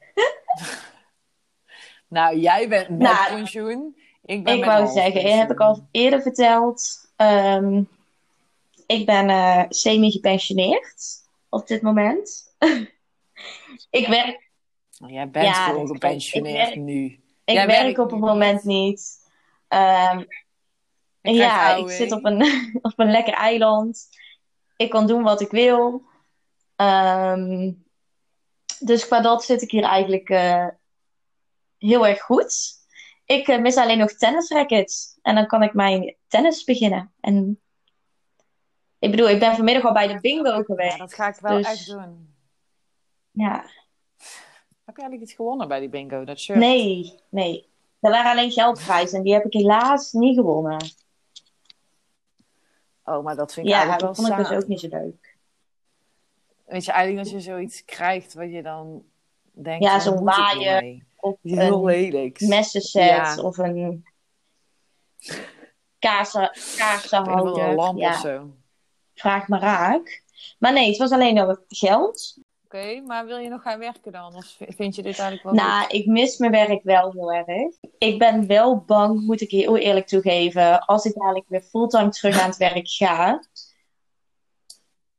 nou, 2.07 2.37
jij 2.37 2.69
bent 2.69 2.89
met 2.89 2.99
nou, 2.99 3.35
pensioen. 3.35 3.97
Ik 4.25 4.43
ben 4.43 4.57
Ik 4.57 4.65
wou 4.65 4.87
zeggen, 4.87 5.23
dat 5.23 5.31
heb 5.31 5.51
ik 5.51 5.59
al 5.59 5.87
eerder 5.91 6.21
verteld. 6.21 7.11
Um, 7.17 7.89
ik 8.85 9.05
ben 9.05 9.29
uh, 9.29 9.63
semi-gepensioneerd 9.69 11.25
op 11.49 11.67
dit 11.67 11.81
moment. 11.81 12.55
ik 13.89 14.07
werk. 14.07 14.49
Jij 15.07 15.29
bent 15.29 15.45
ja, 15.45 15.65
gewoon 15.65 15.87
gepensioneerd 15.87 16.75
nu. 16.75 17.05
Ik 17.43 17.53
jij 17.53 17.67
werk 17.67 17.97
op 17.97 18.11
het 18.11 18.19
moment 18.19 18.63
niet. 18.63 19.29
Um, 19.69 20.27
ja, 21.21 21.75
ik 21.75 21.89
zit 21.89 22.11
op 22.11 22.25
een, 22.25 22.41
op 22.81 22.93
een 22.95 23.11
lekker 23.11 23.33
eiland. 23.33 24.07
Ik 24.75 24.89
kan 24.89 25.07
doen 25.07 25.23
wat 25.23 25.41
ik 25.41 25.51
wil. 25.51 26.03
Um, 26.75 27.83
dus 28.79 29.07
qua 29.07 29.21
dat 29.21 29.43
zit 29.43 29.61
ik 29.61 29.71
hier 29.71 29.83
eigenlijk 29.83 30.29
uh, 30.29 30.67
heel 31.77 32.07
erg 32.07 32.21
goed. 32.21 32.79
Ik 33.25 33.47
uh, 33.47 33.59
mis 33.59 33.75
alleen 33.75 33.97
nog 33.97 34.11
tennisrackets. 34.11 35.19
En 35.21 35.35
dan 35.35 35.47
kan 35.47 35.63
ik 35.63 35.73
mijn 35.73 36.15
tennis 36.27 36.63
beginnen. 36.63 37.13
En 37.19 37.61
ik 38.99 39.11
bedoel, 39.11 39.29
ik 39.29 39.39
ben 39.39 39.55
vanmiddag 39.55 39.83
al 39.83 39.93
bij 39.93 40.07
de 40.07 40.19
bingo 40.19 40.63
geweest. 40.63 40.91
Ja, 40.91 40.97
dat 40.97 41.13
ga 41.13 41.27
ik 41.27 41.35
wel 41.35 41.57
dus... 41.57 41.65
echt 41.65 41.87
doen. 41.87 42.35
Ja. 43.31 43.65
Heb 44.85 44.95
je 44.95 45.01
eigenlijk 45.01 45.21
iets 45.21 45.33
gewonnen 45.33 45.67
bij 45.67 45.79
die 45.79 45.89
bingo? 45.89 46.23
Dat 46.23 46.39
shirt? 46.39 46.59
Nee, 46.59 47.19
nee. 47.29 47.69
Er 47.99 48.11
waren 48.11 48.31
alleen 48.31 48.51
geldprijzen 48.51 49.17
en 49.17 49.23
die 49.23 49.33
heb 49.33 49.45
ik 49.45 49.53
helaas 49.53 50.11
niet 50.11 50.35
gewonnen. 50.35 50.77
Oh, 53.11 53.23
maar 53.23 53.35
dat 53.35 53.53
vind 53.53 53.67
ik 53.67 53.73
eigenlijk 53.73 54.01
wel 54.01 54.13
dat 54.13 54.25
vond 54.25 54.39
ik 54.39 54.47
dus 54.47 54.57
ook 54.57 54.67
niet 54.67 54.79
zo 54.79 54.87
leuk. 54.89 55.37
Weet 56.65 56.85
je, 56.85 56.91
eigenlijk 56.91 57.25
als 57.25 57.33
je 57.33 57.51
zoiets 57.51 57.85
krijgt 57.85 58.33
wat 58.33 58.51
je 58.51 58.61
dan 58.61 59.03
denkt... 59.51 59.83
Ja, 59.83 59.99
zo'n 59.99 60.23
waaier 60.23 61.03
of 61.15 61.37
heel 61.41 61.85
lelijk. 61.85 62.39
messenset 62.39 63.09
ja. 63.09 63.41
of 63.41 63.57
een 63.57 64.05
kaarsen, 65.99 66.51
kaarsenhouder. 66.77 67.63
Een 67.63 67.75
lamp 67.75 67.99
ja. 67.99 68.09
of 68.09 68.19
zo. 68.19 68.53
Vraag 69.13 69.47
maar 69.47 69.59
raak. 69.59 70.23
Maar 70.59 70.73
nee, 70.73 70.87
het 70.87 70.97
was 70.97 71.11
alleen 71.11 71.33
nog 71.33 71.61
geld. 71.67 72.37
Oké, 72.73 73.01
maar 73.01 73.25
wil 73.25 73.37
je 73.37 73.49
nog 73.49 73.61
gaan 73.61 73.79
werken 73.79 74.11
dan? 74.11 74.35
Of 74.35 74.55
vind 74.57 74.95
je 74.95 75.01
dit 75.01 75.19
eigenlijk 75.19 75.43
wel 75.43 75.53
Nou, 75.53 75.87
ik 75.87 76.05
mis 76.05 76.37
mijn 76.37 76.51
werk 76.51 76.83
wel 76.83 77.11
heel 77.11 77.33
erg. 77.33 77.75
Ik 77.97 78.19
ben 78.19 78.47
wel 78.47 78.77
bang, 78.77 79.21
moet 79.21 79.41
ik 79.41 79.51
heel 79.51 79.77
eerlijk 79.77 80.07
toegeven, 80.07 80.85
als 80.85 81.05
ik 81.05 81.13
dadelijk 81.13 81.45
weer 81.47 81.61
fulltime 81.61 82.09
terug 82.09 82.39
aan 82.39 82.49
het 82.49 82.57
werk 82.57 82.87
ga, 82.87 83.43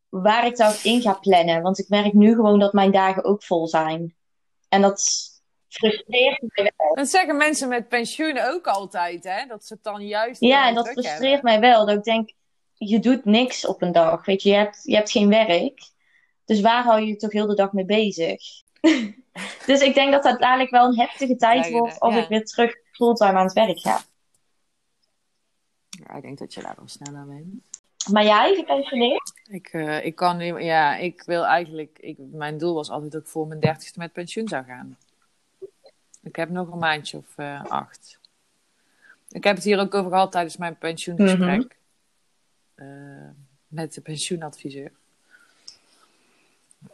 waar 0.08 0.46
ik 0.46 0.56
dat 0.56 0.80
in 0.82 1.00
ga 1.00 1.12
plannen. 1.12 1.62
Want 1.62 1.78
ik 1.78 1.88
merk 1.88 2.12
nu 2.12 2.34
gewoon 2.34 2.58
dat 2.58 2.72
mijn 2.72 2.90
dagen 2.90 3.24
ook 3.24 3.42
vol 3.42 3.68
zijn. 3.68 4.16
En 4.68 4.80
dat 4.80 5.02
frustreert 5.68 6.40
mij 6.40 6.72
wel. 6.76 6.94
Dat 6.94 7.08
zeggen 7.08 7.36
mensen 7.36 7.68
met 7.68 7.88
pensioen 7.88 8.38
ook 8.38 8.66
altijd, 8.66 9.24
hè? 9.24 9.46
Dat 9.46 9.64
ze 9.64 9.74
het 9.74 9.82
dan 9.82 10.06
juist. 10.06 10.40
Ja, 10.40 10.68
en 10.68 10.74
dat 10.74 10.88
frustreert 10.88 11.42
mij 11.42 11.60
wel. 11.60 11.86
Dat 11.86 11.96
ik 11.96 12.04
denk, 12.04 12.32
je 12.74 12.98
doet 12.98 13.24
niks 13.24 13.66
op 13.66 13.82
een 13.82 13.92
dag. 13.92 14.24
Weet 14.24 14.42
je, 14.42 14.48
je 14.48 14.56
hebt, 14.56 14.80
je 14.82 14.94
hebt 14.94 15.10
geen 15.10 15.28
werk. 15.28 15.90
Dus 16.52 16.60
waar 16.60 16.84
hou 16.84 17.00
je 17.00 17.06
je 17.06 17.16
toch 17.16 17.32
heel 17.32 17.46
de 17.46 17.54
dag 17.54 17.72
mee 17.72 17.84
bezig? 17.84 18.40
dus 19.66 19.80
ik 19.80 19.94
denk 19.94 20.12
dat 20.12 20.22
dat 20.22 20.40
dadelijk 20.40 20.70
wel 20.70 20.86
een 20.86 20.98
heftige 20.98 21.36
tijd 21.36 21.70
wordt 21.70 22.00
als 22.00 22.14
ik 22.16 22.28
weer 22.28 22.44
terug 22.44 22.74
fulltime 22.92 23.32
aan 23.32 23.44
het 23.44 23.52
werk 23.52 23.78
ga. 23.78 24.00
Ja, 25.88 26.14
ik 26.14 26.22
denk 26.22 26.38
dat 26.38 26.54
je 26.54 26.62
daar 26.62 26.74
wel 26.76 26.88
sneller 26.88 27.26
bent. 27.26 27.68
Maar 28.10 28.24
jij, 28.24 28.54
gepensioneerd? 28.54 29.32
Ik, 29.50 29.72
uh, 29.72 30.04
ik 30.04 30.14
kan 30.14 30.36
niet, 30.36 30.54
ja, 30.58 30.96
ik 30.96 31.22
wil 31.22 31.46
eigenlijk, 31.46 31.98
ik, 32.00 32.16
mijn 32.18 32.58
doel 32.58 32.74
was 32.74 32.90
altijd 32.90 33.12
dat 33.12 33.20
ik 33.20 33.28
voor 33.28 33.46
mijn 33.46 33.60
dertigste 33.60 33.98
met 33.98 34.12
pensioen 34.12 34.48
zou 34.48 34.64
gaan. 34.64 34.98
Ik 36.22 36.36
heb 36.36 36.48
nog 36.48 36.72
een 36.72 36.78
maandje 36.78 37.16
of 37.16 37.38
uh, 37.38 37.64
acht. 37.64 38.20
Ik 39.28 39.44
heb 39.44 39.54
het 39.54 39.64
hier 39.64 39.78
ook 39.78 39.94
over 39.94 40.10
gehad 40.10 40.32
tijdens 40.32 40.56
mijn 40.56 40.76
pensioengesprek. 40.76 41.60
Mm 41.60 41.80
uh, 42.76 43.28
met 43.68 43.94
de 43.94 44.00
pensioenadviseur. 44.00 44.92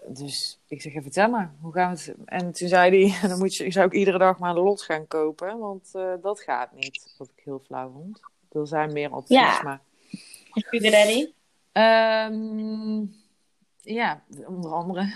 Dus 0.08 0.58
ik 0.66 0.82
zeg, 0.82 0.92
vertel 0.92 1.28
maar, 1.28 1.54
hoe 1.60 1.72
gaan 1.72 1.94
we 1.94 2.00
het... 2.00 2.14
En 2.24 2.52
toen 2.52 2.68
zei 2.68 3.08
hij, 3.08 3.18
dan 3.28 3.38
moet 3.38 3.56
je, 3.56 3.64
ik 3.64 3.72
zou 3.72 3.86
ook 3.86 3.92
iedere 3.92 4.18
dag 4.18 4.38
maar 4.38 4.50
een 4.50 4.62
lot 4.62 4.82
gaan 4.82 5.06
kopen, 5.06 5.58
want 5.58 5.90
uh, 5.96 6.12
dat 6.22 6.40
gaat 6.40 6.72
niet. 6.72 7.14
Wat 7.18 7.28
ik 7.36 7.44
heel 7.44 7.62
flauw 7.64 7.90
vond. 7.90 8.20
Er 8.52 8.66
zijn 8.66 8.92
meer 8.92 9.14
opties, 9.14 9.36
ja. 9.36 9.62
maar... 9.62 9.80
Sugar 10.52 10.90
daddy? 10.90 11.32
Um, 11.72 13.14
ja, 13.80 14.22
onder 14.46 14.72
andere. 14.72 15.12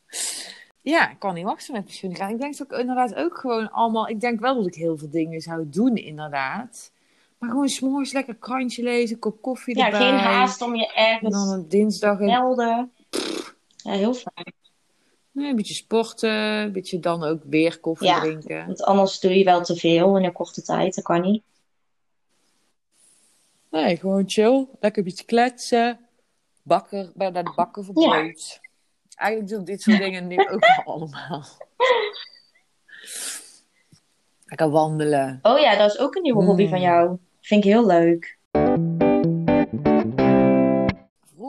ja, 0.82 1.10
ik 1.10 1.18
kan 1.18 1.34
niet 1.34 1.44
wachten 1.44 1.72
met 1.72 1.84
pensioen 1.84 2.16
gaan. 2.16 2.30
Ik 2.30 2.40
denk 2.40 2.56
dat 2.56 2.72
ik 2.72 2.78
inderdaad 2.78 3.14
ook 3.14 3.38
gewoon 3.38 3.70
allemaal... 3.70 4.08
Ik 4.08 4.20
denk 4.20 4.40
wel 4.40 4.54
dat 4.54 4.66
ik 4.66 4.74
heel 4.74 4.96
veel 4.96 5.10
dingen 5.10 5.40
zou 5.40 5.68
doen, 5.68 5.96
inderdaad. 5.96 6.92
Maar 7.38 7.50
gewoon 7.50 7.68
s'morgens 7.68 8.12
lekker 8.12 8.34
krantje 8.34 8.82
lezen, 8.82 9.18
kop 9.18 9.42
koffie 9.42 9.76
ja, 9.76 9.84
erbij. 9.84 10.00
Ja, 10.00 10.18
geen 10.18 10.18
haast 10.18 10.62
om 10.62 10.74
je 10.74 10.92
ergens... 10.92 11.34
En 11.34 11.40
dan 11.40 11.48
een 11.48 11.68
dinsdag... 11.68 12.18
Melden. 12.18 12.90
Ja, 13.86 13.92
heel 13.92 14.14
fijn. 14.14 14.52
Nee, 15.30 15.50
een 15.50 15.56
beetje 15.56 15.74
sporten, 15.74 16.30
een 16.30 16.72
beetje 16.72 17.00
dan 17.00 17.24
ook 17.24 17.42
weer 17.44 17.80
koffie 17.80 18.06
ja, 18.06 18.20
drinken. 18.20 18.66
Want 18.66 18.82
anders 18.82 19.20
doe 19.20 19.38
je 19.38 19.44
wel 19.44 19.62
te 19.62 19.76
veel 19.76 20.16
in 20.16 20.24
een 20.24 20.32
korte 20.32 20.62
tijd, 20.62 20.94
dat 20.94 21.04
kan 21.04 21.20
niet. 21.20 21.42
Nee, 23.70 23.96
gewoon 23.96 24.22
chill. 24.26 24.66
Lekker 24.80 25.02
een 25.02 25.08
beetje 25.08 25.24
kletsen. 25.24 26.00
Bakken, 26.62 27.12
bij 27.14 27.32
de 27.32 27.52
bakken 27.56 27.84
voor 27.84 27.94
brood. 27.94 28.60
Ja. 28.60 28.68
Eigenlijk 29.14 29.50
doe 29.50 29.60
ik 29.60 29.66
dit 29.66 29.82
soort 29.82 29.98
dingen 29.98 30.26
nu 30.26 30.48
ook 30.48 30.64
allemaal. 30.84 31.44
Lekker 34.46 34.70
wandelen. 34.70 35.38
Oh 35.42 35.58
ja, 35.58 35.76
dat 35.76 35.90
is 35.90 35.98
ook 35.98 36.14
een 36.14 36.22
nieuwe 36.22 36.44
hobby 36.44 36.68
van 36.68 36.78
mm. 36.78 36.84
jou. 36.84 37.18
Vind 37.40 37.64
ik 37.64 37.70
heel 37.70 37.86
leuk. 37.86 38.35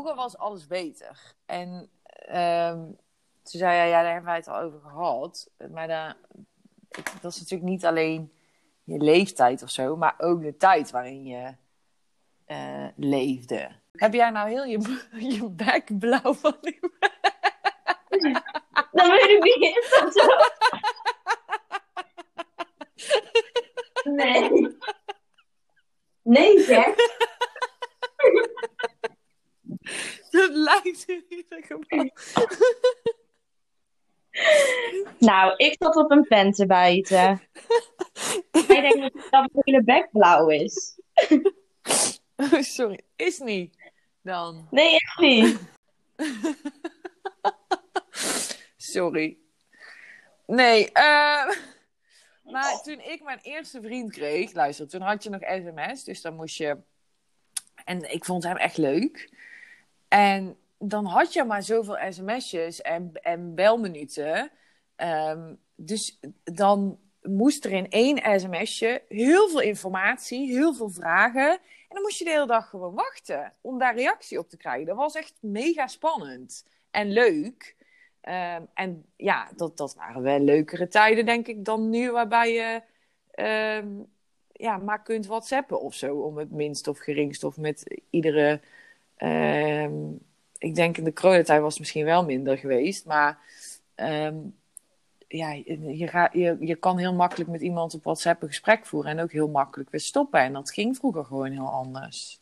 Vroeger 0.08 0.26
was 0.26 0.38
alles 0.38 0.68
beter. 0.68 1.36
En 1.45 1.89
um, 2.30 2.97
toen 3.43 3.60
zei 3.60 3.78
hij, 3.78 3.89
ja, 3.89 4.01
daar 4.01 4.12
hebben 4.12 4.30
wij 4.30 4.36
het 4.36 4.47
al 4.47 4.60
over 4.60 4.80
gehad. 4.80 5.49
Maar 5.72 5.88
daar, 5.88 6.18
dat 7.22 7.32
is 7.32 7.39
natuurlijk 7.39 7.70
niet 7.70 7.86
alleen 7.86 8.34
je 8.84 8.97
leeftijd 8.97 9.64
of 9.64 9.70
zo, 9.70 9.95
maar 9.95 10.16
ook 10.18 10.41
de 10.41 10.58
tijd 10.58 10.91
waarin 10.91 11.26
je 11.26 11.55
uh, 12.47 12.88
leefde. 12.95 13.70
Heb 13.91 14.14
jij 14.14 14.30
nou 14.30 14.49
heel 14.49 14.64
je, 14.64 15.05
je 15.36 15.49
bek 15.49 15.99
blauw 15.99 16.34
van 16.34 16.58
die... 16.62 16.80
Dan 18.91 19.10
weet 19.10 19.30
ik 19.30 19.43
niet. 19.43 19.78
Is 19.78 19.97
dat 19.99 20.14
zo? 20.14 20.28
Nee. 24.12 24.78
Nee, 26.22 26.60
zeg. 26.60 26.95
Dat 30.31 30.49
lijkt 30.51 31.09
er 31.09 31.23
niet 31.29 31.73
op. 31.73 31.85
Nou, 35.19 35.53
ik 35.55 35.75
zat 35.79 35.95
op 35.95 36.11
een 36.11 36.27
pen 36.27 36.51
te 36.51 36.65
bijten. 36.65 37.41
Jij 38.67 38.81
denkt 38.81 39.13
dat 39.13 39.31
mijn 39.31 39.49
hele 39.53 39.83
bek 39.83 40.07
blauw 40.11 40.47
is. 40.47 40.99
Oh, 42.35 42.61
sorry. 42.77 42.99
Is 43.15 43.39
niet. 43.39 43.75
Dan. 44.21 44.67
Nee, 44.71 44.93
echt 44.95 45.19
niet. 45.19 45.59
Sorry. 48.77 49.38
Nee, 50.45 50.91
eh, 50.91 51.45
maar 52.43 52.81
toen 52.83 52.99
ik 52.99 53.23
mijn 53.23 53.39
eerste 53.41 53.81
vriend 53.81 54.11
kreeg, 54.11 54.53
luister, 54.53 54.88
toen 54.88 55.01
had 55.01 55.23
je 55.23 55.29
nog 55.29 55.41
sms, 55.41 56.03
dus 56.03 56.21
dan 56.21 56.35
moest 56.35 56.57
je... 56.57 56.77
En 57.85 58.13
ik 58.13 58.25
vond 58.25 58.43
hem 58.43 58.57
echt 58.57 58.77
leuk. 58.77 59.29
En 60.08 60.58
dan 60.80 61.05
had 61.05 61.34
je 61.34 61.43
maar 61.43 61.64
zoveel 61.64 61.97
sms'jes 62.10 62.82
en, 62.82 63.12
en 63.14 63.55
belminuten. 63.55 64.51
Ehm, 64.95 65.53
dus 65.76 66.20
dan 66.43 66.99
moest 67.22 67.66
er 67.66 67.72
in 67.72 67.89
één 67.89 68.39
sms'je 68.39 69.01
heel 69.08 69.49
veel 69.49 69.62
informatie, 69.62 70.47
heel 70.47 70.74
veel 70.74 70.89
vragen. 70.89 71.51
En 71.51 71.93
dan 71.95 72.01
moest 72.01 72.18
je 72.18 72.24
de 72.24 72.30
hele 72.30 72.47
dag 72.47 72.70
gewoon 72.70 72.93
wachten 72.93 73.53
om 73.62 73.78
daar 73.78 73.95
reactie 73.95 74.39
op 74.39 74.49
te 74.49 74.58
krijgen. 74.58 74.86
Dat 74.86 74.95
was 74.95 75.16
echt 75.16 75.34
mega 75.39 75.88
spannend 75.88 76.66
en 76.91 77.12
leuk. 77.12 77.76
Ehm, 78.22 78.62
en 78.74 79.05
ja, 79.16 79.49
dat, 79.55 79.78
dat 79.78 79.95
waren 79.95 80.22
wel 80.22 80.39
leukere 80.39 80.88
tijden, 80.88 81.26
denk 81.26 81.47
ik, 81.47 81.66
dan 81.66 81.89
nu, 81.89 82.12
waarbij 82.12 82.53
je 82.53 82.82
ehm, 83.32 83.88
ja, 84.51 84.78
maar 84.78 85.03
kunt 85.03 85.26
whatsappen 85.26 85.82
of 85.82 85.93
zo, 85.93 86.16
om 86.16 86.38
het 86.38 86.51
minst 86.51 86.88
of 86.88 86.97
geringst 86.97 87.43
of 87.43 87.58
met 87.58 88.01
iedere. 88.10 88.62
Ehm, 89.18 89.93
ik 90.57 90.76
denk 90.76 90.97
in 90.97 91.03
de 91.03 91.13
coronatijd 91.13 91.61
was 91.61 91.70
het 91.70 91.80
misschien 91.80 92.05
wel 92.05 92.26
minder 92.26 92.57
geweest, 92.57 93.05
maar 93.05 93.39
ehm, 93.95 94.36
ja, 95.28 95.51
je, 95.51 96.07
gaat, 96.07 96.34
je, 96.34 96.57
je 96.59 96.76
kan 96.76 96.97
heel 96.97 97.13
makkelijk 97.13 97.49
met 97.49 97.61
iemand 97.61 97.93
op 97.93 98.03
WhatsApp 98.03 98.41
een 98.41 98.47
gesprek 98.47 98.86
voeren 98.86 99.11
en 99.11 99.20
ook 99.20 99.32
heel 99.32 99.47
makkelijk 99.47 99.89
weer 99.89 100.01
stoppen. 100.01 100.39
En 100.39 100.53
dat 100.53 100.72
ging 100.72 100.97
vroeger 100.97 101.26
gewoon 101.26 101.51
heel 101.51 101.70
anders. 101.70 102.39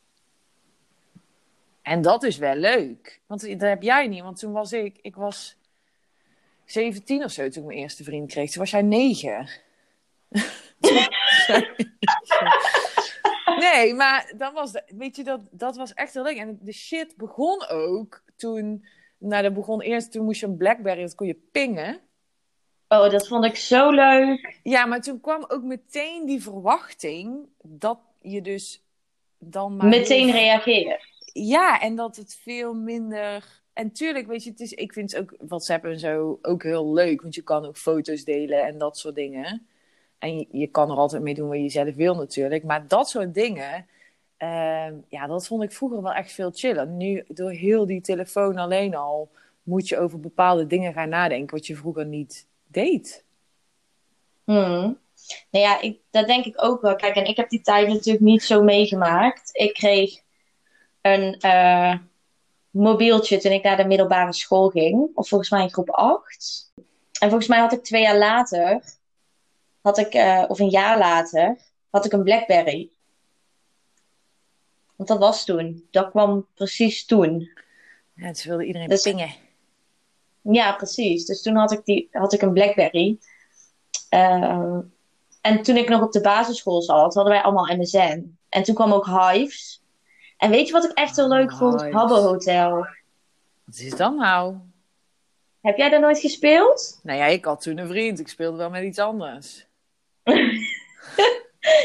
En 1.82 2.02
dat 2.02 2.24
is 2.24 2.38
wel 2.38 2.56
leuk. 2.56 3.22
Want 3.26 3.42
dat 3.42 3.70
heb 3.70 3.82
jij 3.82 4.08
niet. 4.08 4.22
Want 4.22 4.40
toen 4.40 4.52
was 4.52 4.74
ik, 4.74 5.00
ik 5.02 5.16
was 5.16 5.58
17 6.66 7.24
of 7.24 7.32
zo 7.32 7.50
toen 7.50 7.62
ik 7.62 7.68
mijn 7.68 7.80
eerste 7.80 8.04
vriend 8.04 8.32
kreeg. 8.32 8.52
Toen 8.52 8.62
was 8.62 8.72
jij 8.72 8.82
9. 8.82 9.50
nee, 13.60 13.94
maar 13.94 14.34
dat 14.38 14.54
was, 14.54 14.72
de- 14.72 14.92
weet 14.98 15.16
je, 15.16 15.24
dat, 15.24 15.40
dat 15.52 15.76
was 15.76 15.94
echt 15.94 16.14
heel 16.14 16.24
leuk. 16.24 16.38
En 16.38 16.60
de 16.62 16.74
shit 16.74 17.16
begon 17.18 17.68
ook 17.68 18.24
toen, 18.36 18.86
nou 19.18 19.44
dat 19.44 19.54
begon 19.54 19.82
eerst, 19.82 20.12
toen 20.12 20.26
moest 20.26 20.40
je 20.40 20.46
een 20.46 20.58
Blackberry, 20.58 21.02
dat 21.02 21.16
kon 21.16 21.28
je 21.28 21.40
pingen. 21.52 22.00
Oh, 22.88 23.10
dat 23.10 23.28
vond 23.28 23.46
ik 23.46 23.56
zo 23.56 23.90
leuk. 23.90 24.60
Ja, 24.64 24.86
maar 24.86 25.02
toen 25.02 25.22
kwam 25.22 25.46
ook 25.48 25.64
meteen 25.64 26.26
die 26.26 26.42
verwachting 26.42 27.48
dat 27.64 28.00
je 28.22 28.42
dus 28.42 28.84
dan 29.38 29.76
maar... 29.76 29.88
Meteen 29.88 30.32
reageren. 30.32 31.00
Ja, 31.34 31.82
en 31.82 31.96
dat 31.96 32.16
het 32.16 32.40
veel 32.42 32.74
minder. 32.74 33.62
En 33.74 33.92
tuurlijk, 33.92 34.28
weet 34.28 34.44
je, 34.44 34.50
het 34.50 34.60
is, 34.60 34.74
ik 34.74 34.94
vind 34.94 35.18
ook 35.18 35.36
WhatsApp 35.40 35.86
en 35.86 36.00
zo 36.00 36.40
ook 36.42 36.64
heel 36.64 36.94
leuk. 36.94 37.22
Want 37.22 37.36
je 37.36 37.42
kan 37.42 37.66
ook 37.66 37.78
foto's 37.78 38.24
delen 38.24 38.66
en 38.66 38.78
dat 38.78 38.98
soort 38.98 39.16
dingen. 39.16 39.68
En 40.26 40.48
je, 40.52 40.68
kan 40.68 40.92
er 40.92 40.98
altijd 40.98 41.22
mee 41.22 41.34
doen 41.34 41.48
wat 41.48 41.58
je 41.58 41.70
zelf 41.70 41.96
wil 41.96 42.16
natuurlijk. 42.16 42.64
Maar 42.64 42.88
dat 42.88 43.10
soort 43.10 43.34
dingen, 43.34 43.88
ehm, 44.38 44.94
ja, 45.10 45.28
dat 45.28 45.48
vond 45.48 45.64
ik 45.64 45.72
vroeger 45.72 46.02
wel 46.02 46.14
echt 46.14 46.32
veel 46.32 46.52
chiller. 46.54 46.88
Nu, 46.88 47.24
door 47.28 47.52
heel 47.52 47.86
die 47.86 48.02
telefoon 48.02 48.58
alleen 48.58 48.96
al, 48.96 49.30
moet 49.64 49.88
je 49.88 50.00
over 50.00 50.20
bepaalde 50.20 50.68
dingen 50.68 50.94
gaan 50.94 51.10
nadenken. 51.10 51.56
Wat 51.56 51.68
je 51.68 51.76
vroeger 51.76 52.06
niet 52.06 52.48
deed. 52.68 53.24
Hmm. 54.44 55.00
Nou 55.52 55.66
ja, 55.66 55.82
ik, 55.82 56.00
dat 56.12 56.28
denk 56.28 56.46
ik 56.46 56.64
ook 56.64 56.82
wel. 56.82 56.96
Kijk, 56.96 57.16
en 57.16 57.26
ik 57.26 57.38
heb 57.38 57.50
die 57.50 57.62
tijd 57.62 57.88
natuurlijk 57.88 58.26
niet 58.26 58.44
zo 58.44 58.64
meegemaakt. 58.64 59.50
Ik 59.54 59.74
kreeg 59.74 60.22
een 61.02 61.40
eh, 61.40 61.96
mobieltje 62.70 63.38
toen 63.38 63.52
ik 63.52 63.64
naar 63.64 63.78
de 63.78 63.86
middelbare 63.86 64.34
school 64.34 64.70
ging. 64.70 65.10
Of 65.14 65.28
volgens 65.28 65.50
mij 65.50 65.62
in 65.62 65.74
groep 65.74 65.90
8. 65.90 66.72
En 67.20 67.30
volgens 67.30 67.48
mij 67.48 67.60
had 67.60 67.74
ik 67.74 67.84
twee 67.84 68.02
jaar 68.02 68.18
later, 68.18 68.82
had 69.86 69.98
ik, 69.98 70.14
eh, 70.14 70.44
of 70.48 70.60
een 70.60 70.70
jaar 70.70 70.98
later, 70.98 71.58
had 71.90 72.06
ik 72.06 72.12
een 72.12 72.24
Blackberry. 72.24 72.90
Want 74.96 75.10
dat 75.10 75.20
was 75.20 75.46
toen. 75.46 75.88
Dat 75.92 76.10
kwam 76.10 76.48
precies 76.54 77.06
toen. 77.06 77.50
Ja, 78.14 78.28
dus 78.28 78.46
wilde 78.46 78.66
iedereen 78.66 78.88
Dus- 78.88 79.02
pingen. 79.02 79.34
Ja, 80.42 80.72
precies. 80.74 81.26
Dus 81.26 81.42
toen 81.42 81.56
had 81.56 81.72
ik, 81.72 81.86
die, 81.86 82.08
had 82.12 82.34
ik 82.34 82.42
een 82.42 82.54
Blackberry. 82.54 83.20
Eh, 84.10 84.78
en 85.42 85.62
toen 85.62 85.78
ik 85.78 85.90
nog 85.90 86.02
op 86.02 86.12
de 86.12 86.22
basisschool 86.22 86.82
zat, 86.82 87.14
hadden 87.14 87.34
wij 87.34 87.42
allemaal 87.42 87.76
MSN. 87.76 88.38
En 88.50 88.64
toen 88.64 88.76
kwam 88.76 88.94
ook 88.94 89.06
Hives. 89.06 89.82
En 90.38 90.50
weet 90.50 90.68
je 90.68 90.74
wat 90.74 90.84
ik 90.84 90.92
echt 90.92 91.16
heel 91.16 91.28
leuk 91.28 91.52
vond? 91.54 91.82
Hives. 91.82 91.96
Habbo 91.96 92.16
Hotel. 92.16 92.88
Wat 93.64 93.78
is 93.78 93.96
dat 93.96 94.16
nou? 94.16 94.56
Heb 95.62 95.78
jij 95.78 95.90
daar 95.90 96.00
nooit 96.00 96.20
gespeeld? 96.20 97.00
Nou 97.04 97.18
ja, 97.20 97.26
ik 97.26 97.46
had 97.46 97.62
toen 97.62 97.78
een 97.78 97.88
vriend. 97.88 98.20
Ik 98.20 98.28
speelde 98.28 98.58
wel 98.58 98.70
met 98.70 98.84
iets 98.84 99.00
anders. 99.00 99.68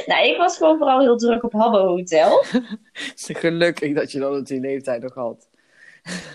Nou, 0.07 0.27
ik 0.27 0.37
was 0.37 0.57
gewoon 0.57 0.79
vooral 0.79 1.01
heel 1.01 1.17
druk 1.17 1.43
op 1.45 1.53
Habbo 1.53 1.87
Hotel. 1.87 2.45
Het 2.93 3.13
is 3.17 3.29
gelukkig 3.39 3.95
dat 3.95 4.13
je 4.13 4.19
dat 4.19 4.39
op 4.39 4.47
die 4.47 4.61
leeftijd 4.61 5.03
nog 5.03 5.15
had. 5.15 5.49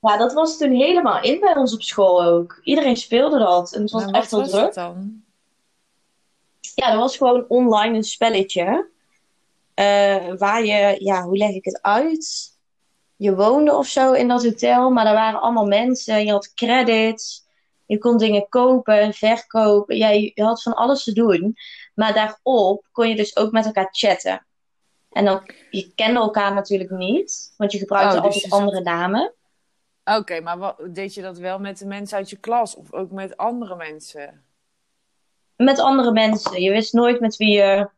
Ja, 0.00 0.16
dat 0.16 0.32
was 0.32 0.58
toen 0.58 0.70
helemaal 0.72 1.22
in 1.22 1.40
bij 1.40 1.56
ons 1.56 1.74
op 1.74 1.82
school 1.82 2.24
ook. 2.24 2.60
Iedereen 2.62 2.96
speelde 2.96 3.38
dat. 3.38 3.72
En 3.74 3.82
het 3.82 3.90
was 3.90 4.04
echt 4.10 4.30
heel 4.30 4.40
was 4.40 4.50
druk. 4.50 4.64
het 4.64 4.74
dan? 4.74 5.22
Ja, 6.74 6.90
dat 6.90 6.98
was 7.00 7.16
gewoon 7.16 7.44
online 7.48 7.96
een 7.96 8.02
spelletje. 8.04 8.88
eh, 9.74 10.32
waar 10.36 10.64
je, 10.64 10.96
ja, 10.98 11.22
hoe 11.22 11.36
leg 11.36 11.50
ik 11.50 11.64
het 11.64 11.82
uit? 11.82 12.50
Je 13.16 13.34
woonde 13.34 13.74
of 13.76 13.86
zo 13.86 14.12
in 14.12 14.28
dat 14.28 14.44
hotel, 14.44 14.90
maar 14.90 15.06
er 15.06 15.12
waren 15.14 15.40
allemaal 15.40 15.66
mensen. 15.66 16.24
Je 16.24 16.30
had 16.30 16.54
credits. 16.54 17.41
Je 17.86 17.98
kon 17.98 18.18
dingen 18.18 18.48
kopen 18.48 19.00
en 19.00 19.12
verkopen. 19.12 19.96
Ja, 19.96 20.08
je, 20.08 20.32
had 20.34 20.62
van 20.62 20.74
alles 20.74 21.04
te 21.04 21.12
doen. 21.12 21.56
Maar 21.94 22.14
daarop 22.14 22.86
kon 22.92 23.08
je 23.08 23.16
dus 23.16 23.36
ook 23.36 23.52
met 23.52 23.66
elkaar 23.66 23.88
chatten. 23.90 24.46
En 25.10 25.24
dan, 25.24 25.50
je 25.70 25.92
kende 25.94 26.20
elkaar 26.20 26.54
natuurlijk 26.54 26.90
niet, 26.90 27.54
want 27.56 27.72
je 27.72 27.78
gebruikte 27.78 28.16
Oh, 28.16 28.22
dus 28.22 28.24
altijd 28.24 28.44
je 28.44 28.50
andere 28.50 28.80
namen. 28.80 29.34
Oké, 30.04 30.40
maar 30.40 30.58
wat, 30.58 30.76
deed 30.90 31.14
je 31.14 31.22
dat 31.22 31.38
wel 31.38 31.58
met 31.58 31.78
de 31.78 31.86
mensen 31.86 32.16
uit 32.16 32.30
je 32.30 32.36
klas 32.36 32.74
of 32.74 32.92
ook 32.92 33.10
met 33.10 33.36
andere 33.36 33.76
mensen? 33.76 34.44
Met 35.56 35.78
andere 35.78 36.12
mensen. 36.12 36.60
Je 36.60 36.70
wist 36.70 36.92
nooit 36.92 37.20
met 37.20 37.36
wie 37.36 37.50
je 37.50 37.88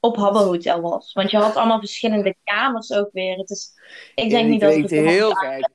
op 0.00 0.16
Habbo 0.16 0.44
Hotel 0.44 0.80
was. 0.80 1.12
Want 1.12 1.30
je 1.30 1.36
had 1.36 1.56
allemaal 1.56 1.78
verschillende 1.78 2.36
kamers 2.44 2.92
ook 2.92 3.08
weer. 3.12 3.36
Het 3.36 3.50
is, 3.50 3.72
ik 4.14 4.30
denk 4.30 4.48
niet 4.48 4.60
dat 4.60 4.74
het 4.74 4.90
heel 4.90 5.30
gek. 5.30 5.68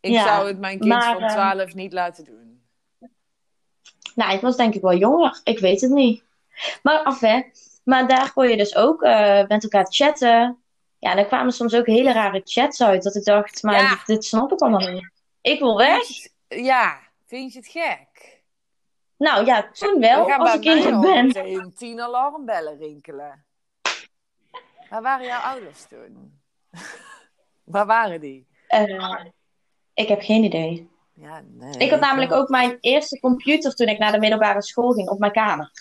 Ik 0.00 0.10
Ja, 0.12 0.24
zou 0.24 0.46
het 0.48 0.58
mijn 0.58 0.78
kind 0.78 0.92
maar, 0.92 1.12
van 1.12 1.22
eh, 1.22 1.32
12 1.32 1.74
niet 1.74 1.92
laten 1.92 2.24
doen. 2.24 2.62
Nou, 4.14 4.32
ik 4.32 4.40
was 4.40 4.56
denk 4.56 4.74
ik 4.74 4.80
wel 4.82 4.96
jonger. 4.96 5.40
Ik 5.44 5.58
weet 5.58 5.80
het 5.80 5.90
niet. 5.90 6.22
Maar 6.82 6.98
af 7.02 7.20
hè. 7.20 7.42
Maar 7.84 8.08
daar 8.08 8.32
kon 8.32 8.48
je 8.48 8.56
dus 8.56 8.76
ook 8.76 9.02
eh, 9.02 9.46
met 9.46 9.62
elkaar 9.62 9.86
chatten. 9.88 10.62
Ja, 10.98 11.14
daar 11.14 11.24
kwamen 11.26 11.52
soms 11.52 11.74
ook 11.74 11.86
hele 11.86 12.12
rare 12.12 12.40
chats 12.44 12.82
uit. 12.82 13.02
Dat 13.02 13.14
ik 13.14 13.24
dacht, 13.24 13.62
maar 13.62 13.74
Ja. 13.74 13.88
dit, 13.90 14.06
dit 14.06 14.24
snap 14.24 14.52
ik 14.52 14.60
allemaal 14.60 14.88
niet. 14.92 15.10
Ik 15.40 15.58
wil 15.58 15.76
weg. 15.76 16.02
Ja, 16.48 16.98
vind 17.26 17.52
je 17.52 17.58
het 17.58 17.68
gek? 17.68 18.36
Nou 19.16 19.44
ja, 19.46 19.70
toen 19.72 20.00
wel. 20.00 20.24
Er 20.28 20.30
gaan 20.30 20.40
Als 20.40 20.54
ik 20.54 20.92
al 20.92 21.00
ben. 21.00 21.74
tien 21.76 22.00
alarmbellen 22.00 22.78
rinkelen. 22.78 23.44
Waar 24.90 25.02
waren 25.02 25.26
jouw 25.26 25.40
ouders 25.40 25.84
toen? 25.86 26.40
Waar 27.64 27.86
waren 27.86 28.20
die? 28.20 28.46
Eh, 28.68 29.20
ik 29.98 30.08
heb 30.08 30.20
geen 30.20 30.44
idee. 30.44 30.88
Ja, 31.12 31.42
nee, 31.46 31.76
Ik 31.76 31.90
had 31.90 32.00
namelijk 32.00 32.32
ook 32.32 32.48
mijn 32.48 32.78
eerste 32.80 33.20
computer 33.20 33.74
toen 33.74 33.86
ik 33.86 33.98
naar 33.98 34.12
de 34.12 34.18
middelbare 34.18 34.62
school 34.62 34.92
ging 34.92 35.08
op 35.08 35.18
mijn 35.18 35.32
kamer. 35.32 35.72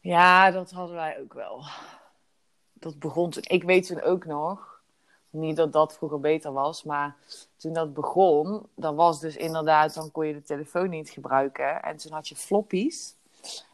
Ja, 0.00 0.50
dat 0.50 0.70
hadden 0.70 0.96
wij 0.96 1.20
ook 1.20 1.32
wel. 1.34 1.64
Dat 2.72 2.98
begon 2.98 3.30
toen. 3.30 3.42
Ik 3.46 3.62
weet 3.62 3.86
toen 3.86 4.02
ook 4.02 4.24
nog. 4.24 4.80
Niet 5.30 5.56
dat 5.56 5.72
dat 5.72 5.96
vroeger 5.96 6.20
beter 6.20 6.52
was, 6.52 6.82
maar 6.82 7.16
toen 7.56 7.72
dat 7.72 7.94
begon, 7.94 8.66
dan 8.74 8.94
was 8.94 9.20
dus 9.20 9.36
inderdaad, 9.36 9.94
dan 9.94 10.10
kon 10.10 10.26
je 10.26 10.32
de 10.32 10.42
telefoon 10.42 10.88
niet 10.90 11.10
gebruiken. 11.10 11.82
En 11.82 11.96
toen 11.96 12.12
had 12.12 12.28
je 12.28 12.36
floppies. 12.36 13.14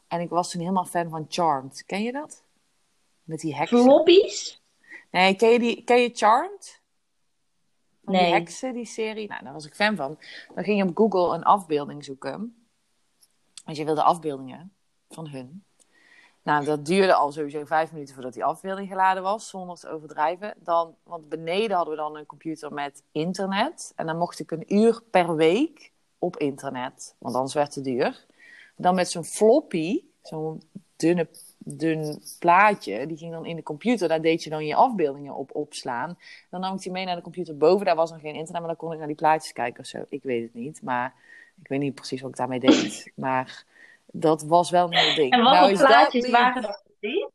En 0.09 0.21
ik 0.21 0.29
was 0.29 0.51
toen 0.51 0.61
helemaal 0.61 0.85
fan 0.85 1.11
van 1.11 1.27
Charmed. 1.29 1.85
Ken 1.87 2.03
je 2.03 2.13
dat? 2.13 2.43
Met 3.23 3.41
die 3.41 3.57
heksen. 3.57 3.83
Floppies? 3.83 4.63
Nee, 5.11 5.35
ken 5.35 5.49
je, 5.51 5.59
die, 5.59 5.85
ken 5.85 6.01
je 6.01 6.11
Charmed? 6.15 6.78
Van 8.09 8.17
die 8.17 8.23
Nee. 8.23 8.33
heksen, 8.41 8.73
die 8.73 8.85
serie. 8.87 9.29
Nou, 9.29 9.45
daar 9.45 9.53
was 9.53 9.67
ik 9.67 9.75
fan 9.75 9.97
van. 9.97 10.19
Dan 10.55 10.65
ging 10.65 10.79
je 10.79 10.89
op 10.89 10.97
Google 10.97 11.35
een 11.35 11.43
afbeelding 11.45 12.05
zoeken. 12.05 12.67
Want 13.65 13.77
je 13.77 13.85
wilde 13.85 14.03
afbeeldingen 14.03 14.73
van 15.09 15.29
hun. 15.29 15.63
Nou, 16.43 16.65
dat 16.65 16.87
duurde 16.87 17.15
al 17.15 17.33
sowieso 17.33 17.65
vijf 17.65 17.93
minuten 17.93 18.15
voordat 18.15 18.33
die 18.33 18.45
afbeelding 18.45 18.89
geladen 18.89 19.23
was, 19.23 19.49
zonder 19.49 19.77
te 19.77 19.89
overdrijven. 19.89 20.55
Dan, 20.57 20.95
want 21.03 21.29
beneden 21.29 21.77
hadden 21.77 21.95
we 21.95 22.01
dan 22.01 22.17
een 22.17 22.27
computer 22.27 22.73
met 22.73 23.03
internet. 23.13 23.93
En 23.97 24.07
dan 24.07 24.19
mocht 24.19 24.39
ik 24.39 24.51
een 24.51 24.75
uur 24.75 25.03
per 25.11 25.37
week 25.37 25.93
op 26.19 26.37
internet, 26.37 27.15
want 27.19 27.35
anders 27.35 27.55
werd 27.55 27.75
het 27.75 27.85
duur. 27.85 28.27
Dan 28.77 28.95
met 28.95 29.11
zo'n 29.11 29.25
floppy, 29.25 30.03
zo'n 30.23 30.63
dunne, 30.97 31.29
dun 31.59 32.23
plaatje, 32.39 33.07
die 33.07 33.17
ging 33.17 33.33
dan 33.33 33.47
in 33.47 33.57
de 33.57 33.63
computer. 33.63 34.09
Daar 34.09 34.21
deed 34.21 34.43
je 34.45 34.51
dan 34.51 34.67
je 34.67 34.75
afbeeldingen 34.75 35.35
op 35.35 35.55
opslaan. 35.55 36.19
Dan 36.51 36.61
nam 36.61 36.75
ik 36.75 36.81
die 36.83 36.93
mee 36.93 37.05
naar 37.05 37.17
de 37.17 37.23
computer 37.23 37.57
boven. 37.57 37.87
Daar 37.87 37.97
was 37.97 38.11
nog 38.11 38.21
geen 38.21 38.35
internet, 38.35 38.59
maar 38.59 38.67
dan 38.71 38.77
kon 38.77 38.93
ik 38.93 38.99
naar 38.99 39.07
die 39.07 39.17
plaatjes 39.17 39.53
kijken 39.53 39.81
of 39.81 39.87
zo. 39.87 40.05
Ik 40.09 40.23
weet 40.23 40.43
het 40.43 40.55
niet, 40.55 40.83
maar 40.83 41.15
ik 41.63 41.69
weet 41.69 41.81
niet 41.81 41.95
precies 41.95 42.21
wat 42.21 42.31
ik 42.31 42.37
daarmee 42.37 42.61
deed. 42.61 43.11
Maar 43.15 43.65
dat 44.13 44.43
was 44.43 44.71
wel 44.71 44.85
een 44.87 44.97
heel 44.99 45.15
ding. 45.15 45.33
En 45.33 45.43
wat 45.43 45.53
Nou 45.53 45.71
is 45.73 45.79
dat 45.79 45.87
plaatjes 45.87 46.23
weer- 46.23 46.31
waren 46.33 46.63
dat? 46.63 46.83
precies? 47.01 47.27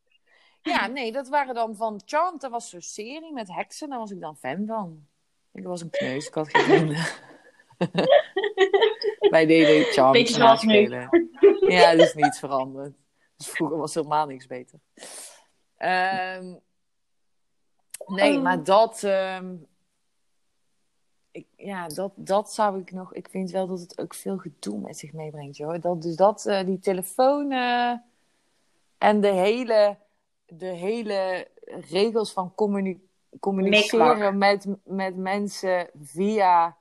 ja, 0.62 0.86
nee, 0.86 1.12
dat 1.12 1.28
waren 1.28 1.54
dan 1.54 1.76
van 1.76 2.00
Charmed. 2.04 2.40
Dat 2.40 2.50
was 2.50 2.70
zo'n 2.70 2.80
serie 2.80 3.32
met 3.32 3.52
heksen. 3.54 3.88
Daar 3.88 3.98
was 3.98 4.10
ik 4.10 4.20
dan 4.20 4.36
fan 4.36 4.64
van. 4.66 5.06
Ik 5.52 5.64
was 5.64 5.80
een 5.80 5.90
kneus, 5.90 6.26
ik 6.26 6.34
had 6.34 6.48
geen 6.50 6.62
vrienden. 6.64 6.96
Wij 9.30 9.46
deden 9.46 9.84
Charmed 9.92 10.12
Beetje 10.12 10.34
zoals 10.34 10.62
nu. 10.62 10.88
Ja, 11.68 11.90
dat 11.96 12.06
is 12.06 12.14
niets 12.14 12.38
veranderd. 12.38 12.92
Dus 13.36 13.48
vroeger 13.50 13.78
was 13.78 13.94
helemaal 13.94 14.26
niks 14.26 14.46
beter. 14.46 14.78
Ehm, 15.76 16.54
nee, 18.06 18.36
Oh. 18.36 18.42
maar 18.42 18.64
dat... 18.64 19.02
ehm, 19.02 19.54
ik, 21.30 21.46
ja, 21.56 21.88
dat, 21.88 22.12
dat 22.14 22.52
zou 22.52 22.80
ik 22.80 22.92
nog... 22.92 23.14
Ik 23.14 23.28
vind 23.28 23.50
wel 23.50 23.66
dat 23.66 23.80
het 23.80 23.98
ook 24.00 24.14
veel 24.14 24.38
gedoe 24.38 24.78
met 24.78 24.98
zich 24.98 25.12
meebrengt, 25.12 25.56
joh. 25.56 25.80
Dat, 25.80 26.02
dus 26.02 26.16
dat, 26.16 26.46
eh, 26.46 26.64
die 26.66 26.78
telefoon... 26.78 27.52
eh, 27.52 27.92
en 28.98 29.20
de 29.20 29.32
hele, 29.32 29.96
de 30.46 30.66
hele 30.66 31.48
regels 31.64 32.32
van 32.32 32.54
communi- 32.54 33.08
communiceren 33.40 34.16
Mikmak. 34.16 34.34
met, 34.34 34.66
met 34.84 35.16
mensen 35.16 35.90
via 36.02 36.76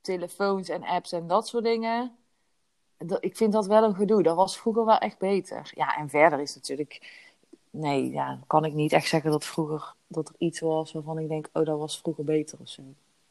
telefoons 0.00 0.68
en 0.68 0.84
apps 0.84 1.12
en 1.12 1.26
dat 1.26 1.48
soort 1.48 1.64
dingen. 1.64 2.16
Dat, 2.98 3.24
ik 3.24 3.36
vind 3.36 3.52
dat 3.52 3.66
wel 3.66 3.84
een 3.84 3.94
gedoe. 3.94 4.22
Dat 4.22 4.36
was 4.36 4.58
vroeger 4.58 4.84
wel 4.84 4.98
echt 4.98 5.18
beter. 5.18 5.70
Ja, 5.74 5.96
en 5.96 6.08
verder 6.08 6.40
is 6.40 6.54
natuurlijk... 6.54 7.24
Nee, 7.70 8.10
ja, 8.10 8.38
kan 8.46 8.64
ik 8.64 8.72
niet 8.72 8.92
echt 8.92 9.08
zeggen 9.08 9.30
dat 9.30 9.44
vroeger 9.44 9.94
dat 10.06 10.28
er 10.28 10.34
iets 10.38 10.60
was 10.60 10.92
waarvan 10.92 11.18
ik 11.18 11.28
denk, 11.28 11.48
oh, 11.52 11.64
dat 11.64 11.78
was 11.78 11.98
vroeger 11.98 12.24
beter 12.24 12.58
of 12.60 12.68
zo. 12.68 12.82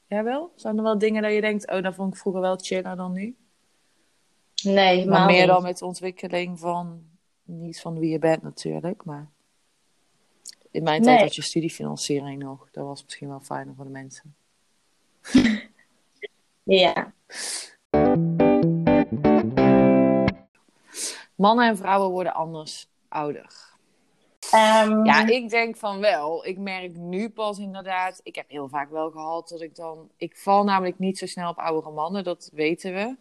Jij 0.07 0.24
wel? 0.24 0.51
Zijn 0.55 0.78
er 0.78 0.84
wel 0.84 0.97
dingen 0.97 1.22
dat 1.22 1.32
je 1.34 1.41
denkt, 1.41 1.72
oh, 1.72 1.84
dat 1.84 1.95
vond 1.95 2.13
ik 2.13 2.20
vroeger 2.20 2.41
wel 2.41 2.57
chiller 2.61 2.95
dan 2.95 3.11
nu? 3.11 3.36
Nee, 4.63 5.05
Maar 5.05 5.20
maar 5.20 5.26
meer 5.28 5.39
niet. 5.39 5.47
dan 5.47 5.63
met 5.63 5.78
de 5.78 5.86
ontwikkeling 5.86 6.59
van, 6.59 7.03
niet 7.43 7.82
van 7.82 7.99
wie 7.99 8.11
je 8.11 8.20
bent 8.20 8.41
natuurlijk, 8.43 9.05
maar 9.05 9.30
in 10.72 10.84
mijn 10.84 11.01
tijd 11.01 11.16
Nee. 11.16 11.26
had 11.26 11.36
je 11.36 11.41
studiefinanciering 11.41 12.43
nog. 12.43 12.68
Dat 12.72 12.86
was 12.86 13.03
misschien 13.03 13.28
wel 13.28 13.39
fijner 13.39 13.76
voor 13.76 13.86
de 13.86 13.91
mensen. 13.91 14.36
Ja. 16.68 17.13
Mannen 21.36 21.67
en 21.67 21.77
vrouwen 21.77 22.09
worden 22.09 22.33
anders 22.33 22.89
ouder. 23.07 23.73
Ehm, 24.51 25.05
Ja, 25.05 25.27
ik 25.27 25.49
denk 25.49 25.77
van 25.77 25.99
wel. 25.99 26.45
Ik 26.45 26.57
merk 26.57 26.95
nu 26.95 27.29
pas 27.29 27.57
inderdaad. 27.59 28.19
Ik 28.23 28.36
heb 28.36 28.49
heel 28.49 28.69
vaak 28.69 28.89
wel 28.89 29.11
gehad 29.11 29.49
dat 29.49 29.61
ik 29.61 29.75
dan. 29.75 30.09
Ik 30.17 30.38
val 30.38 30.63
namelijk 30.63 30.99
niet 30.99 31.17
zo 31.17 31.25
snel 31.25 31.49
op 31.49 31.57
oudere 31.57 31.93
mannen, 31.93 32.23
dat 32.23 32.49
weten 32.53 32.93
we. 32.93 33.15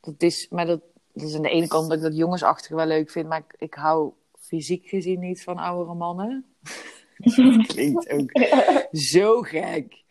Dat 0.00 0.22
is, 0.22 0.48
maar 0.50 0.66
dat, 0.66 0.80
dat 1.12 1.28
is 1.28 1.34
aan 1.36 1.42
de 1.42 1.48
ene 1.50 1.66
kant 1.68 1.88
dat 1.88 1.96
ik 1.96 2.02
dat 2.02 2.16
jongensachtig 2.16 2.76
wel 2.76 2.86
leuk 2.86 3.10
vind, 3.10 3.28
maar 3.28 3.38
ik, 3.38 3.54
ik 3.58 3.74
hou 3.74 4.12
fysiek 4.38 4.86
gezien 4.88 5.20
niet 5.20 5.42
van 5.42 5.58
oudere 5.58 5.94
mannen. 5.94 6.44
dat 7.18 7.66
klinkt 7.66 8.10
ook 8.10 8.30
zo 9.12 9.40
gek. 9.42 10.02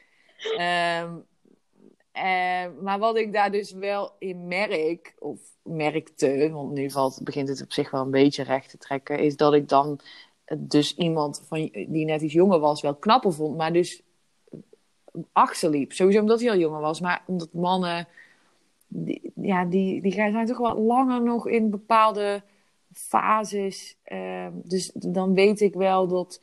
Ehm, 0.57 1.15
eh, 2.17 2.81
maar 2.81 2.99
wat 2.99 3.17
ik 3.17 3.33
daar 3.33 3.51
dus 3.51 3.71
wel 3.71 4.11
in 4.19 4.47
merk, 4.47 5.15
of 5.19 5.39
merkte, 5.63 6.49
want 6.51 6.71
nu 6.71 6.91
valt, 6.91 7.19
begint 7.23 7.47
het 7.47 7.61
op 7.61 7.71
zich 7.71 7.91
wel 7.91 8.01
een 8.01 8.11
beetje 8.11 8.43
recht 8.43 8.69
te 8.69 8.77
trekken, 8.77 9.19
is 9.19 9.35
dat 9.35 9.53
ik 9.53 9.69
dan 9.69 9.99
dus 10.57 10.95
iemand 10.95 11.41
van, 11.47 11.69
die 11.87 12.05
net 12.05 12.21
iets 12.21 12.33
jonger 12.33 12.59
was 12.59 12.81
wel 12.81 12.95
knapper 12.95 13.33
vond, 13.33 13.57
maar 13.57 13.73
dus 13.73 14.01
achterliep. 15.31 15.93
Sowieso 15.93 16.19
omdat 16.19 16.39
hij 16.39 16.49
al 16.49 16.57
jonger 16.57 16.81
was, 16.81 16.99
maar 16.99 17.23
omdat 17.25 17.53
mannen, 17.53 18.07
ja, 19.35 19.65
die, 19.65 20.01
die 20.01 20.11
zijn 20.11 20.45
toch 20.45 20.57
wat 20.57 20.77
langer 20.77 21.21
nog 21.21 21.47
in 21.47 21.69
bepaalde 21.69 22.41
fases. 22.93 23.95
Ehm, 24.03 24.51
dus 24.53 24.91
dan 24.93 25.33
weet 25.33 25.61
ik 25.61 25.73
wel 25.73 26.07
dat 26.07 26.41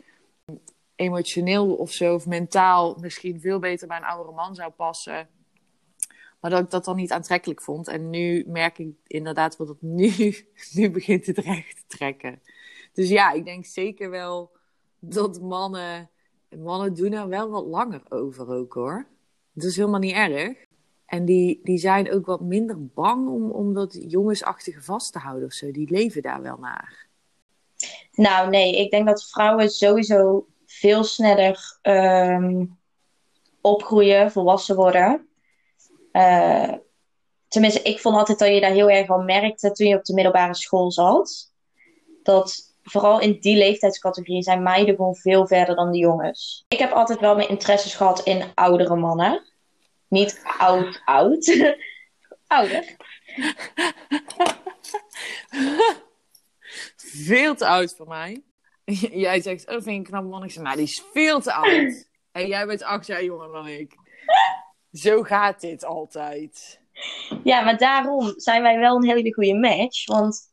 emotioneel 0.97 1.75
of 1.75 1.91
zo, 1.91 2.15
of 2.15 2.27
mentaal 2.27 2.97
misschien 3.01 3.41
veel 3.41 3.59
beter 3.59 3.89
bij 3.89 3.97
een 3.97 4.05
oudere 4.05 4.35
man 4.35 4.55
zou 4.55 4.71
passen. 4.71 5.29
Maar 6.45 6.53
dat 6.53 6.63
ik 6.63 6.71
dat 6.71 6.85
dan 6.85 6.97
niet 6.97 7.13
aantrekkelijk 7.13 7.63
vond. 7.63 7.89
En 7.89 8.11
nu 8.11 8.45
merk 8.47 8.79
ik 8.79 8.95
inderdaad 9.07 9.57
wat 9.57 9.69
het 9.69 9.83
nu, 9.83 10.37
nu 10.75 10.91
begint 10.91 11.27
het 11.27 11.39
recht 11.39 11.77
te 11.77 11.97
trekken. 11.97 12.43
Dus 12.93 13.09
ja, 13.09 13.33
ik 13.33 13.45
denk 13.45 13.65
zeker 13.65 14.11
wel 14.11 14.51
dat 14.99 15.41
mannen, 15.41 16.11
mannen 16.57 16.95
doen 16.95 17.13
er 17.13 17.29
wel 17.29 17.51
wat 17.51 17.67
langer 17.67 18.03
over 18.09 18.49
ook 18.49 18.73
hoor. 18.75 19.07
Dat 19.53 19.65
is 19.65 19.77
helemaal 19.77 20.01
niet 20.01 20.15
erg. 20.15 20.57
En 21.07 21.25
die, 21.25 21.61
die 21.63 21.79
zijn 21.79 22.13
ook 22.13 22.27
wat 22.27 22.41
minder 22.41 22.87
bang 22.87 23.29
om, 23.29 23.51
om 23.51 23.75
dat 23.75 23.99
jongensachtige 24.09 24.83
vast 24.83 25.13
te 25.13 25.19
houden 25.19 25.47
of 25.47 25.53
zo. 25.53 25.71
Die 25.71 25.91
leven 25.91 26.23
daar 26.23 26.43
wel 26.43 26.57
naar. 26.57 27.07
Nou, 28.13 28.51
nee, 28.51 28.77
ik 28.77 28.91
denk 28.91 29.07
dat 29.07 29.29
vrouwen 29.31 29.71
sowieso 29.71 30.47
veel 30.67 31.05
sneller 31.05 31.79
ehm, 31.83 32.65
opgroeien, 33.61 34.33
volwassen 34.33 34.77
worden. 34.77 35.29
Eh, 36.15 36.73
tenminste, 37.49 37.83
ik 37.83 38.01
vond 38.01 38.17
altijd 38.17 38.39
dat 38.39 38.49
je 38.49 38.61
daar 38.61 38.71
heel 38.71 38.91
erg 38.91 39.11
aan 39.11 39.25
merkte 39.25 39.73
toen 39.73 39.87
je 39.87 39.97
op 39.97 40.05
de 40.05 40.15
middelbare 40.15 40.55
school 40.55 40.93
zat. 40.93 41.53
Dat 42.23 42.75
vooral 42.83 43.21
in 43.21 43.41
die 43.41 43.57
leeftijdscategorie 43.57 44.43
zijn 44.43 44.63
meiden 44.63 44.95
gewoon 44.95 45.15
veel 45.15 45.47
verder 45.47 45.75
dan 45.75 45.93
de 45.93 45.99
jongens. 45.99 46.65
Ik 46.69 46.79
heb 46.79 46.93
altijd 46.93 47.21
wel 47.21 47.37
mijn 47.37 47.49
interesses 47.49 47.95
gehad 47.95 48.21
in 48.23 48.45
oudere 48.55 48.97
mannen. 48.97 49.43
Niet 50.09 50.43
oud, 50.59 51.03
oud. 51.05 51.47
Ouder. 52.47 52.85
Veel 56.97 57.55
te 57.55 57.67
oud 57.67 57.95
voor 57.97 58.09
mij. 58.09 58.43
Jij 59.27 59.41
zegt, 59.41 59.69
oh, 59.69 59.73
vind 59.73 59.87
ik 59.87 59.95
een 59.95 60.03
knap 60.03 60.25
man. 60.25 60.45
Ik 60.45 60.51
zeg, 60.51 60.63
maar 60.63 60.77
die 60.77 60.85
is 60.85 61.03
veel 61.13 61.41
te 61.41 61.53
oud. 61.53 62.09
En 62.33 62.47
jij 62.47 62.67
bent 62.67 62.83
acht 62.83 63.07
jaar 63.07 63.25
jonger 63.25 63.53
dan 63.53 63.69
ik. 63.69 63.95
Zo 64.95 65.23
gaat 65.23 65.61
dit 65.61 65.85
altijd. 65.85 66.81
Ja, 67.45 67.61
maar 67.61 67.79
daarom 67.79 68.33
zijn 68.37 68.63
wij 68.63 68.79
wel 68.79 68.97
een 68.97 69.05
hele 69.05 69.35
goede 69.35 69.55
match. 69.55 70.07
Want 70.07 70.53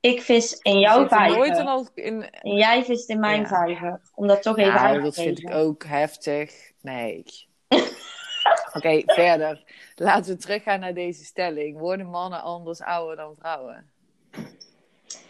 ik 0.00 0.22
vis 0.22 0.58
in 0.62 0.78
jouw 0.78 1.08
er 1.08 1.28
nooit 1.28 1.48
vijver. 1.48 1.60
een 1.60 1.66
al 1.66 1.88
in... 1.94 2.30
En 2.30 2.56
jij 2.56 2.84
vist 2.84 3.08
in 3.08 3.20
mijn 3.20 3.40
Ja. 3.40 3.46
vijver. 3.46 4.00
Om 4.14 4.26
dat 4.26 4.42
toch 4.42 4.58
even 4.58 4.72
uit 4.72 4.82
Nou, 4.82 4.96
te 4.96 5.02
dat 5.02 5.14
vind 5.14 5.38
ik 5.38 5.54
ook 5.54 5.84
heftig. 5.84 6.72
Nee. 6.80 7.24
Oké, 8.76 9.02
verder. 9.06 9.64
Laten 9.94 10.32
we 10.34 10.40
teruggaan 10.40 10.80
naar 10.80 10.94
deze 10.94 11.24
stelling. 11.24 11.78
Worden 11.78 12.06
mannen 12.06 12.42
anders 12.42 12.80
ouder 12.80 13.16
dan 13.16 13.34
vrouwen? 13.38 13.90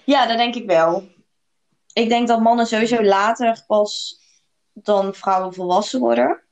Ja, 0.04 0.26
dat 0.26 0.36
denk 0.36 0.54
ik 0.54 0.66
wel. 0.66 1.08
Ik 1.92 2.08
denk 2.08 2.28
dat 2.28 2.40
mannen 2.40 2.66
sowieso 2.66 3.02
later 3.02 3.64
pas 3.66 4.20
dan 4.72 5.14
vrouwen 5.14 5.54
volwassen 5.54 6.00
worden. 6.00 6.45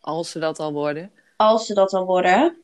Als 0.00 0.30
ze 0.30 0.38
dat 0.38 0.58
al 0.58 0.72
worden. 0.72 1.12
Als 1.36 1.66
ze 1.66 1.74
dat 1.74 1.92
al 1.92 2.06
worden. 2.06 2.62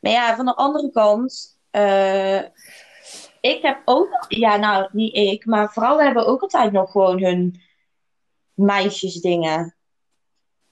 Maar 0.00 0.12
ja, 0.12 0.36
van 0.36 0.44
de 0.44 0.54
andere 0.54 0.90
kant. 0.90 1.58
eh, 1.70 2.42
ik 3.40 3.62
heb 3.62 3.82
ook. 3.84 4.24
Ja, 4.28 4.56
nou, 4.56 4.88
niet 4.92 5.14
ik. 5.14 5.46
Maar 5.46 5.72
vrouwen 5.72 6.04
hebben 6.04 6.26
ook 6.26 6.42
altijd 6.42 6.72
nog 6.72 6.90
gewoon 6.90 7.22
hun 7.22 7.60
meisjesdingen. 8.54 9.74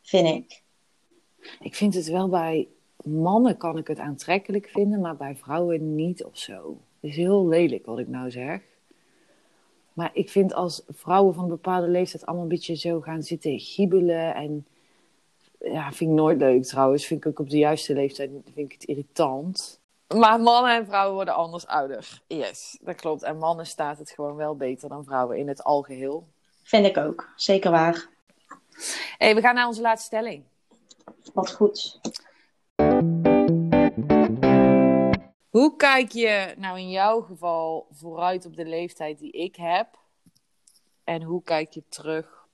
Vind 0.02 0.28
ik. 0.28 0.62
Ik 1.60 1.74
vind 1.74 1.94
het 1.94 2.06
wel 2.06 2.28
bij 2.28 2.68
mannen 3.04 3.56
kan 3.56 3.78
ik 3.78 3.86
het 3.86 3.98
aantrekkelijk 3.98 4.68
vinden, 4.68 5.00
maar 5.00 5.16
bij 5.16 5.36
vrouwen 5.36 5.94
niet 5.94 6.24
of 6.24 6.38
zo. 6.38 6.80
Het 7.00 7.10
is 7.10 7.16
heel 7.16 7.48
lelijk 7.48 7.86
wat 7.86 7.98
ik 7.98 8.08
nou 8.08 8.30
zeg. 8.30 8.62
Maar 9.92 10.10
ik 10.12 10.30
vind 10.30 10.54
als 10.54 10.82
vrouwen 10.88 11.34
van 11.34 11.42
een 11.42 11.50
bepaalde 11.50 11.88
leeftijd 11.88 12.26
allemaal 12.26 12.44
een 12.44 12.50
beetje 12.50 12.76
zo 12.76 13.00
gaan 13.00 13.22
zitten 13.22 13.58
giebelen 13.58 14.34
en 14.34 14.66
ja, 15.58 15.92
vind 15.92 16.10
ik 16.10 16.16
nooit 16.16 16.38
leuk 16.38 16.64
trouwens. 16.64 17.06
Vind 17.06 17.24
ik 17.24 17.30
ook 17.30 17.38
op 17.38 17.50
de 17.50 17.58
juiste 17.58 17.94
leeftijd 17.94 18.30
vind 18.30 18.58
ik 18.58 18.72
het 18.72 18.84
irritant. 18.84 19.80
Maar 20.14 20.40
mannen 20.40 20.74
en 20.74 20.86
vrouwen 20.86 21.14
worden 21.14 21.34
anders 21.34 21.66
ouder. 21.66 22.22
Yes, 22.26 22.78
dat 22.80 22.94
klopt. 22.94 23.22
En 23.22 23.38
mannen 23.38 23.66
staat 23.66 23.98
het 23.98 24.10
gewoon 24.10 24.36
wel 24.36 24.56
beter 24.56 24.88
dan 24.88 25.04
vrouwen 25.04 25.38
in 25.38 25.48
het 25.48 25.64
algeheel. 25.64 26.26
Vind 26.62 26.86
ik 26.86 26.96
ook. 26.96 27.28
Zeker 27.36 27.70
waar. 27.70 28.08
hey, 29.18 29.34
we 29.34 29.40
gaan 29.40 29.54
naar 29.54 29.66
onze 29.66 29.80
laatste 29.80 30.06
stelling. 30.06 30.44
Wat 31.32 31.52
goed. 31.52 32.00
Hoe 35.50 35.76
kijk 35.76 36.12
je 36.12 36.54
nou 36.56 36.78
in 36.78 36.90
jouw 36.90 37.20
geval 37.20 37.86
vooruit 37.90 38.46
op 38.46 38.56
de 38.56 38.64
leeftijd 38.64 39.18
die 39.18 39.30
ik 39.30 39.56
heb? 39.56 39.86
En 41.04 41.22
hoe 41.22 41.42
kijk 41.42 41.72
je 41.72 41.82
terug, 41.88 42.45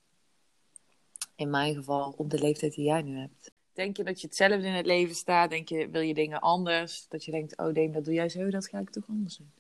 in 1.43 1.51
mijn 1.51 1.75
geval, 1.75 2.15
op 2.17 2.31
de 2.31 2.39
leeftijd 2.39 2.75
die 2.75 2.85
jij 2.85 3.03
nu 3.03 3.19
hebt? 3.19 3.51
Denk 3.73 3.97
je 3.97 4.05
dat 4.05 4.21
je 4.21 4.27
hetzelfde 4.27 4.67
in 4.67 4.73
het 4.73 4.87
leven 4.87 5.15
staat? 5.15 5.51
Denk 5.51 5.69
je, 5.69 5.89
wil 5.91 6.01
je 6.01 6.15
dingen 6.15 6.41
anders? 6.41 7.07
Dat 7.09 7.25
je 7.25 7.31
denkt, 7.31 7.57
oh 7.57 7.75
Dame, 7.75 7.91
dat 7.91 8.05
doe 8.05 8.15
jij 8.15 8.29
zo, 8.29 8.51
dat 8.51 8.69
ga 8.69 8.79
ik 8.79 8.91
toch 8.91 9.05
anders 9.09 9.37
doen? 9.37 9.53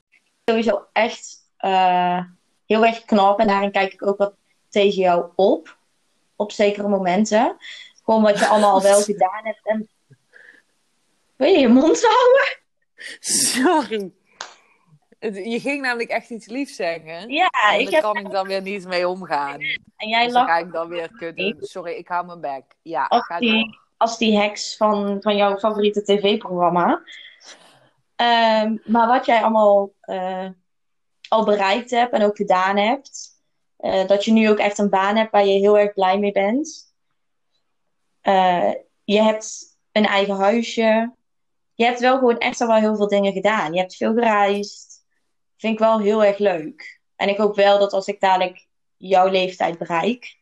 Sowieso 0.44 0.86
echt 0.92 1.48
eh, 1.56 2.24
heel 2.66 2.84
erg 2.84 3.04
knap. 3.04 3.38
En 3.38 3.46
daarin 3.46 3.72
kijk 3.72 3.92
ik 3.92 4.06
ook 4.06 4.18
wat 4.18 4.34
tegen 4.68 5.02
jou 5.02 5.30
op. 5.34 5.76
Op 6.36 6.52
zekere 6.52 6.88
momenten. 6.88 7.56
Gewoon 8.04 8.22
wat 8.22 8.38
je 8.38 8.46
allemaal 8.46 8.72
al 8.72 8.82
wel 8.82 9.02
gedaan 9.12 9.44
hebt. 9.44 9.60
En... 9.62 9.88
Wil 11.36 11.48
je 11.48 11.58
je 11.58 11.68
mond 11.68 12.02
houden? 12.02 12.58
Sorry. 13.20 14.12
Je 15.30 15.60
ging 15.60 15.82
namelijk 15.82 16.10
echt 16.10 16.30
iets 16.30 16.46
liefs 16.46 16.76
zeggen. 16.76 17.28
Ja, 17.30 17.50
en 17.72 17.80
ik 17.80 17.84
daar 17.84 17.94
heb... 17.94 18.02
kan 18.02 18.16
ik 18.16 18.30
dan 18.30 18.46
weer 18.46 18.62
niet 18.62 18.86
mee 18.86 19.08
omgaan. 19.08 19.60
En 19.96 20.08
jij 20.08 20.24
Dus 20.24 20.32
dan 20.32 20.42
lacht 20.42 20.46
ga 20.46 20.58
ik 20.58 20.72
dan 20.72 20.88
weer 20.88 21.10
kudden. 21.12 21.56
Sorry, 21.60 21.92
ik 21.92 22.08
hou 22.08 22.26
mijn 22.26 22.40
bek. 22.40 22.64
Ja, 22.82 23.04
als 23.06 23.24
ga 23.24 23.38
die, 23.38 23.50
door. 23.52 23.78
als 23.96 24.18
die 24.18 24.36
heks 24.38 24.76
van, 24.76 25.16
van 25.22 25.36
jouw 25.36 25.58
favoriete 25.58 26.02
tv-programma. 26.02 27.02
Ehm, 28.16 28.76
maar 28.84 29.06
wat 29.06 29.26
jij 29.26 29.42
allemaal 29.42 29.92
eh, 30.00 30.48
al 31.28 31.44
bereikt 31.44 31.90
hebt 31.90 32.12
en 32.12 32.22
ook 32.22 32.36
gedaan 32.36 32.76
hebt. 32.76 33.30
eh, 33.76 34.06
dat 34.06 34.24
je 34.24 34.32
nu 34.32 34.50
ook 34.50 34.58
echt 34.58 34.78
een 34.78 34.90
baan 34.90 35.16
hebt 35.16 35.30
waar 35.30 35.46
je 35.46 35.58
heel 35.58 35.78
erg 35.78 35.92
blij 35.92 36.18
mee 36.18 36.32
bent. 36.32 36.94
Eh, 38.20 38.72
je 39.04 39.22
hebt 39.22 39.76
een 39.92 40.06
eigen 40.06 40.36
huisje. 40.36 41.14
Je 41.74 41.84
hebt 41.84 42.00
wel 42.00 42.18
gewoon 42.18 42.38
echt 42.38 42.60
al 42.60 42.66
wel 42.66 42.76
heel 42.76 42.96
veel 42.96 43.08
dingen 43.08 43.32
gedaan. 43.32 43.72
Je 43.72 43.78
hebt 43.80 43.96
veel 43.96 44.12
gereisd. 44.14 44.91
Vind 45.62 45.74
ik 45.74 45.80
wel 45.80 46.00
heel 46.00 46.24
erg 46.24 46.38
leuk. 46.38 47.00
En 47.16 47.28
ik 47.28 47.36
hoop 47.36 47.56
wel 47.56 47.78
dat 47.78 47.92
als 47.92 48.06
ik 48.06 48.20
dadelijk 48.20 48.66
jouw 48.96 49.28
leeftijd 49.28 49.78
bereik. 49.78 50.36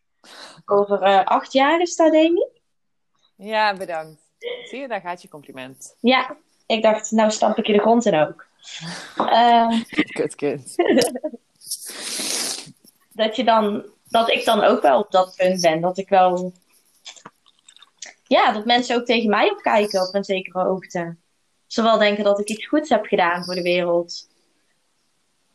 Over 0.65 1.03
eh, 1.03 1.25
acht 1.25 1.53
jaar 1.53 1.81
is 1.81 1.97
dat, 1.97 2.13
Demi? 2.13 2.47
Ja, 3.37 3.77
bedankt. 3.77 4.21
Zie 4.65 4.81
je, 4.81 4.89
daar 4.89 5.01
gaat 5.01 5.23
je 5.23 5.29
compliment. 5.29 5.97
Ja, 6.01 6.37
ik 6.67 6.83
dacht, 6.83 7.11
nou 7.11 7.31
stamp 7.31 7.59
ik 7.59 7.67
je 7.67 7.73
de 7.73 7.79
grond 7.79 8.07
in 8.07 8.15
ook. 8.15 8.47
Eh, 9.31 9.81
Kutkind. 10.11 10.75
dat 13.23 13.37
je 13.37 13.45
dan, 13.45 13.85
dat 14.09 14.31
ik 14.31 14.45
dan 14.45 14.63
ook 14.63 14.83
wel 14.83 15.01
op 15.01 15.11
dat 15.11 15.35
punt 15.37 15.61
ben. 15.61 15.81
Dat 15.81 15.99
ik 15.99 16.09
wel, 16.09 16.53
ja, 18.27 18.53
dat 18.53 18.65
mensen 18.65 18.97
ook 18.97 19.05
tegen 19.05 19.31
mij 19.31 19.51
opkijken 19.51 20.09
op 20.09 20.15
een 20.15 20.25
zekere 20.25 20.63
hoogte. 20.63 21.17
Zowel 21.67 21.99
denken 21.99 22.25
dat 22.25 22.41
ik 22.41 22.49
iets 22.49 22.67
goeds 22.67 22.89
heb 22.89 23.07
gedaan 23.07 23.45
voor 23.45 23.55
de 23.55 23.63
wereld. 23.63 24.29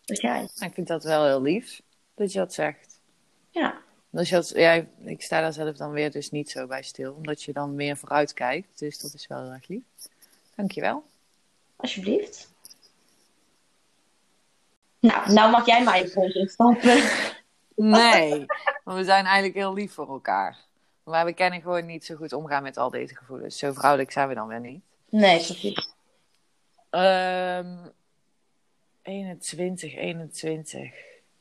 Ik 0.06 0.72
vind 0.74 0.88
dat 0.88 1.04
wel 1.04 1.26
heel 1.26 1.42
lief 1.42 1.82
dat 2.16 2.32
je 2.32 2.40
dat 2.40 2.54
zegt. 2.54 3.00
ja. 3.50 3.84
Dus 4.10 4.30
dat, 4.30 4.50
ja, 4.50 4.86
ik 5.04 5.22
sta 5.22 5.42
daar 5.42 5.54
zelf 5.54 5.78
dan 5.78 5.92
weer 5.92 6.12
dus 6.12 6.32
niet 6.32 6.50
zo 6.50 6.68
bij 6.68 6.84
stil, 6.84 7.14
omdat 7.14 7.44
je 7.44 7.54
dan 7.54 7.76
meer 7.76 7.98
vooruit 7.98 8.34
kijkt. 8.34 8.80
Dus 8.80 9.00
dat 9.00 9.14
is 9.14 9.28
wel 9.28 9.42
heel 9.42 9.52
erg 9.52 9.68
lief. 9.68 9.84
Dankjewel. 10.56 11.04
alsjeblieft. 11.76 12.54
Nou, 15.00 15.34
nou 15.34 15.52
mag 15.52 15.66
jij 15.66 15.84
mij 15.84 16.02
de 16.02 16.10
grond 16.10 16.34
instampen. 16.36 17.04
Nee, 17.76 18.46
want 18.84 18.98
we 18.98 19.04
zijn 19.04 19.26
eigenlijk 19.26 19.56
heel 19.56 19.74
lief 19.74 19.94
voor 19.94 20.10
elkaar. 20.10 20.58
Maar 21.04 21.26
we 21.26 21.34
kennen 21.34 21.62
gewoon 21.62 21.86
niet 21.86 22.06
zo 22.06 22.16
goed 22.16 22.34
omgaan 22.34 22.64
met 22.64 22.78
al 22.78 22.90
deze 22.90 23.16
gevoelens. 23.16 23.58
Zo 23.58 23.74
vrouwelijk 23.74 24.12
zijn 24.12 24.28
we 24.28 24.34
dan 24.34 24.48
weer 24.48 24.60
niet. 24.60 24.84
Nee, 25.10 25.36
precies. 25.36 25.94
Ehm 26.90 27.76
21, 29.06 29.96
21. 29.96 30.94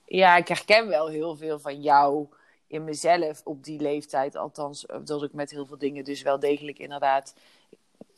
Ja, 0.05 0.37
ik 0.37 0.49
herken 0.49 0.89
wel 0.89 1.09
heel 1.09 1.37
veel 1.37 1.59
van 1.59 1.83
jou 1.83 2.27
in 2.67 2.85
mezelf 2.85 3.41
op 3.45 3.65
die 3.65 3.81
leeftijd. 3.81 4.37
Althans, 4.37 4.87
dat 5.05 5.23
ik 5.23 5.33
met 5.33 5.51
heel 5.51 5.67
veel 5.67 5.79
dingen 5.79 6.05
dus 6.05 6.23
wel 6.23 6.39
degelijk 6.39 6.79
inderdaad... 6.79 7.35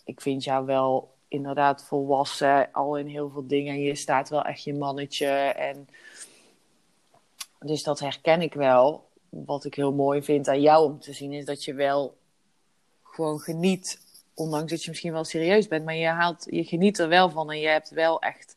Ik 0.05 0.21
vind 0.21 0.45
jou 0.45 0.67
wel 0.67 1.15
inderdaad 1.29 1.85
volwassen, 1.85 2.73
al 2.73 2.99
in 2.99 3.07
heel 3.07 3.31
veel 3.31 3.47
dingen. 3.47 3.81
Je 3.81 3.95
staat 3.95 4.29
wel 4.29 4.43
echt 4.43 4.63
je 4.63 4.75
mannetje. 4.75 5.27
En 5.57 5.89
dus 7.59 7.83
dat 7.83 8.01
herken 8.01 8.43
ik 8.43 8.55
wel. 8.55 9.09
Wat 9.29 9.65
ik 9.65 9.75
heel 9.75 9.93
mooi 9.93 10.23
vind 10.23 10.49
aan 10.49 10.61
jou 10.61 10.85
om 10.85 11.01
te 11.01 11.13
zien, 11.13 11.33
is 11.33 11.45
dat 11.45 11.65
je 11.65 11.75
wel 11.75 12.17
gewoon 13.03 13.39
geniet. 13.39 14.01
Ondanks 14.35 14.71
dat 14.71 14.83
je 14.83 14.91
misschien 14.91 15.13
wel 15.13 15.25
serieus 15.25 15.69
bent, 15.69 15.85
maar 15.85 15.97
je, 15.97 16.07
haalt, 16.07 16.47
je 16.51 16.65
geniet 16.65 16.99
er 16.99 17.09
wel 17.09 17.31
van. 17.31 17.51
En 17.51 17.59
je 17.59 17.69
hebt 17.69 17.91
wel 17.91 18.21
echt 18.21 18.56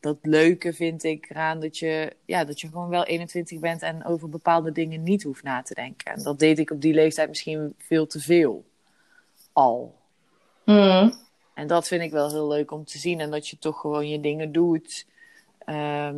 dat 0.00 0.16
leuke, 0.22 0.72
vind 0.72 1.04
ik, 1.04 1.30
eraan 1.30 1.60
dat 1.60 1.78
je, 1.78 2.12
ja, 2.24 2.44
dat 2.44 2.60
je 2.60 2.68
gewoon 2.68 2.88
wel 2.88 3.04
21 3.04 3.58
bent 3.58 3.82
en 3.82 4.04
over 4.04 4.28
bepaalde 4.28 4.72
dingen 4.72 5.02
niet 5.02 5.22
hoeft 5.22 5.42
na 5.42 5.62
te 5.62 5.74
denken. 5.74 6.12
En 6.12 6.22
dat 6.22 6.38
deed 6.38 6.58
ik 6.58 6.70
op 6.70 6.80
die 6.80 6.94
leeftijd 6.94 7.28
misschien 7.28 7.74
veel 7.78 8.06
te 8.06 8.20
veel 8.20 8.64
al. 9.52 9.94
Hmm. 10.64 11.12
En 11.54 11.66
dat 11.66 11.88
vind 11.88 12.02
ik 12.02 12.10
wel 12.10 12.30
heel 12.30 12.48
leuk 12.48 12.70
om 12.70 12.84
te 12.84 12.98
zien. 12.98 13.20
En 13.20 13.30
dat 13.30 13.48
je 13.48 13.58
toch 13.58 13.80
gewoon 13.80 14.08
je 14.08 14.20
dingen 14.20 14.52
doet. 14.52 15.06
Ehm, 15.58 16.16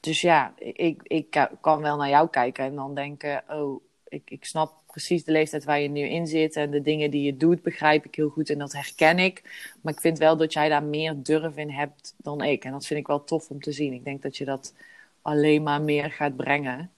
dus 0.00 0.20
ja, 0.20 0.52
ik, 0.58 1.00
ik 1.02 1.30
ka- 1.30 1.50
kan 1.60 1.80
wel 1.80 1.96
naar 1.96 2.08
jou 2.08 2.28
kijken 2.28 2.64
en 2.64 2.74
dan 2.74 2.94
denken: 2.94 3.44
oh, 3.48 3.80
ik, 4.08 4.30
ik 4.30 4.44
snap 4.44 4.72
precies 4.96 5.24
de 5.24 5.32
leeftijd 5.32 5.64
waar 5.64 5.80
je 5.80 5.88
nu 5.88 6.00
in 6.00 6.26
zit. 6.26 6.56
En 6.56 6.70
de 6.70 6.82
dingen 6.82 7.10
die 7.10 7.22
je 7.22 7.36
doet, 7.36 7.62
begrijp 7.62 8.04
ik 8.04 8.14
heel 8.14 8.28
goed 8.28 8.50
en 8.50 8.58
dat 8.58 8.72
herken 8.72 9.18
ik. 9.18 9.42
Maar 9.82 9.92
ik 9.92 10.00
vind 10.00 10.18
wel 10.18 10.36
dat 10.36 10.52
jij 10.52 10.68
daar 10.68 10.82
meer 10.82 11.14
durf 11.22 11.56
in 11.56 11.70
hebt 11.70 12.14
dan 12.16 12.42
ik. 12.42 12.64
En 12.64 12.72
dat 12.72 12.86
vind 12.86 13.00
ik 13.00 13.06
wel 13.06 13.24
tof 13.24 13.50
om 13.50 13.60
te 13.60 13.72
zien. 13.72 13.92
Ik 13.92 14.04
denk 14.04 14.22
dat 14.22 14.36
je 14.36 14.44
dat 14.44 14.74
alleen 15.22 15.62
maar 15.62 15.82
meer 15.82 16.10
gaat 16.10 16.36
brengen. 16.36 16.90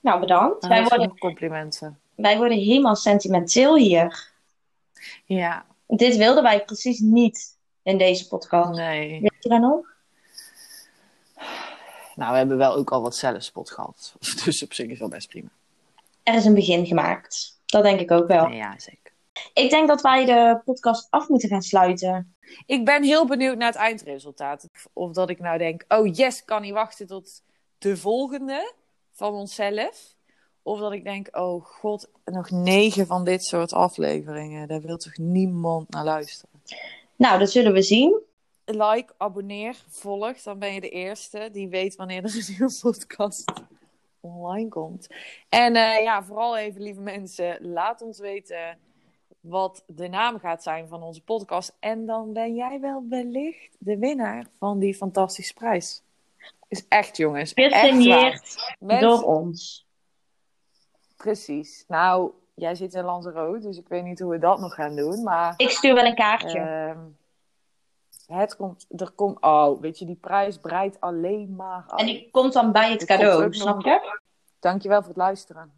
Nou, 0.00 0.20
bedankt. 0.20 0.60
Dan 0.60 0.70
Wij 0.70 0.84
worden, 0.84 1.18
complimenten. 1.18 1.98
wij 2.14 2.36
worden 2.36 2.58
helemaal 2.58 2.96
sentimenteel 2.96 3.76
hier. 3.76 4.30
Ja, 5.24 5.66
Dit 5.86 6.16
wilden 6.16 6.42
wij 6.42 6.64
precies 6.64 6.98
niet 6.98 7.56
in 7.82 7.98
deze 7.98 8.28
podcast. 8.28 8.76
nee. 8.76 9.20
Weet 9.20 9.36
je 9.40 9.48
dat 9.48 9.60
nog? 9.60 9.92
Nou, 12.16 12.30
we 12.32 12.36
hebben 12.36 12.56
wel 12.56 12.74
ook 12.74 12.92
al 12.92 13.02
wat 13.02 13.16
zelfspot 13.16 13.70
gehad. 13.70 14.14
Dus 14.44 14.62
op 14.62 14.72
zich 14.72 14.86
is 14.88 14.98
wel 14.98 15.08
best 15.08 15.28
prima. 15.28 15.48
Er 16.24 16.34
is 16.34 16.44
een 16.44 16.54
begin 16.54 16.86
gemaakt. 16.86 17.60
Dat 17.66 17.82
denk 17.82 18.00
ik 18.00 18.10
ook 18.10 18.26
wel. 18.26 18.48
Ja, 18.48 18.78
zeker. 18.78 19.12
Ik 19.54 19.70
denk 19.70 19.88
dat 19.88 20.00
wij 20.00 20.24
de 20.24 20.60
podcast 20.64 21.06
af 21.10 21.28
moeten 21.28 21.48
gaan 21.48 21.62
sluiten. 21.62 22.36
Ik 22.66 22.84
ben 22.84 23.02
heel 23.02 23.26
benieuwd 23.26 23.56
naar 23.56 23.68
het 23.68 23.76
eindresultaat. 23.76 24.68
Of 24.92 25.12
dat 25.12 25.30
ik 25.30 25.38
nou 25.38 25.58
denk, 25.58 25.84
oh 25.88 26.14
yes, 26.14 26.44
kan 26.44 26.62
niet 26.62 26.72
wachten 26.72 27.06
tot 27.06 27.42
de 27.78 27.96
volgende 27.96 28.74
van 29.12 29.34
onszelf. 29.34 30.16
Of 30.62 30.78
dat 30.78 30.92
ik 30.92 31.04
denk, 31.04 31.28
oh 31.36 31.64
god, 31.64 32.10
nog 32.24 32.50
negen 32.50 33.06
van 33.06 33.24
dit 33.24 33.44
soort 33.44 33.72
afleveringen. 33.72 34.68
Daar 34.68 34.80
wil 34.80 34.96
toch 34.96 35.16
niemand 35.16 35.90
naar 35.90 36.04
luisteren. 36.04 36.62
Nou, 37.16 37.38
dat 37.38 37.50
zullen 37.50 37.72
we 37.72 37.82
zien. 37.82 38.20
Like, 38.64 39.12
abonneer, 39.16 39.76
volg. 39.88 40.42
Dan 40.42 40.58
ben 40.58 40.74
je 40.74 40.80
de 40.80 40.88
eerste 40.88 41.48
die 41.52 41.68
weet 41.68 41.96
wanneer 41.96 42.24
er 42.24 42.34
een 42.36 42.44
nieuwe 42.48 42.78
podcast 42.80 43.52
online 44.32 44.68
komt. 44.68 45.06
En 45.48 45.76
eh, 45.76 46.02
ja, 46.02 46.22
vooral 46.22 46.56
even, 46.56 46.82
lieve 46.82 47.00
mensen, 47.00 47.58
laat 47.72 48.02
ons 48.02 48.18
weten 48.18 48.78
wat 49.40 49.84
de 49.86 50.08
naam 50.08 50.38
gaat 50.38 50.62
zijn 50.62 50.88
van 50.88 51.02
onze 51.02 51.22
podcast. 51.22 51.76
En 51.80 52.06
dan 52.06 52.32
ben 52.32 52.54
jij 52.54 52.80
wel 52.80 53.04
wellicht 53.08 53.76
de 53.78 53.98
winnaar 53.98 54.46
van 54.58 54.78
die 54.78 54.94
fantastische 54.94 55.54
prijs. 55.54 56.02
Is 56.68 56.88
echt, 56.88 57.16
jongens. 57.16 57.52
Gesigneerd 57.54 58.74
Mensen- 58.78 59.08
door 59.08 59.22
ons. 59.22 59.86
Precies. 61.16 61.84
Nou, 61.88 62.30
jij 62.54 62.74
zit 62.74 62.94
in 62.94 63.04
Lanzarote, 63.04 63.60
dus 63.66 63.78
ik 63.78 63.88
weet 63.88 64.04
niet 64.04 64.20
hoe 64.20 64.30
we 64.30 64.38
dat 64.38 64.58
nog 64.60 64.74
gaan 64.74 64.96
doen. 64.96 65.22
Maar 65.22 65.54
Ik 65.56 65.70
stuur 65.70 65.94
wel 65.94 66.04
een 66.04 66.14
kaartje. 66.14 66.58
ehm, 66.58 66.98
het 68.26 68.56
komt, 68.56 68.86
er 68.96 69.10
komt, 69.10 69.40
oh, 69.42 69.80
weet 69.80 69.98
je, 69.98 70.04
die 70.04 70.16
prijs 70.20 70.58
breidt 70.58 71.00
alleen 71.00 71.54
maar 71.56 71.84
uit. 71.88 72.00
en 72.00 72.06
die 72.06 72.28
komt 72.30 72.52
dan 72.52 72.72
bij 72.72 72.90
het 72.90 73.00
Er 73.00 73.06
cadeau, 73.06 73.54
snap 73.54 73.74
nog- 73.74 73.84
je? 73.84 74.18
Dankjewel 74.60 74.98
voor 75.00 75.08
het 75.08 75.16
luisteren. 75.16 75.72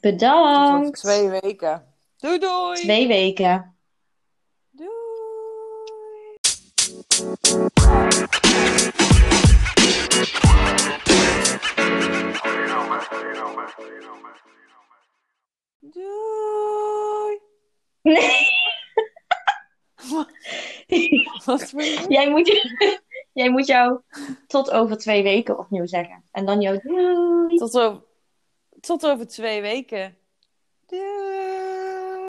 Bedankt. 0.00 0.98
twee 1.00 1.28
weken. 1.28 1.84
Doei 2.16 2.38
doei! 2.38 2.74
Twee 2.80 3.06
weken. 3.06 3.74
Doei! 4.70 4.88
Doei! 15.80 17.38
Nee, 18.02 18.46
Jij, 22.08 22.30
moet, 22.30 22.48
moet 23.50 23.66
jou 23.66 24.00
tot 24.46 24.70
over 24.70 24.96
twee 24.96 25.22
weken 25.22 25.58
opnieuw 25.58 25.86
zeggen. 25.86 26.24
En 26.32 26.44
dan 26.46 26.60
jou 26.60 26.80
doei. 26.82 27.56
Tot 27.56 27.72
tot 28.80 29.06
over 29.06 29.26
twee 29.26 29.60
weken. 29.60 30.16
Doei. 30.86 31.39